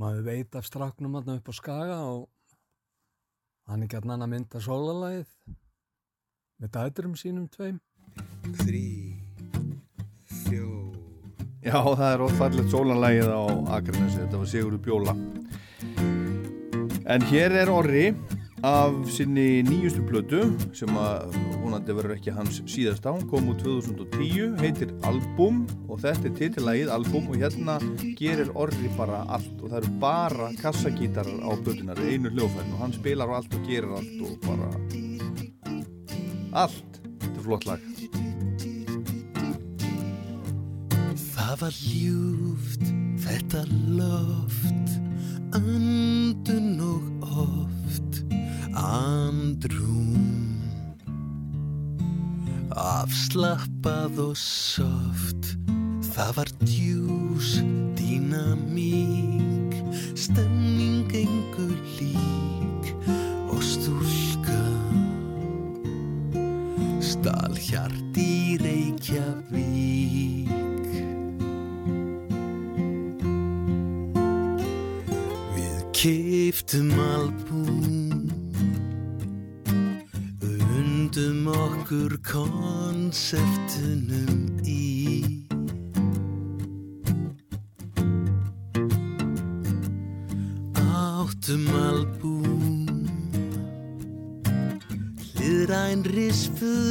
Maður 0.00 0.26
veit 0.26 0.56
af 0.58 0.66
stráknum 0.66 1.16
hann 1.20 1.36
upp 1.38 1.48
á 1.48 1.54
skaga 1.54 1.98
og 2.10 2.28
hann 3.70 3.86
er 3.86 3.92
gætna 3.94 4.16
hann 4.16 4.26
að 4.26 4.32
mynda 4.34 4.60
sólalagið 4.60 5.32
með 6.60 6.76
dæturum 6.76 7.16
sínum 7.18 7.48
tveim 7.54 7.80
Já, 11.64 11.78
það 11.80 12.10
er 12.10 12.22
ófallegt 12.26 12.72
sólanlægið 12.74 13.30
á 13.32 13.42
Akranesi, 13.78 14.18
þetta 14.18 14.36
var 14.36 14.48
Sigurður 14.50 14.80
Bjóla. 14.84 15.14
En 17.08 17.24
hér 17.30 17.54
er 17.56 17.70
Orri 17.72 18.10
af 18.64 18.98
sinni 19.08 19.62
nýjustu 19.64 20.04
plötu 20.04 20.42
sem 20.76 20.92
að 21.00 21.38
vonandi 21.62 21.96
verður 21.96 22.18
ekki 22.18 22.34
hans 22.36 22.60
síðasta, 22.68 23.14
hún 23.16 23.24
kom 23.32 23.48
úr 23.48 23.56
2010, 23.62 24.58
heitir 24.60 24.92
Album 25.08 25.62
og 25.88 26.04
þetta 26.04 26.28
er 26.28 26.36
titillægið 26.42 26.92
Album 26.98 27.32
og 27.32 27.40
hérna 27.40 27.78
gerir 28.20 28.52
Orri 28.52 28.92
bara 28.98 29.22
allt 29.24 29.56
og 29.64 29.72
það 29.72 29.80
eru 29.80 29.96
bara 30.04 30.52
kassagítarar 30.60 31.48
á 31.48 31.50
plötunar, 31.64 32.04
einu 32.04 32.28
hljófæðin 32.28 32.76
og 32.76 32.84
hann 32.84 32.96
spilar 33.00 33.32
á 33.32 33.40
allt 33.40 33.56
og 33.56 33.64
gerir 33.64 33.96
allt 34.02 34.20
og 34.20 34.36
bara 34.44 34.68
allt. 36.66 37.02
Þetta 37.24 37.36
er 37.38 37.44
flott 37.48 37.68
lag. 37.72 37.93
Það 41.54 41.60
var 41.62 41.76
ljúft, 41.86 42.88
þetta 43.22 43.60
loft, 43.94 44.94
andun 45.54 46.80
og 46.82 47.28
oft, 47.44 48.18
andrúm. 48.74 50.58
Afslappað 52.74 54.18
og 54.26 54.34
soft, 54.34 55.54
það 56.10 56.34
var 56.40 56.52
djús, 56.66 57.54
dýnamík, 58.02 59.78
stemning 60.18 60.54
engu 60.54 60.63
konseptunum 83.24 84.60
í. 84.68 85.24
Áttum 90.76 91.64
albúm 91.72 92.84
Hliðræn 95.24 96.04
rispuð 96.12 96.83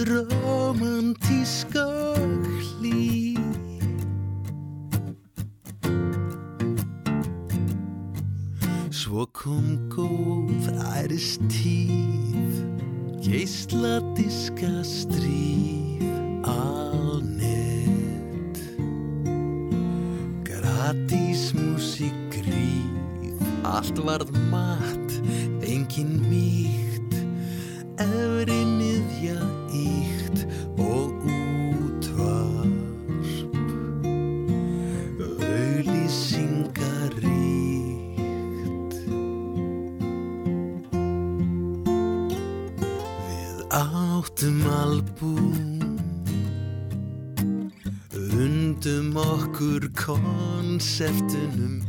konseptunum 51.04 51.84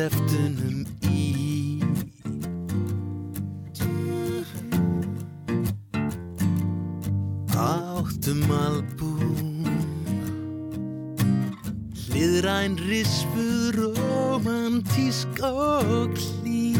konseptunum 0.00 0.86
í. 1.12 1.80
Áttum 7.52 8.46
albúm. 8.48 9.66
Hliðræn 12.00 12.78
rispuð 12.88 13.76
romantísk 13.76 15.44
og 15.44 16.16
hlý 16.16 16.72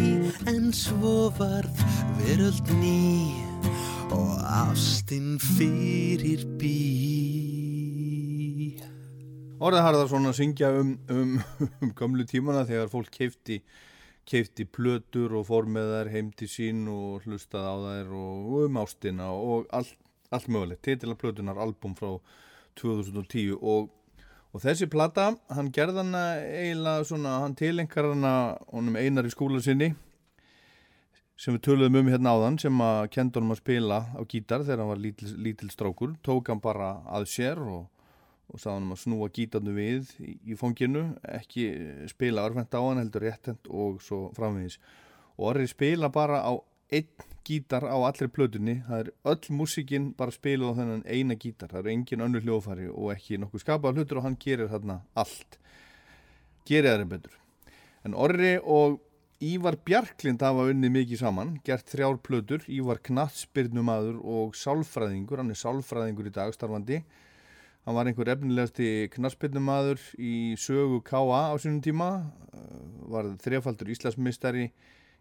En 0.49 0.73
svo 0.73 1.29
varð 1.37 1.85
veröld 2.23 2.73
ný 2.81 3.37
og 4.17 4.41
ástin 4.49 5.37
fyrir 5.37 6.49
bí 6.57 6.70
Orðið 9.61 9.82
Harðarsson 9.85 10.24
að 10.24 10.37
syngja 10.39 10.69
um, 10.73 10.95
um, 11.12 11.32
um 11.85 11.91
gömlu 11.93 12.24
tímana 12.24 12.62
þegar 12.65 12.87
fólk 12.89 13.11
keifti, 13.12 13.59
keifti 14.24 14.65
plötur 14.65 15.35
og 15.37 15.45
fór 15.51 15.69
með 15.69 15.91
þær 15.99 16.11
heim 16.15 16.31
til 16.32 16.49
sín 16.49 16.87
og 16.89 17.27
hlustaði 17.27 17.69
á 17.69 17.77
þær 17.82 18.15
og 18.16 18.55
um 18.62 18.78
ástina 18.81 19.27
og 19.37 19.69
allt, 19.77 19.93
allt 20.32 20.49
mögulegt. 20.49 20.81
Titila 20.89 21.19
plötunar 21.20 21.61
album 21.61 21.93
frá 21.99 22.15
2010 22.81 23.61
og, 23.61 23.93
og 24.49 24.65
þessi 24.65 24.89
plata, 24.89 25.35
hann 25.53 25.69
gerði 25.77 26.07
hana 26.07 26.24
eiginlega 26.41 27.05
svona, 27.12 27.37
hann 27.45 27.59
tilengar 27.61 28.15
hana 28.15 28.35
honum 28.73 28.97
einar 28.97 29.28
í 29.28 29.37
skóla 29.37 29.61
sinni 29.61 29.93
sem 31.37 31.53
við 31.57 31.66
töluðum 31.69 32.01
um 32.01 32.12
hérna 32.15 32.32
áðan 32.32 32.61
sem 32.65 32.85
að 32.85 33.11
kendi 33.12 33.37
honum 33.37 33.53
að 33.53 33.61
spila 33.61 34.03
á 34.16 34.20
gítar 34.24 34.65
þegar 34.65 34.87
hann 34.87 34.95
var 34.97 35.05
lítil, 35.05 35.37
lítil 35.37 35.69
strákur, 35.69 36.16
tók 36.24 36.49
hann 36.49 36.65
bara 36.65 36.95
að 37.12 37.28
sér 37.28 37.61
og 37.61 37.91
og 38.51 38.60
sagði 38.60 38.77
hann 38.77 38.94
að 38.94 39.01
snúa 39.05 39.28
gítarnu 39.35 39.74
við 39.77 40.12
í, 40.20 40.56
fónginu, 40.59 41.05
ekki 41.39 41.66
spila 42.10 42.44
örfend 42.48 42.74
á 42.74 42.81
hann, 42.82 43.01
heldur 43.02 43.27
réttend 43.27 43.70
og 43.70 44.01
svo 44.05 44.28
framvegis. 44.36 44.81
Og 45.39 45.52
orðið 45.52 45.72
spila 45.74 46.10
bara 46.12 46.43
á 46.43 46.52
einn 46.90 47.28
gítar 47.47 47.86
á 47.86 47.97
allri 47.97 48.28
plötunni, 48.28 48.81
það 48.86 49.05
er 49.05 49.12
öll 49.32 49.55
músikinn 49.56 50.10
bara 50.18 50.35
spiluð 50.35 50.74
á 50.74 50.78
þennan 50.81 51.05
eina 51.06 51.36
gítar, 51.40 51.70
það 51.70 51.82
eru 51.82 51.93
engin 51.94 52.24
önnur 52.27 52.44
hljófari 52.44 52.89
og 52.90 53.12
ekki 53.14 53.39
nokkuð 53.40 53.64
skapað 53.64 54.01
hlutur 54.01 54.20
og 54.20 54.27
hann 54.27 54.40
gerir 54.40 54.70
þarna 54.70 55.01
allt. 55.18 55.60
Gerir 56.68 56.98
það 56.98 57.06
betur. 57.14 57.39
En 58.05 58.16
Orri 58.16 58.56
og 58.60 59.01
Ívar 59.40 59.78
Bjarklind 59.89 60.43
hafa 60.44 60.66
unnið 60.68 60.93
mikið 60.93 61.22
saman, 61.22 61.55
gert 61.64 61.89
þrjár 61.89 62.18
plötur, 62.20 62.64
Ívar 62.68 63.01
knattspyrnumadur 63.06 64.18
og 64.20 64.56
sálfræðingur, 64.59 65.40
hann 65.40 65.55
er 65.55 65.56
sálfræðingur 65.56 66.28
í 66.28 66.32
dag 66.35 66.52
starfandi, 66.52 67.01
Hann 67.86 67.97
var 67.97 68.09
einhver 68.09 68.28
efnilegasti 68.28 69.09
knaspinnumadur 69.15 70.01
í 70.20 70.52
sögu 70.61 70.98
K.A. 71.01 71.48
á 71.48 71.55
sínum 71.57 71.81
tíma, 71.81 72.11
uh, 72.52 72.81
var 73.09 73.31
þrefaldur 73.40 73.89
Íslandsmistari 73.94 74.66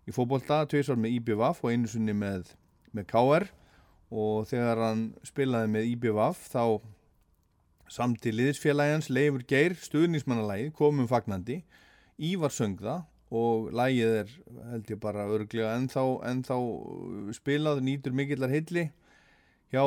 í 0.04 0.16
fótbolta, 0.16 0.66
tveisvar 0.68 1.00
með 1.00 1.16
IBVF 1.20 1.64
og 1.64 1.72
einu 1.72 1.88
sunni 1.88 2.16
með, 2.18 2.52
með 2.92 3.08
KR 3.14 3.48
og 4.10 4.50
þegar 4.50 4.82
hann 4.84 5.06
spilaði 5.24 5.72
með 5.72 5.88
IBVF 5.94 6.50
þá 6.52 6.64
samti 7.90 8.34
liðsfélagans 8.34 9.10
Leifur 9.10 9.46
Geir 9.48 9.78
stuðnismannalægið 9.80 10.76
komum 10.78 11.08
fagnandi, 11.10 11.62
Ívar 12.20 12.52
söng 12.52 12.76
það 12.82 13.06
og 13.40 13.70
lægið 13.78 14.16
er 14.20 14.32
held 14.74 14.92
ég 14.92 15.00
bara 15.00 15.28
örglega 15.30 15.76
ennþá, 15.78 16.04
ennþá 16.28 16.58
spilað, 17.38 17.84
nýtur 17.86 18.16
mikillar 18.18 18.52
heilli 18.52 18.90
hjá 19.72 19.84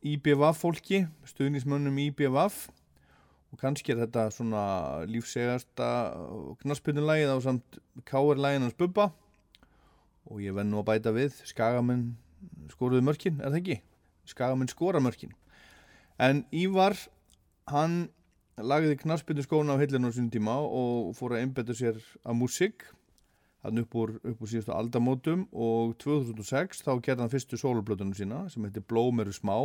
IBVF 0.00 0.62
fólki, 0.62 1.02
stuðnismönnum 1.28 1.98
IBVF 2.06 2.70
og 3.50 3.58
kannski 3.60 3.92
er 3.92 3.98
þetta 4.06 4.30
svona 4.32 4.62
lífsegasta 5.10 5.88
knaspunulægið 6.62 7.32
á 7.34 7.38
samt 7.44 7.80
káarlægin 8.08 8.64
hans 8.64 8.78
Bubba. 8.78 9.10
Og 10.30 10.40
ég 10.40 10.54
venn 10.56 10.70
nú 10.72 10.80
að 10.80 10.88
bæta 10.88 11.12
við 11.12 11.36
Skagamenn 11.44 12.14
skoruðu 12.72 13.04
mörkin, 13.04 13.42
er 13.42 13.52
það 13.52 13.58
ekki? 13.60 13.76
Skagamenn 14.30 14.72
skora 14.72 15.02
mörkin. 15.04 15.34
En 16.16 16.46
Ívar, 16.54 16.96
hann 17.68 18.08
lagði 18.56 18.96
knaspinu 19.02 19.44
skóna 19.44 19.76
á 19.76 19.80
heilinu 19.80 20.08
á 20.08 20.16
sín 20.16 20.30
tíma 20.32 20.56
og 20.64 21.12
fór 21.18 21.36
að 21.36 21.44
einbetta 21.44 21.76
sér 21.76 22.00
að 22.24 22.40
músík 22.40 22.86
hann 23.64 23.82
upp 23.82 23.96
úr, 23.98 24.16
úr 24.24 24.48
síðustu 24.48 24.72
aldamótum 24.74 25.46
og 25.52 25.94
2006 26.00 26.84
þá 26.86 26.92
gerði 27.04 27.24
hann 27.24 27.32
fyrstu 27.32 27.60
soloplötunum 27.60 28.16
sína 28.16 28.44
sem 28.52 28.64
heitir 28.64 28.86
Blóm 28.88 29.20
eru 29.22 29.34
smá. 29.36 29.56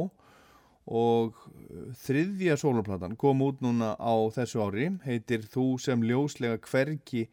Og 0.85 1.33
uh, 1.49 1.87
þriðja 2.03 2.59
soloplatan 2.61 3.15
kom 3.17 3.41
út 3.41 3.63
núna 3.65 3.95
á 3.97 4.13
þessu 4.35 4.61
ári 4.67 4.91
heitir 5.07 5.47
Þú 5.49 5.79
sem 5.81 6.03
ljóslega 6.05 6.59
hvergi 6.61 7.25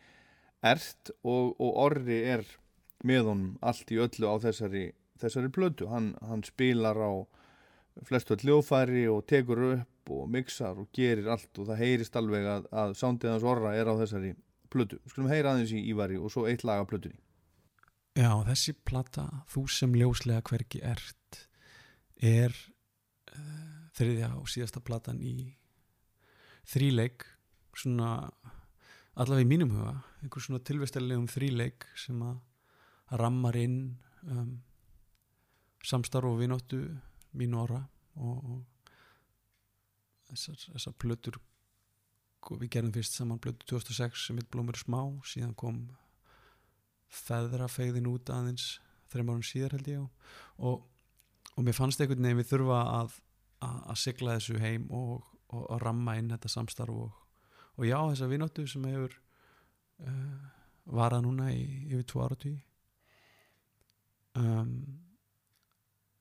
ert 0.62 1.12
og, 1.20 1.52
og 1.58 1.70
orri 1.84 2.22
er 2.32 2.46
með 3.04 3.28
honum 3.28 3.54
allt 3.60 3.90
í 3.92 3.98
öllu 4.00 4.30
á 4.30 4.36
þessari, 4.40 4.86
þessari 5.20 5.50
plötu. 5.52 5.90
Hann, 5.90 6.14
hann 6.22 6.46
spilar 6.46 6.96
á 6.96 7.12
flestu 8.06 8.38
öll 8.38 8.46
hljófæri 8.46 9.04
og 9.10 9.26
tekur 9.28 9.66
upp 9.72 10.12
og 10.14 10.30
mixar 10.30 10.78
og 10.78 10.88
gerir 10.94 11.28
allt 11.34 11.58
og 11.58 11.68
það 11.68 11.82
heyrist 11.82 12.16
alveg 12.16 12.46
að, 12.48 12.70
að 12.72 12.96
sándið 12.98 13.34
hans 13.34 13.46
orra 13.52 13.74
er 13.76 13.90
á 13.90 13.94
þessari 14.00 14.32
plötu. 14.72 14.98
Skulum 15.10 15.30
heyra 15.30 15.52
aðeins 15.52 15.74
í 15.76 15.82
Ívari 15.92 16.18
og 16.20 16.32
svo 16.32 16.46
eitt 16.50 16.64
lag 16.66 16.82
af 16.82 16.90
plötunni. 16.90 17.20
Já, 18.18 18.32
þessi 18.44 18.74
plata, 18.84 19.24
Þú 19.48 19.62
sem 19.72 19.94
ljóslega 19.96 20.42
hvergi 20.44 20.82
ert, 20.84 21.38
er 22.20 22.52
uh, 23.32 23.86
þriðja 23.96 24.34
og 24.36 24.50
síðasta 24.52 24.82
platan 24.84 25.22
í 25.24 25.36
þríleik, 26.68 27.24
svona 27.72 28.28
allavega 29.16 29.46
í 29.46 29.48
mínum 29.48 29.72
huga, 29.76 29.94
einhver 30.20 30.44
svona 30.44 30.60
tilvestalegum 30.64 31.28
þríleik 31.32 31.88
sem 31.98 32.20
að 32.24 33.16
rammar 33.20 33.56
inn 33.60 33.78
um, 34.28 34.60
samstarf 35.84 36.28
og 36.30 36.38
vinóttu 36.40 36.82
mínu 37.36 37.64
ára 37.64 37.80
og, 38.20 38.36
og 38.44 38.92
þessar, 40.30 40.60
þessar 40.76 40.96
plötur 41.00 41.40
við 42.50 42.70
gerðum 42.74 42.94
fyrst 42.96 43.18
saman 43.18 43.40
blötu 43.42 43.66
2006 43.70 44.26
sem 44.28 44.38
heit 44.40 44.48
Blómur 44.52 44.78
smá, 44.78 45.00
síðan 45.28 45.54
kom 45.58 45.82
feðrafegðin 47.12 48.08
út 48.10 48.32
aðeins 48.32 48.80
þreim 49.12 49.30
árum 49.32 49.44
síðar 49.44 49.76
held 49.76 49.90
ég 49.92 50.30
og, 50.56 50.82
og 51.54 51.66
mér 51.66 51.76
fannst 51.76 52.00
einhvern 52.00 52.24
veginn 52.24 52.40
við 52.40 52.50
þurfa 52.54 52.80
að, 53.02 53.18
að, 53.66 53.78
að 53.92 54.00
sigla 54.04 54.38
þessu 54.38 54.58
heim 54.62 54.88
og, 54.90 55.28
og, 55.52 55.62
og 55.66 55.82
ramma 55.84 56.16
inn 56.18 56.32
þetta 56.32 56.52
samstarf 56.52 57.04
og 57.04 57.86
já, 57.86 57.98
þessa 58.00 58.30
vinóttu 58.32 58.66
sem 58.68 58.84
hefur 58.88 59.16
uh, 60.08 60.50
varað 60.98 61.26
núna 61.26 61.52
í 61.52 61.62
yfir 61.92 62.08
tvo 62.08 62.24
ára 62.24 62.38
tí 62.40 62.56
um, 64.38 64.76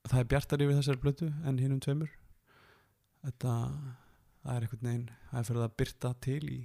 það 0.07 0.19
er 0.19 0.29
bjartar 0.33 0.63
yfir 0.63 0.77
þessari 0.79 1.01
blötu 1.01 1.29
en 1.47 1.59
hinn 1.61 1.75
um 1.75 1.81
tveimur. 1.81 2.11
Þetta 3.21 3.53
það 4.41 4.55
er 4.55 4.65
einhvern 4.65 4.87
veginn, 4.87 5.09
er 5.31 5.47
fyrir 5.47 5.65
að 5.65 5.75
byrta 5.81 6.13
til 6.25 6.41
í, 6.49 6.59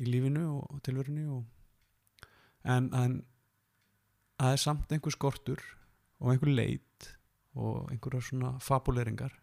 í 0.00 0.08
lífinu 0.08 0.46
og, 0.56 0.62
og 0.74 0.82
tilverinu 0.86 1.26
og, 1.36 2.30
en, 2.64 2.90
en 2.94 3.20
það 4.40 4.56
er 4.56 4.62
samt 4.64 4.92
einhver 4.94 5.14
skortur 5.14 5.62
og 6.20 6.32
einhver 6.32 6.52
leit 6.52 7.10
og 7.58 7.90
einhverja 7.90 8.26
svona 8.30 8.54
fabuleringar 8.62 9.34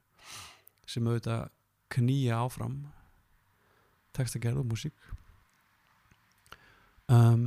sem 0.88 1.07
auðvitað 1.07 1.49
knýja 1.94 2.40
áfram 2.44 2.82
textagerð 4.18 4.64
og 4.64 4.69
músík. 4.72 4.95
Um, 7.07 7.44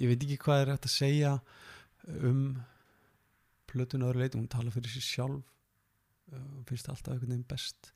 ég 0.00 0.10
veit 0.10 0.24
ekki 0.24 0.38
hvað 0.42 0.62
er 0.62 0.72
hægt 0.72 0.88
að 0.88 0.94
segja 0.94 1.34
um 2.26 2.40
plötun 3.70 4.06
öðru 4.06 4.22
leiti, 4.22 4.38
hún 4.38 4.50
tala 4.50 4.72
fyrir 4.74 4.90
sér 4.90 5.06
sjálf 5.06 5.53
finnst 6.68 6.88
alltaf 6.88 7.12
einhvern 7.14 7.34
veginn 7.34 7.48
best 7.48 7.92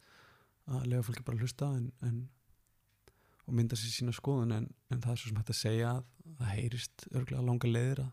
að 0.68 0.86
lega 0.90 1.06
fólki 1.06 1.24
bara 1.24 1.38
að 1.38 1.46
hlusta 1.46 1.70
en, 1.78 1.88
en, 2.04 2.18
og 3.46 3.56
mynda 3.56 3.78
sér 3.78 3.94
sína 3.94 4.14
skoðun 4.16 4.54
en, 4.56 4.68
en 4.92 5.02
það 5.04 5.14
er 5.14 5.20
svo 5.20 5.30
sem 5.30 5.40
hægt 5.40 5.52
að 5.54 5.60
segja 5.62 5.92
að 5.96 6.08
það 6.38 6.54
heyrist 6.54 7.06
örgulega 7.12 7.46
langa 7.46 7.70
leiðir 7.72 8.02
að, 8.04 8.10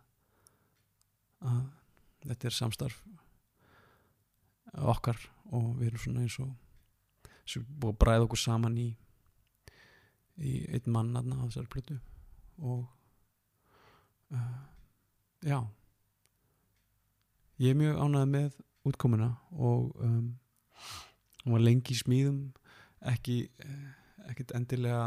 að 1.52 1.64
þetta 2.30 2.50
er 2.50 2.58
samstarf 2.60 3.02
okkar 4.96 5.20
og 5.56 5.74
við 5.80 5.90
erum 5.92 6.04
svona 6.04 6.24
eins 6.26 6.38
og 6.44 6.54
sem 7.46 7.66
búið 7.68 7.94
að 7.94 8.00
bræða 8.02 8.28
okkur 8.28 8.42
saman 8.42 8.80
í 8.82 8.90
í 10.36 10.54
einn 10.76 10.92
mann 10.92 11.16
aðna 11.16 11.38
á 11.40 11.48
þessari 11.48 11.72
plötu 11.72 11.98
og 12.60 12.82
uh, 14.36 14.64
já. 15.46 15.60
Ég 17.62 17.72
er 17.72 17.80
mjög 17.80 18.02
ánæðið 18.02 18.32
með 18.34 18.58
útkomuna 18.86 19.32
og 19.56 19.92
um, 20.04 20.30
hún 21.44 21.58
var 21.58 21.66
lengi 21.66 21.96
í 21.96 22.00
smíðum 22.00 22.40
ekki 23.12 23.42
eh, 23.62 23.90
ekkit 24.32 24.56
endilega 24.58 25.04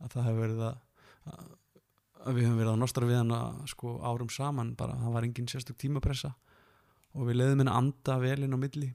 að 0.00 0.14
það 0.14 0.28
hefur 0.28 0.40
verið 0.44 0.62
að, 0.68 0.76
að 2.24 2.36
við 2.36 2.46
hefum 2.46 2.60
verið 2.60 2.72
að 2.72 2.80
nostra 2.84 3.08
við 3.08 3.20
hana 3.20 3.40
sko 3.70 3.96
árum 4.06 4.30
saman 4.32 4.74
bara 4.78 4.98
það 5.00 5.16
var 5.16 5.26
engin 5.26 5.50
sérstök 5.50 5.80
tímapressa 5.80 6.34
og 7.14 7.26
við 7.26 7.40
leiðum 7.40 7.64
henni 7.64 7.72
að 7.72 7.80
anda 7.80 8.18
velinn 8.22 8.56
á 8.56 8.58
milli 8.60 8.90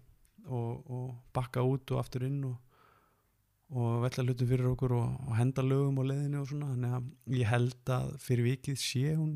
og, 0.46 0.86
og 0.92 1.08
bakka 1.36 1.64
út 1.66 1.92
og 1.92 2.02
aftur 2.02 2.26
inn 2.28 2.44
og, 2.48 2.56
og 3.76 4.04
vella 4.06 4.26
hlutum 4.26 4.50
fyrir 4.50 4.70
okkur 4.72 4.96
og, 4.98 5.16
og 5.28 5.40
henda 5.40 5.66
lögum 5.66 6.00
á 6.00 6.04
leiðinu 6.06 6.42
og 6.42 6.50
svona. 6.50 6.72
Þannig 6.74 6.96
að 6.98 7.40
ég 7.40 7.50
held 7.52 7.94
að 7.98 8.12
fyrir 8.24 8.50
vikið 8.52 8.80
sé 8.82 9.16
hún 9.18 9.34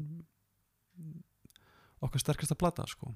okkar 2.00 2.24
sterkast 2.24 2.56
að 2.56 2.62
blata 2.62 2.88
sko. 2.90 3.12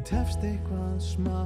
Ég 0.00 0.06
tefst 0.08 0.44
eitthvað 0.48 0.94
smá. 1.04 1.40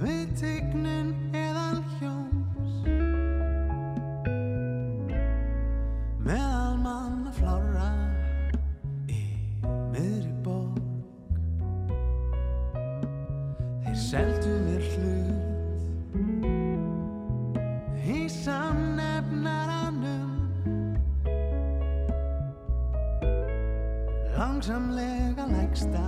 Við 0.00 0.30
tegnun 0.40 1.10
eðan 1.36 1.82
hjóms 1.98 2.78
Meðal 6.24 6.78
mann 6.80 7.28
að 7.28 7.36
flára 7.42 7.90
Í 9.12 9.20
miðri 9.92 10.32
bók 10.48 10.80
Þeir 13.84 14.00
seldu 14.08 14.61
langsamlega 24.62 25.46
lægsta. 25.46 26.02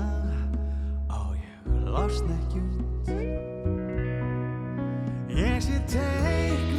Og 1.09 1.35
ég 1.37 1.85
losna 1.85 2.35
ekki 2.35 2.61
út. 2.61 3.09
Ég 5.29 5.61
sé 5.61 5.81
teik 5.89 6.74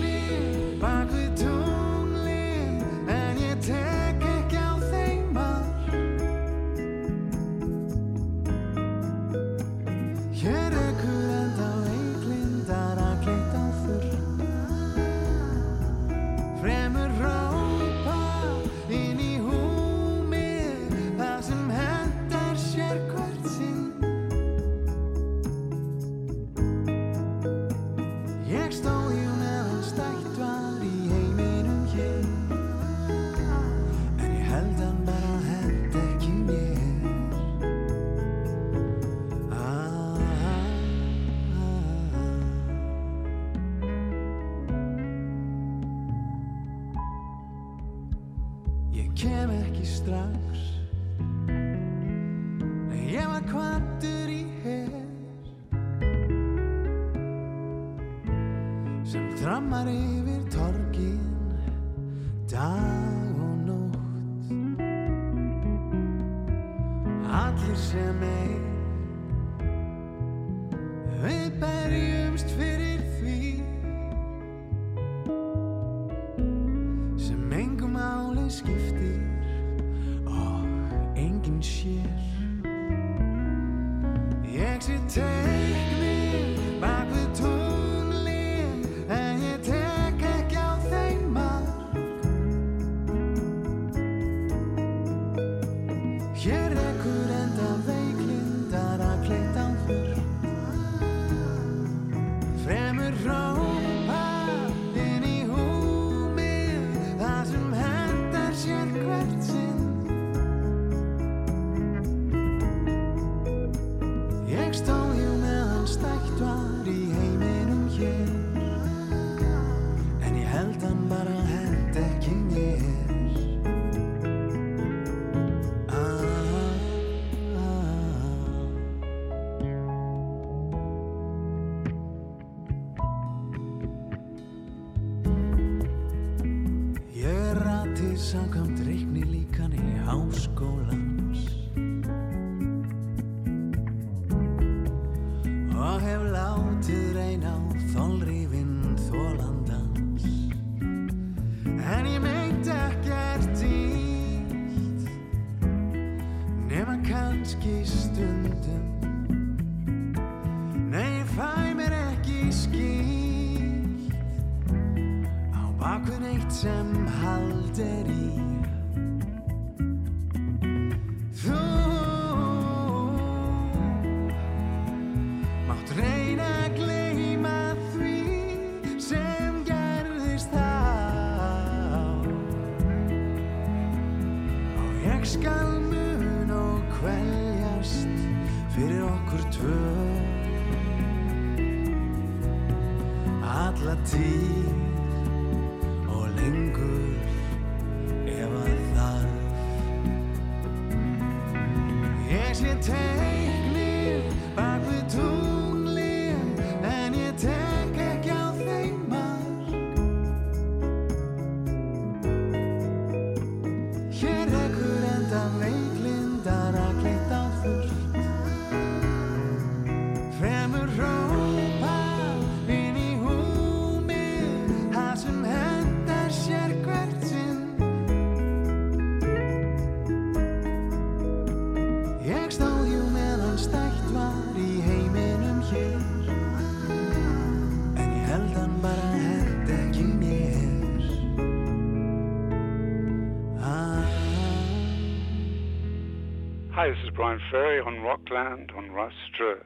Brian 247.16 247.40
Ferry 247.50 247.80
on 247.80 248.02
Rockland 248.02 248.72
on 248.76 248.90
Rastra. 248.90 249.64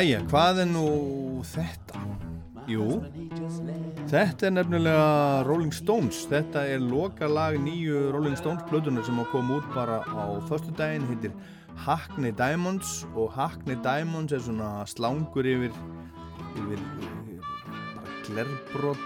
Jæja, 0.00 0.22
hvað 0.30 0.58
er 0.62 0.68
nú 0.70 0.82
þetta? 1.44 1.98
Jú, 2.70 2.84
þetta 4.08 4.46
er 4.48 4.54
nefnilega 4.54 5.42
Rolling 5.44 5.74
Stones. 5.76 6.22
Þetta 6.30 6.62
er 6.72 6.80
lokalag 6.80 7.58
nýju 7.60 8.06
Rolling 8.14 8.38
Stones 8.40 8.64
plötunar 8.70 9.04
sem 9.04 9.20
að 9.20 9.28
koma 9.34 9.58
út 9.58 9.68
bara 9.74 9.98
á 10.00 10.40
förstu 10.48 10.72
daginn, 10.78 11.04
heitir 11.10 11.34
Hackney 11.84 12.32
Diamonds 12.32 13.02
og 13.12 13.28
Hackney 13.36 13.76
Diamonds 13.84 14.32
er 14.32 14.40
svona 14.46 14.70
slangur 14.88 15.44
yfir, 15.44 15.76
yfir 16.56 16.80
bara 17.92 18.16
glerbrott 18.24 19.04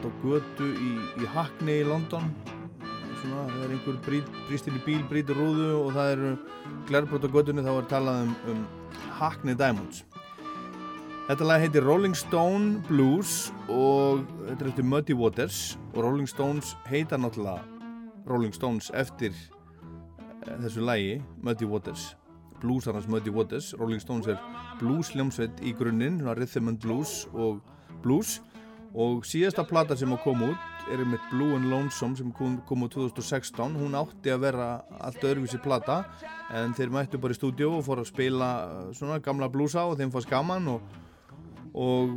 á 0.00 0.08
götu 0.24 0.72
í, 0.72 0.94
í 1.20 1.28
Hackney 1.36 1.82
í 1.82 1.88
London. 1.90 2.32
Svona, 3.20 3.44
það 3.44 3.66
er 3.66 3.76
einhver 3.76 4.04
brýt, 4.08 4.36
brýst 4.48 4.72
inn 4.72 4.80
í 4.80 4.86
bíl, 4.88 5.02
brýtur 5.12 5.36
rúðu 5.36 5.74
og 5.82 5.92
það 5.98 6.14
eru 6.16 6.36
glerbrott 6.88 7.28
á 7.28 7.34
götunni 7.36 7.66
þá 7.66 7.74
er 7.76 7.90
talað 7.92 8.22
um, 8.24 8.38
um 8.54 8.64
Hackney 9.20 9.52
Diamonds. 9.52 10.06
Þetta 11.30 11.46
lag 11.46 11.60
heitir 11.62 11.84
Rolling 11.86 12.16
Stone 12.18 12.80
Blues 12.88 13.52
og 13.70 14.24
þetta 14.48 14.64
er 14.64 14.68
eftir 14.72 14.86
Muddy 14.90 15.14
Waters 15.14 15.58
og 15.92 16.00
Rolling 16.02 16.26
Stones 16.26 16.72
heita 16.90 17.14
náttúrulega 17.22 17.60
Rolling 18.26 18.50
Stones 18.50 18.88
eftir 18.98 19.30
eh, 19.30 20.56
þessu 20.64 20.82
lagi 20.82 21.20
Muddy 21.46 21.68
Waters. 21.70 22.16
Bluesarnas 22.58 23.06
Muddy 23.06 23.30
Waters. 23.30 23.68
Rolling 23.78 24.02
Stones 24.02 24.26
er 24.26 24.40
blues 24.80 25.12
hljómsveit 25.14 25.62
í 25.62 25.70
grunninn 25.78 26.18
rhythm 26.34 26.72
and 26.72 26.80
blues 26.82 27.28
og 27.30 27.60
blues. 28.02 28.40
Og 28.90 29.22
síðasta 29.22 29.62
plata 29.62 29.94
sem 29.94 30.10
að 30.10 30.24
koma 30.24 30.48
út 30.50 30.90
er 30.90 31.04
með 31.06 31.28
Blue 31.30 31.54
and 31.54 31.70
Lonesome 31.70 32.18
sem 32.18 32.32
kom, 32.34 32.56
kom 32.66 32.82
út 32.88 32.96
2016 32.96 33.76
hún 33.78 33.94
átti 33.94 34.34
að 34.34 34.48
vera 34.48 34.66
allt 34.98 35.22
öðruvísi 35.22 35.62
plata 35.62 36.00
en 36.50 36.74
þeir 36.74 36.90
mættu 36.90 37.22
bara 37.22 37.38
í 37.38 37.38
stúdíu 37.38 37.70
og 37.76 37.86
fóru 37.86 38.02
að 38.02 38.10
spila 38.10 38.50
eh, 38.64 38.90
svona 38.98 39.20
gamla 39.22 39.46
bluesa 39.52 39.86
og 39.86 39.94
þeim 40.02 40.10
fannst 40.10 40.32
gaman 40.32 40.66
og 40.74 40.98
og 41.74 42.14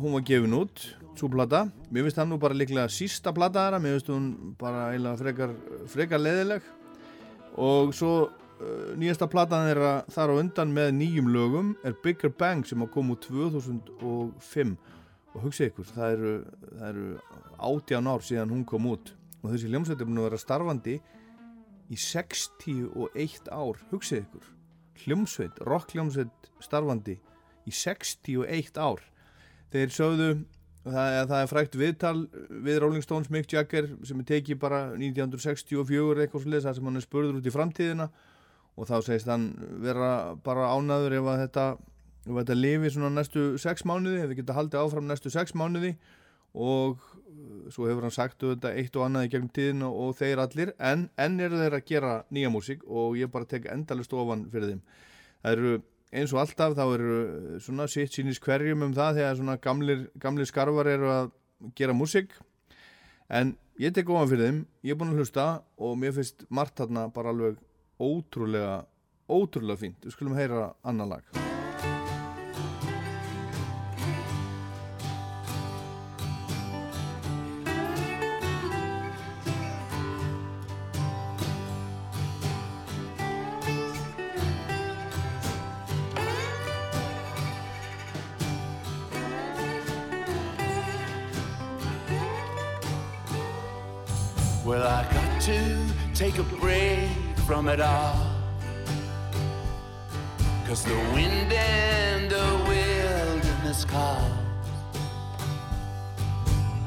hún 0.00 0.14
var 0.16 0.24
gefin 0.26 0.56
út 0.58 0.86
svo 1.14 1.28
plata, 1.30 1.68
mér 1.94 2.06
finnst 2.06 2.18
það 2.18 2.30
nú 2.30 2.38
bara 2.42 2.56
líklega 2.58 2.90
sísta 2.90 3.32
plata 3.34 3.66
þeirra, 3.66 3.82
mér 3.82 3.98
finnst 3.98 4.10
hún 4.10 4.30
bara 4.58 4.88
eiginlega 4.92 5.20
frekar, 5.20 5.52
frekar 5.90 6.22
leðileg 6.22 6.66
og 7.62 7.92
svo 7.94 8.12
uh, 8.26 8.94
nýjasta 8.98 9.28
platan 9.30 9.68
þeirra 9.68 9.92
þar 10.10 10.34
á 10.34 10.40
undan 10.40 10.74
með 10.74 10.90
nýjum 10.98 11.30
lögum 11.34 11.74
er 11.86 11.94
Bigger 12.02 12.32
Bang 12.34 12.66
sem 12.66 12.82
að 12.82 12.92
koma 12.96 13.14
út 13.14 13.28
2005 13.28 14.74
og 15.34 15.42
hugsið 15.42 15.70
ykkur, 15.70 15.90
það 15.90 16.16
eru, 16.16 16.32
það 16.70 16.88
eru 16.88 17.06
18 17.58 18.10
ár 18.10 18.22
síðan 18.22 18.54
hún 18.54 18.64
kom 18.68 18.86
út. 18.86 19.14
Og 19.42 19.50
þessi 19.50 19.70
hljómsveit 19.70 20.00
er 20.00 20.06
búin 20.08 20.20
að 20.22 20.28
vera 20.28 20.38
starfandi 20.40 20.94
í 21.90 21.98
61 21.98 23.50
ár. 23.50 23.80
Hugsið 23.90 24.20
ykkur, 24.22 24.46
hljómsveit 25.02 25.58
rock 25.66 25.90
hljómsveit 25.94 26.50
starfandi 26.62 27.18
í 27.68 27.74
61 27.74 28.78
ár. 28.80 29.02
Þeir 29.74 29.94
sögðu 29.94 30.28
það, 30.84 31.16
það 31.30 31.38
er 31.38 31.50
frækt 31.50 31.78
viðtal 31.80 32.16
við 32.66 32.78
Rolling 32.82 33.04
Stones 33.04 33.30
Mick 33.32 33.52
Jagger 33.52 33.88
sem 34.06 34.20
er 34.20 34.28
tekið 34.28 34.60
bara 34.62 34.84
1964 34.98 36.24
eitthvað 36.24 36.44
svolítið 36.44 36.68
þar 36.68 36.78
sem 36.78 36.90
hann 36.90 37.00
er 37.00 37.06
spurður 37.06 37.40
út 37.40 37.48
í 37.48 37.54
framtíðina. 37.54 38.10
Og 38.74 38.88
þá 38.90 38.96
segist 39.06 39.30
hann 39.30 39.52
vera 39.84 40.34
bara 40.44 40.72
ánaður 40.74 41.20
ef 41.20 41.30
þetta 41.44 41.66
ef 42.24 42.38
þetta 42.40 42.56
lifi 42.58 42.90
svona 42.90 43.12
næstu 43.12 43.54
6 43.60 43.84
mánuði 43.88 44.22
ef 44.22 44.30
við 44.30 44.40
geta 44.42 44.56
haldið 44.56 44.80
áfram 44.82 45.08
næstu 45.08 45.32
6 45.32 45.56
mánuði. 45.60 45.94
Og 46.54 47.00
uh, 47.00 47.64
svo 47.74 47.88
hefur 47.88 48.06
hann 48.06 48.14
sagt 48.14 48.42
þetta 48.42 48.74
eitt 48.78 48.94
og 48.98 49.08
annað 49.08 49.28
í 49.28 49.32
gegnum 49.32 49.54
tíðina 49.54 49.90
og 49.90 50.14
þeir 50.20 50.44
allir 50.44 50.74
en 50.78 51.08
enn 51.20 51.40
eru 51.42 51.58
þeir 51.60 51.78
að 51.78 51.88
gera 51.88 52.14
nýja 52.34 52.52
músík 52.54 52.84
og 52.86 53.18
ég 53.18 53.32
bara 53.32 53.48
tek 53.50 53.68
endalist 53.72 54.14
ofan 54.14 54.46
fyrir 54.52 54.74
þeim. 54.74 54.84
Það 55.44 55.58
eru 55.58 55.74
eins 56.14 56.32
og 56.34 56.44
alltaf 56.44 56.76
þá 56.78 56.84
eru 56.86 57.14
svona 57.62 57.88
sitt 57.90 58.14
sínis 58.14 58.40
hverjum 58.42 58.86
um 58.86 58.94
það 58.94 59.20
þegar 59.20 59.38
svona 59.40 59.58
gamlir, 59.62 60.06
gamlir 60.22 60.48
skarfar 60.48 60.90
eru 60.94 61.10
að 61.10 61.30
gera 61.78 61.96
músík. 61.96 62.36
En 63.28 63.54
ég 63.80 63.94
tek 63.94 64.10
ofan 64.12 64.30
fyrir 64.30 64.48
þeim 64.50 64.64
ég 64.86 64.94
er 64.94 65.00
búin 65.00 65.14
að 65.14 65.22
hlusta 65.24 65.46
og 65.82 65.96
mér 65.98 66.14
finnst 66.16 66.46
margt 66.48 66.78
þarna 66.78 67.08
bara 67.14 67.34
alveg 67.34 67.58
ótrúlega 67.98 68.84
ótrúlega 69.24 69.80
fínt, 69.80 70.02
við 70.04 70.14
skulum 70.18 70.36
heyra 70.36 70.74
annan 70.84 71.16
lag 71.16 72.13
take 96.34 96.52
a 96.52 96.56
break 96.56 97.10
from 97.46 97.68
it 97.68 97.80
all. 97.80 98.26
Cause 100.66 100.82
the 100.82 100.96
wind 101.14 101.52
and 101.52 102.28
the 102.28 102.64
wilderness 102.66 103.84
call. 103.84 104.32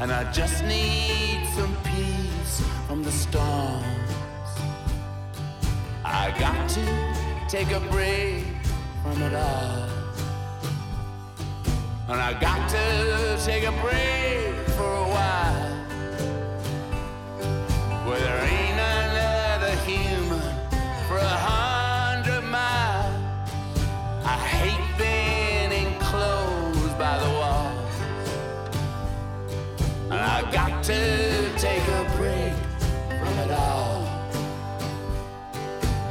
And 0.01 0.11
I 0.11 0.29
just 0.33 0.65
need 0.65 1.47
some 1.55 1.73
peace 1.83 2.61
from 2.87 3.03
the 3.03 3.11
storms. 3.11 4.51
I 6.03 6.35
got 6.37 6.69
to 6.71 7.47
take 7.47 7.71
a 7.71 7.79
break 7.91 8.43
from 9.01 9.21
it 9.21 9.33
all. 9.33 9.89
And 12.09 12.19
I 12.19 12.37
got 12.37 12.69
to 12.69 13.45
take 13.45 13.63
a 13.63 13.71
break 13.81 14.67
for 14.75 14.91
a 15.05 15.07
while. 15.15 15.73
Where 18.07 18.19
there 18.19 18.43
ain't 18.43 18.66
to 30.87 31.51
take 31.57 31.85
a 31.89 32.03
break 32.15 32.53
from 33.19 33.37
it 33.39 33.51
all. 33.51 34.07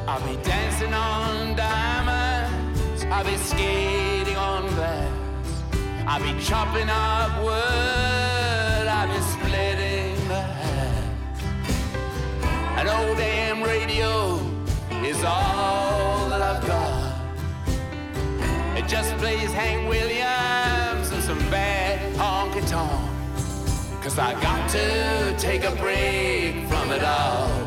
I'll 0.06 0.20
be 0.28 0.36
dancing 0.42 0.92
on 0.92 1.56
diamonds. 1.56 3.04
I'll 3.04 3.24
be 3.24 3.38
skating 3.38 4.36
on 4.36 4.66
glass. 4.74 5.62
I'll 6.06 6.20
be 6.20 6.38
chopping 6.44 6.90
up 6.90 7.42
wood. 7.42 8.86
I'll 8.86 9.08
be 9.08 9.20
splitting 9.22 10.28
the 10.28 10.42
hair. 10.42 11.02
An 12.76 12.86
old 12.86 13.16
damn 13.16 13.62
radio 13.62 14.38
is 15.06 15.24
all 15.24 16.28
that 16.28 16.42
I've 16.42 16.66
got. 16.66 17.14
It 18.76 18.86
just 18.86 19.16
plays 19.16 19.50
Hank 19.54 19.88
Williams 19.88 20.35
I 24.18 24.32
got 24.40 24.70
to 24.70 25.36
take 25.36 25.64
a 25.64 25.72
break 25.76 26.66
from 26.68 26.90
it 26.90 27.04
all. 27.04 27.65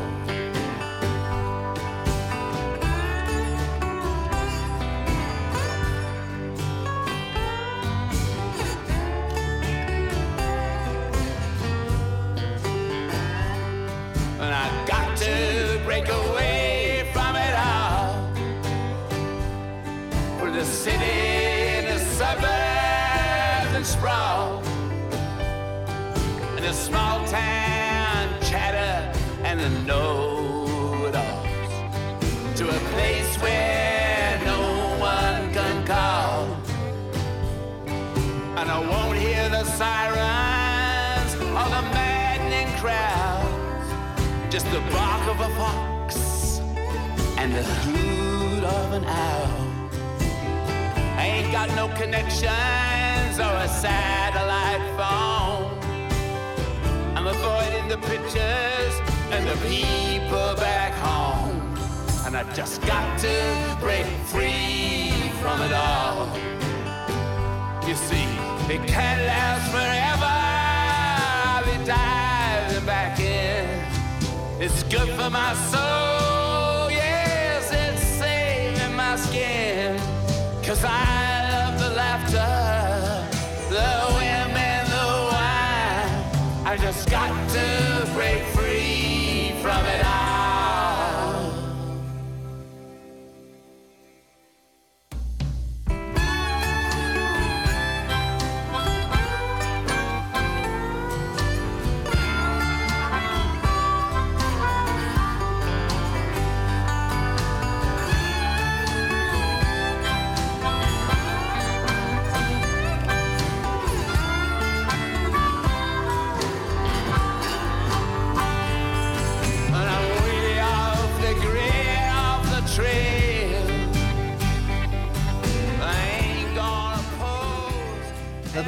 Sirens 39.80 41.32
or 41.56 41.66
the 41.74 41.82
maddening 41.96 42.70
crowds. 42.76 43.88
Just 44.52 44.66
the 44.72 44.80
bark 44.92 45.24
of 45.26 45.40
a 45.40 45.48
fox 45.56 46.58
and 47.38 47.50
the 47.54 47.62
hoot 47.62 48.62
of 48.62 48.92
an 48.92 49.06
owl. 49.06 49.48
I 51.16 51.24
ain't 51.34 51.50
got 51.50 51.68
no 51.80 51.88
connections 51.96 53.34
or 53.46 53.54
a 53.66 53.68
satellite 53.84 54.84
phone. 54.98 55.72
I'm 57.16 57.26
avoiding 57.26 57.88
the 57.88 58.00
pictures 58.12 58.94
and 59.34 59.42
the 59.48 59.56
people 59.66 60.56
back 60.56 60.92
home. 61.08 61.56
And 62.26 62.36
I 62.36 62.44
just 62.52 62.82
got 62.82 63.18
to 63.20 63.78
break 63.80 64.04
free 64.26 65.32
from 65.40 65.62
it 65.62 65.72
all. 65.72 66.28
You 67.90 67.96
see, 67.96 68.22
it 68.72 68.86
can't 68.86 69.20
last 69.26 69.68
forever. 69.72 70.32
I'll 71.48 71.64
be 71.64 71.84
diving 71.84 72.86
back 72.86 73.18
in. 73.18 73.66
It's 74.62 74.84
good 74.84 75.08
for 75.08 75.28
my 75.28 75.54
soul, 75.54 76.88
yes, 76.88 77.72
it's 77.72 78.00
saving 78.00 78.94
my 78.94 79.16
skin. 79.16 79.98
Cause 80.62 80.84
I 80.84 81.50
love 81.50 81.80
the 81.80 81.90
laughter, 81.96 83.26
the 83.70 83.90
women, 84.20 84.86
the 84.94 85.06
wine. 85.32 86.64
I 86.64 86.76
just 86.80 87.10
got 87.10 87.32
to 87.54 88.08
break 88.14 88.44
free 88.54 89.60
from 89.60 89.84
it 89.86 90.04
all. 90.06 90.29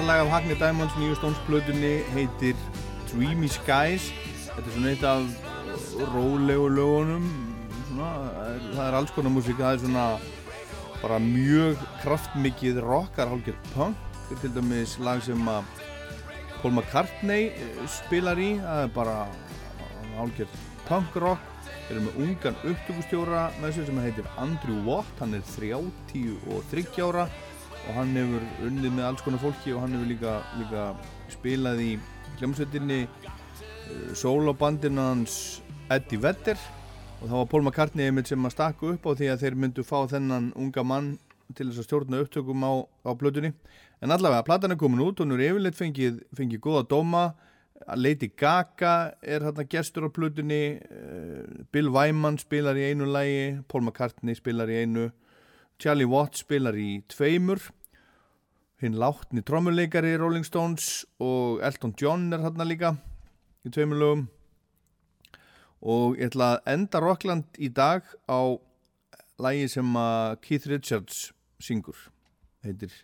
Þetta 0.02 0.16
lag 0.16 0.20
af 0.24 0.32
Hackney 0.32 0.56
Diamonds 0.58 0.94
nýju 0.98 1.14
stónsplötunni 1.14 1.90
heitir 2.10 2.56
Dreamy 3.06 3.46
Skies. 3.46 4.08
Þetta 4.48 4.64
er 4.64 4.72
svona 4.74 4.88
eitt 4.90 5.04
af 5.06 6.08
rólegu 6.10 6.64
lögunum. 6.74 7.28
Svona, 7.86 8.08
það 8.72 8.80
er 8.82 8.96
alls 8.98 9.12
konar 9.14 9.30
músík. 9.30 9.60
Það 9.60 9.76
er 9.76 9.82
svona 9.84 10.06
bara 11.04 11.20
mjög 11.22 11.84
kraftmikið 12.02 12.80
rockar 12.82 13.30
hálfgerð 13.30 13.70
punk. 13.76 14.02
Þetta 14.16 14.34
er 14.34 14.42
til 14.42 14.52
dæmis 14.56 14.96
lag 15.06 15.22
sem 15.22 15.46
að 15.54 15.70
Paul 16.56 16.74
McCartney 16.74 17.52
eh, 17.52 17.78
spilar 18.00 18.42
í. 18.42 18.50
Það 18.58 18.82
er 18.88 18.92
bara 18.98 19.16
hálfgerð 20.16 20.58
punk 20.88 21.22
rock. 21.28 21.46
Við 21.70 21.94
erum 21.94 22.10
með 22.10 22.20
ungan 22.26 22.60
upptökustjóra 22.72 23.46
með 23.62 23.78
sér 23.78 23.90
sem 23.92 24.02
heitir 24.08 24.34
Andrew 24.34 24.82
Watt. 24.90 25.14
Hann 25.22 25.38
er 25.38 25.46
33 25.54 27.06
ára 27.06 27.30
og 27.88 27.96
hann 27.96 28.14
hefur 28.16 28.44
unnið 28.68 28.94
með 28.94 29.08
alls 29.08 29.24
konar 29.24 29.42
fólki 29.42 29.74
og 29.74 29.82
hann 29.82 29.96
hefur 29.96 30.10
líka, 30.10 30.36
líka 30.60 30.84
spilað 31.32 31.82
í 31.82 31.90
hljómsveitinni 32.38 33.00
uh, 33.06 34.12
sólobandinu 34.18 35.02
hans 35.02 35.36
Eddie 35.92 36.20
Vedder. 36.22 36.58
Og 37.22 37.28
það 37.28 37.36
var 37.38 37.50
Paul 37.50 37.62
McCartney 37.62 38.08
einmitt 38.10 38.30
sem 38.30 38.48
að 38.48 38.54
stakka 38.56 38.94
upp 38.94 39.06
á 39.06 39.12
því 39.18 39.30
að 39.30 39.44
þeir 39.44 39.58
myndu 39.62 39.84
fá 39.86 39.98
þennan 40.10 40.50
unga 40.58 40.82
mann 40.86 41.12
til 41.54 41.68
þess 41.68 41.82
að 41.82 41.86
stjórna 41.86 42.22
upptökum 42.24 42.64
á, 42.66 42.72
á 43.06 43.10
plötunni. 43.18 43.52
En 44.02 44.10
allavega, 44.10 44.42
platan 44.46 44.74
er 44.74 44.80
komin 44.80 45.02
út 45.04 45.20
og 45.20 45.28
hún 45.28 45.36
er 45.36 45.52
yfirleitt 45.52 45.78
fengið, 45.78 46.22
fengið 46.34 46.62
góða 46.64 46.86
dóma. 46.90 47.24
Lady 47.98 48.28
Gaga 48.38 49.14
er 49.22 49.42
hérna 49.42 49.66
gestur 49.66 50.06
á 50.06 50.10
plötunni 50.14 50.78
uh, 50.78 51.66
Bill 51.74 51.90
Wyman 51.90 52.38
spilar 52.38 52.78
í 52.78 52.88
einu 52.90 53.08
lægi 53.10 53.62
Paul 53.70 53.84
McCartney 53.86 54.38
spilar 54.38 54.70
í 54.70 54.82
einu 54.82 55.10
Charlie 55.82 56.06
Watts 56.06 56.44
spilar 56.44 56.76
í 56.78 57.00
tveimur. 57.10 57.58
Hinn 58.78 58.94
látni 59.02 59.42
trommuleikari 59.42 60.12
Rolling 60.14 60.46
Stones 60.46 61.02
og 61.18 61.58
Elton 61.66 61.94
John 61.98 62.28
er 62.30 62.44
hérna 62.44 62.66
líka 62.68 62.92
í 63.66 63.72
tveimur 63.74 63.98
lögum. 63.98 64.22
Og 65.82 66.20
ég 66.20 66.30
ætla 66.30 66.52
að 66.52 66.70
enda 66.76 67.02
Rockland 67.02 67.58
í 67.58 67.72
dag 67.74 68.06
á 68.30 68.54
lægi 69.42 69.72
sem 69.74 69.98
að 69.98 70.36
Keith 70.46 70.70
Richards 70.70 71.24
syngur. 71.58 71.98
Heitir 72.62 72.94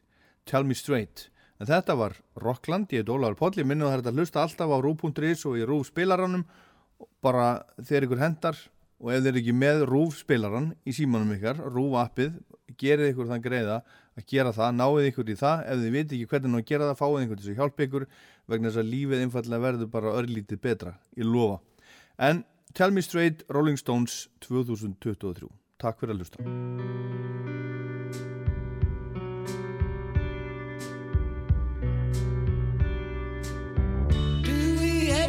Tell 0.46 0.62
Me 0.62 0.78
Straight. 0.78 1.32
En 1.59 1.66
þetta 1.66 1.98
var 1.98 2.14
Rockland, 2.38 2.94
ég 2.94 3.02
heit 3.02 3.10
Ólafur 3.10 3.40
Póll 3.42 3.59
ég 3.59 3.66
minni 3.66 3.88
að 3.88 4.05
þetta 4.05 4.14
hlusta 4.14 4.44
alltaf 4.44 4.70
á 4.70 4.78
rú.is 4.78 5.42
og 5.50 5.59
í 5.59 5.66
rú 5.66 5.82
spilaranum. 5.82 6.46
Bara 7.26 7.56
þegar 7.82 8.06
ykkur 8.06 8.22
hendar 8.22 8.66
og 8.99 9.12
ef 9.15 9.23
þeir 9.23 9.31
eru 9.33 9.41
ekki 9.43 9.55
með 9.55 9.85
rúf 9.89 10.19
spilaran 10.19 10.73
í 10.83 10.95
símanum 10.97 11.35
ykkar, 11.37 11.61
rúf 11.70 11.97
appið 12.01 12.39
gerið 12.79 13.12
ykkur 13.12 13.31
þann 13.31 13.45
greiða 13.45 13.79
að 14.19 14.27
gera 14.33 14.53
það 14.55 14.75
náið 14.79 15.09
ykkur 15.12 15.31
í 15.31 15.39
það, 15.39 15.65
ef 15.70 15.83
þið 15.83 15.95
viti 15.95 16.19
ekki 16.19 16.31
hvernig 16.33 16.59
að 16.59 16.69
gera 16.73 16.89
það, 16.91 17.01
fáið 17.01 17.19
einhvern 17.23 17.43
til 17.43 17.53
að 17.53 17.61
hjálpa 17.62 17.87
ykkur 17.87 18.07
vegna 18.51 18.70
þess 18.70 18.83
að 18.83 18.93
lífið 18.93 19.25
einfallega 19.25 19.65
verður 19.66 19.93
bara 19.95 20.15
örlítið 20.19 20.62
betra, 20.66 20.95
ég 21.19 21.29
lofa. 21.29 21.61
En 22.19 22.45
Tell 22.75 22.93
Me 22.93 23.03
Straight 23.03 23.47
Rolling 23.49 23.79
Stones 23.79 24.27
2023 24.45 25.49
Takk 25.79 26.03
fyrir 26.03 26.19
að 26.19 27.07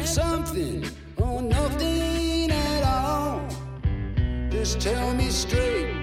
have 0.00 0.06
something 0.06 0.99
Just 4.50 4.80
tell 4.80 5.14
me 5.14 5.30
straight. 5.30 5.94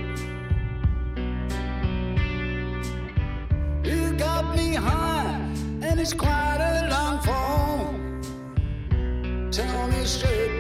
You 3.83 4.13
got 4.17 4.55
me 4.55 4.73
high, 4.73 5.37
and 5.81 5.99
it's 5.99 6.13
quite 6.13 6.59
a 6.61 6.87
long 6.89 7.19
fall. 7.21 7.93
Tell 9.51 9.87
me 9.89 10.05
straight. 10.05 10.56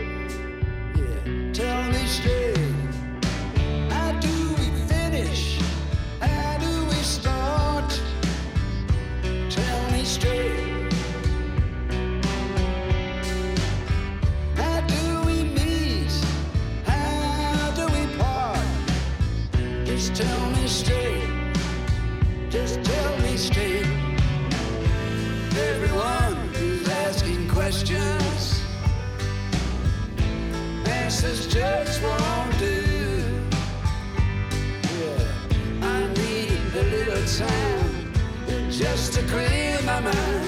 Answers 31.17 31.47
just 31.47 32.03
won't 32.03 32.59
do. 32.59 32.75
Yeah, 34.99 35.81
I 35.81 36.07
need 36.13 36.75
a 36.75 36.83
little 36.83 37.25
time 37.25 38.69
just 38.69 39.13
to 39.13 39.23
clear 39.23 39.81
my 39.83 39.99
mind. 39.99 40.46